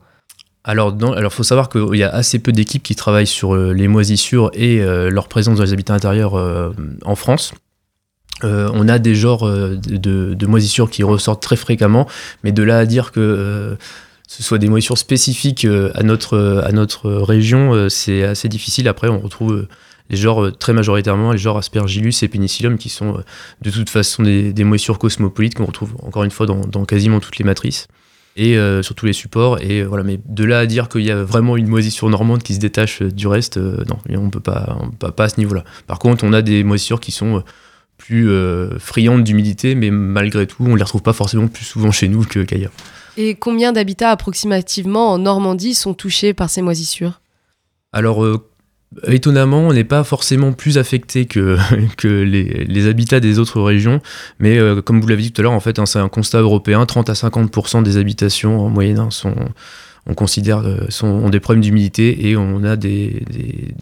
Alors, 0.67 0.93
alors, 1.15 1.31
faut 1.31 1.43
savoir 1.43 1.69
qu'il 1.69 1.95
y 1.95 2.03
a 2.03 2.09
assez 2.09 2.39
peu 2.39 2.51
d'équipes 2.51 2.83
qui 2.83 2.93
travaillent 2.93 3.25
sur 3.25 3.55
euh, 3.55 3.71
les 3.71 3.87
moisissures 3.87 4.51
et 4.53 4.81
euh, 4.81 5.09
leur 5.09 5.29
présence 5.29 5.59
dans 5.59 5.63
les 5.63 5.71
habitats 5.71 5.93
intérieurs 5.93 6.35
euh, 6.35 6.71
en 7.05 7.15
France. 7.15 7.53
On 8.43 8.87
a 8.87 8.99
des 8.99 9.15
genres 9.15 9.49
de, 9.49 10.33
de 10.35 10.45
moisissures 10.45 10.91
qui 10.91 11.01
ressortent 11.01 11.41
très 11.41 11.55
fréquemment, 11.55 12.05
mais 12.43 12.51
de 12.51 12.61
là 12.61 12.77
à 12.77 12.85
dire 12.85 13.11
que 13.11 13.75
ce 14.27 14.43
soit 14.43 14.59
des 14.59 14.67
moisissures 14.67 14.99
spécifiques 14.99 15.65
à 15.65 16.03
notre, 16.03 17.09
région, 17.09 17.89
c'est 17.89 18.21
assez 18.21 18.47
difficile. 18.47 18.87
Après, 18.89 19.07
on 19.07 19.17
retrouve 19.17 19.65
les 20.11 20.17
genres 20.17 20.55
très 20.55 20.71
majoritairement, 20.71 21.31
les 21.31 21.39
genres 21.39 21.57
Aspergillus 21.57 22.13
et 22.21 22.27
Penicillium, 22.27 22.77
qui 22.77 22.89
sont 22.89 23.23
de 23.63 23.71
toute 23.71 23.89
façon 23.89 24.21
des, 24.21 24.53
des 24.53 24.63
moisissures 24.63 24.99
cosmopolites 24.99 25.55
qu'on 25.55 25.65
retrouve 25.65 25.95
encore 26.03 26.23
une 26.23 26.29
fois 26.29 26.45
dans 26.45 26.85
quasiment 26.85 27.19
toutes 27.19 27.39
les 27.39 27.45
matrices 27.45 27.87
et 28.37 28.57
euh, 28.57 28.81
sur 28.81 28.95
tous 28.95 29.05
les 29.05 29.13
supports. 29.13 29.59
Et 29.61 29.81
euh, 29.81 29.85
voilà, 29.85 30.03
mais 30.03 30.19
de 30.25 30.43
là 30.45 30.59
à 30.59 30.65
dire 30.65 30.87
qu'il 30.87 31.01
y 31.01 31.11
a 31.11 31.23
vraiment 31.23 31.57
une 31.57 31.67
moisissure 31.67 32.09
normande 32.09 32.43
qui 32.43 32.53
se 32.53 32.59
détache 32.59 33.01
euh, 33.01 33.11
du 33.11 33.27
reste, 33.27 33.57
euh, 33.57 33.83
non, 33.89 33.97
et 34.07 34.15
on 34.15 34.29
peut 34.29 34.39
pas, 34.39 34.77
on 34.79 34.91
peut 34.91 35.11
pas 35.11 35.25
à 35.25 35.29
ce 35.29 35.39
niveau-là. 35.39 35.63
Par 35.87 35.99
contre, 35.99 36.23
on 36.23 36.31
a 36.31 36.41
des 36.41 36.63
moisissures 36.63 37.01
qui 37.01 37.11
sont 37.11 37.43
plus 37.97 38.29
friandes 38.77 39.23
d'humidité, 39.23 39.73
mais 39.73 39.89
malgré 39.89 40.45
tout, 40.45 40.63
on 40.63 40.75
les 40.75 40.83
retrouve 40.83 41.01
pas 41.01 41.13
forcément 41.13 41.47
plus 41.47 41.65
souvent 41.65 41.91
chez 41.91 42.07
nous 42.07 42.23
qu'ailleurs. 42.23 42.71
Et 43.17 43.33
combien 43.33 43.73
d'habitats 43.73 44.11
approximativement 44.11 45.13
en 45.13 45.17
Normandie 45.17 45.73
sont 45.73 45.95
touchés 45.95 46.35
par 46.35 46.51
ces 46.51 46.61
moisissures? 46.61 47.21
Alors, 47.91 48.23
étonnamment, 49.07 49.67
on 49.67 49.73
n'est 49.73 49.83
pas 49.83 50.03
forcément 50.03 50.53
plus 50.53 50.77
affecté 50.77 51.25
que, 51.25 51.57
les, 52.03 52.87
habitats 52.87 53.19
des 53.19 53.39
autres 53.39 53.61
régions, 53.61 54.01
mais 54.39 54.57
euh, 54.57 54.81
comme 54.81 55.01
vous 55.01 55.07
l'avez 55.07 55.23
dit 55.23 55.31
tout 55.31 55.41
à 55.41 55.43
l'heure, 55.43 55.51
en 55.51 55.59
fait, 55.59 55.79
hein, 55.79 55.85
c'est 55.85 55.99
un 55.99 56.09
constat 56.09 56.39
européen, 56.39 56.85
30 56.85 57.09
à 57.09 57.13
50% 57.13 57.83
des 57.83 57.97
habitations 57.97 58.59
en 58.59 58.69
moyenne 58.69 58.99
hein, 58.99 59.11
sont, 59.11 59.35
on 60.09 60.13
considère, 60.13 60.59
euh, 60.59 60.85
sont, 60.89 61.07
ont 61.07 61.29
des 61.29 61.39
problèmes 61.39 61.61
d'humidité 61.61 62.29
et 62.29 62.37
on 62.37 62.63
a 62.63 62.75
des, 62.75 63.23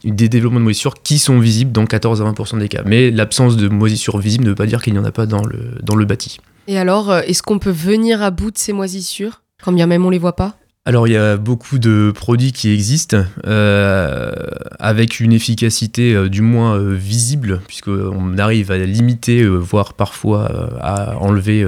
des, 0.03 0.29
développements 0.29 0.59
de 0.59 0.63
moisissure 0.63 0.95
qui 0.95 1.19
sont 1.19 1.39
visibles 1.39 1.71
dans 1.71 1.85
14 1.85 2.21
à 2.21 2.25
20% 2.25 2.59
des 2.59 2.67
cas. 2.67 2.81
Mais 2.85 3.11
l'absence 3.11 3.57
de 3.57 3.69
moisissure 3.69 4.17
visible 4.17 4.43
ne 4.45 4.49
veut 4.49 4.55
pas 4.55 4.65
dire 4.65 4.81
qu'il 4.81 4.93
n'y 4.93 4.99
en 4.99 5.05
a 5.05 5.11
pas 5.11 5.27
dans 5.27 5.43
le, 5.45 5.77
dans 5.83 5.95
le 5.95 6.05
bâti. 6.05 6.39
Et 6.67 6.79
alors, 6.79 7.11
euh, 7.11 7.21
est-ce 7.21 7.43
qu'on 7.43 7.59
peut 7.59 7.69
venir 7.69 8.23
à 8.23 8.31
bout 8.31 8.51
de 8.51 8.57
ces 8.57 8.73
moisissures 8.73 9.43
Quand 9.63 9.71
bien 9.71 9.85
même 9.85 10.05
on 10.05 10.09
les 10.09 10.17
voit 10.17 10.35
pas? 10.35 10.57
Alors 10.87 11.07
il 11.07 11.13
y 11.13 11.17
a 11.17 11.35
beaucoup 11.35 11.79
de 11.79 12.13
produits 12.13 12.51
qui 12.51 12.71
existent 12.71 13.23
euh, 13.47 14.31
avec 14.77 15.19
une 15.19 15.33
efficacité 15.33 16.13
euh, 16.13 16.29
du 16.29 16.41
moins 16.41 16.77
euh, 16.77 16.93
visible 16.93 17.59
puisqu'on 17.65 18.37
arrive 18.37 18.69
à 18.69 18.77
limiter, 18.77 19.43
voire 19.47 19.95
parfois 19.95 20.69
à 20.81 21.17
enlever 21.17 21.65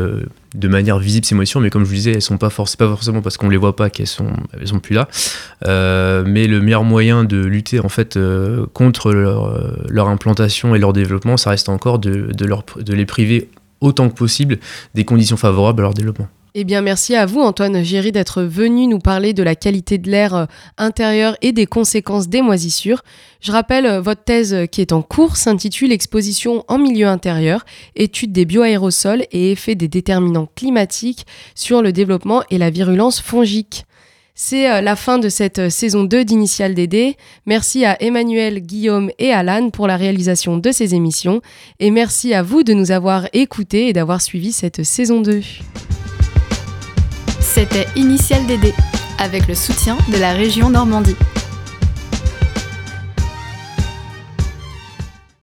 de 0.54 0.68
manière 0.68 1.00
visible 1.00 1.26
ces 1.26 1.34
moisissures, 1.34 1.62
mais 1.62 1.72
comme 1.72 1.84
je 1.84 1.90
vous 1.90 1.96
disais, 1.96 2.12
elles 2.12 2.22
sont 2.22 2.38
pas, 2.38 2.50
pas 2.50 2.88
forcément 2.88 3.24
parce 3.24 3.38
qu'on 3.38 3.50
les 3.50 3.58
voit 3.58 3.76
pas 3.76 3.90
qu'elles 3.90 4.06
sont, 4.06 4.34
sont 4.66 4.80
plus 4.80 4.94
là. 4.94 5.08
Mais 5.66 6.46
le 6.46 6.62
meilleur 6.62 6.84
moyen 6.84 7.24
de 7.24 7.38
lutter 7.38 7.80
en 7.80 7.90
fait 7.90 8.20
contre 8.74 9.12
leur, 9.12 10.10
implantation 10.10 10.76
et 10.76 10.80
leur 10.80 10.94
développement, 10.94 11.38
ça 11.38 11.50
reste 11.50 11.70
encore 11.70 11.98
de, 11.98 12.30
de 12.34 12.94
les 12.94 13.06
priver 13.06 13.50
autant 13.82 14.10
que 14.10 14.16
possible 14.16 14.60
des 14.94 15.06
conditions 15.06 15.38
favorables 15.38 15.82
à 15.82 15.84
leur 15.84 15.94
développement. 15.96 16.28
Eh 16.60 16.64
bien, 16.64 16.82
merci 16.82 17.14
à 17.14 17.28
vous, 17.28 17.42
Antoine 17.42 17.84
Géry, 17.84 18.12
d'être 18.12 18.42
venu 18.42 18.88
nous 18.88 18.98
parler 18.98 19.32
de 19.34 19.44
la 19.44 19.54
qualité 19.54 20.00
de 20.00 20.10
l'air 20.10 20.34
euh, 20.34 20.46
intérieur 20.80 21.38
et 21.44 21.52
des 21.52 21.68
conséquences 21.68 22.30
des 22.30 22.42
moisissures. 22.42 23.04
Je 23.42 23.52
rappelle, 23.52 23.86
euh, 23.86 24.02
votre 24.02 24.24
thèse 24.24 24.56
euh, 24.56 24.66
qui 24.66 24.82
est 24.82 24.92
en 24.92 25.04
cours 25.04 25.36
s'intitule 25.36 25.92
Exposition 25.92 26.66
en 26.68 26.80
milieu 26.80 27.06
intérieur, 27.06 27.64
étude 27.96 28.32
des 28.32 28.46
bioaérosols 28.46 29.28
et 29.32 29.52
effets 29.52 29.76
des 29.76 29.88
déterminants 29.88 30.50
climatiques 30.56 31.28
sur 31.54 31.84
le 31.84 31.92
développement 31.92 32.42
et 32.50 32.58
la 32.58 32.72
virulence 32.72 33.22
fongique. 33.22 33.86
C'est 34.34 34.82
la 34.82 34.96
fin 34.96 35.20
de 35.20 35.30
cette 35.30 35.70
saison 35.70 36.06
2 36.06 36.26
d'Initial 36.26 36.74
DD. 36.74 37.16
Merci 37.46 37.86
à 37.86 38.02
Emmanuel, 38.02 38.62
Guillaume 38.62 39.12
et 39.20 39.32
Alan 39.32 39.70
pour 39.70 39.86
la 39.86 39.98
réalisation 39.98 40.58
de 40.58 40.72
ces 40.72 40.96
émissions. 40.96 41.42
Et 41.80 41.92
merci 41.92 42.34
à 42.34 42.42
vous 42.42 42.64
de 42.64 42.74
nous 42.74 42.92
avoir 42.92 43.28
écoutés 43.34 43.90
et 43.90 43.94
d'avoir 43.94 44.22
suivi 44.22 44.52
cette 44.52 44.84
saison 44.84 45.22
2. 45.22 45.42
C'était 47.58 47.88
Initial 47.96 48.46
DD, 48.46 48.72
avec 49.18 49.48
le 49.48 49.56
soutien 49.56 49.98
de 50.14 50.18
la 50.20 50.34
région 50.34 50.70
Normandie. 50.70 51.16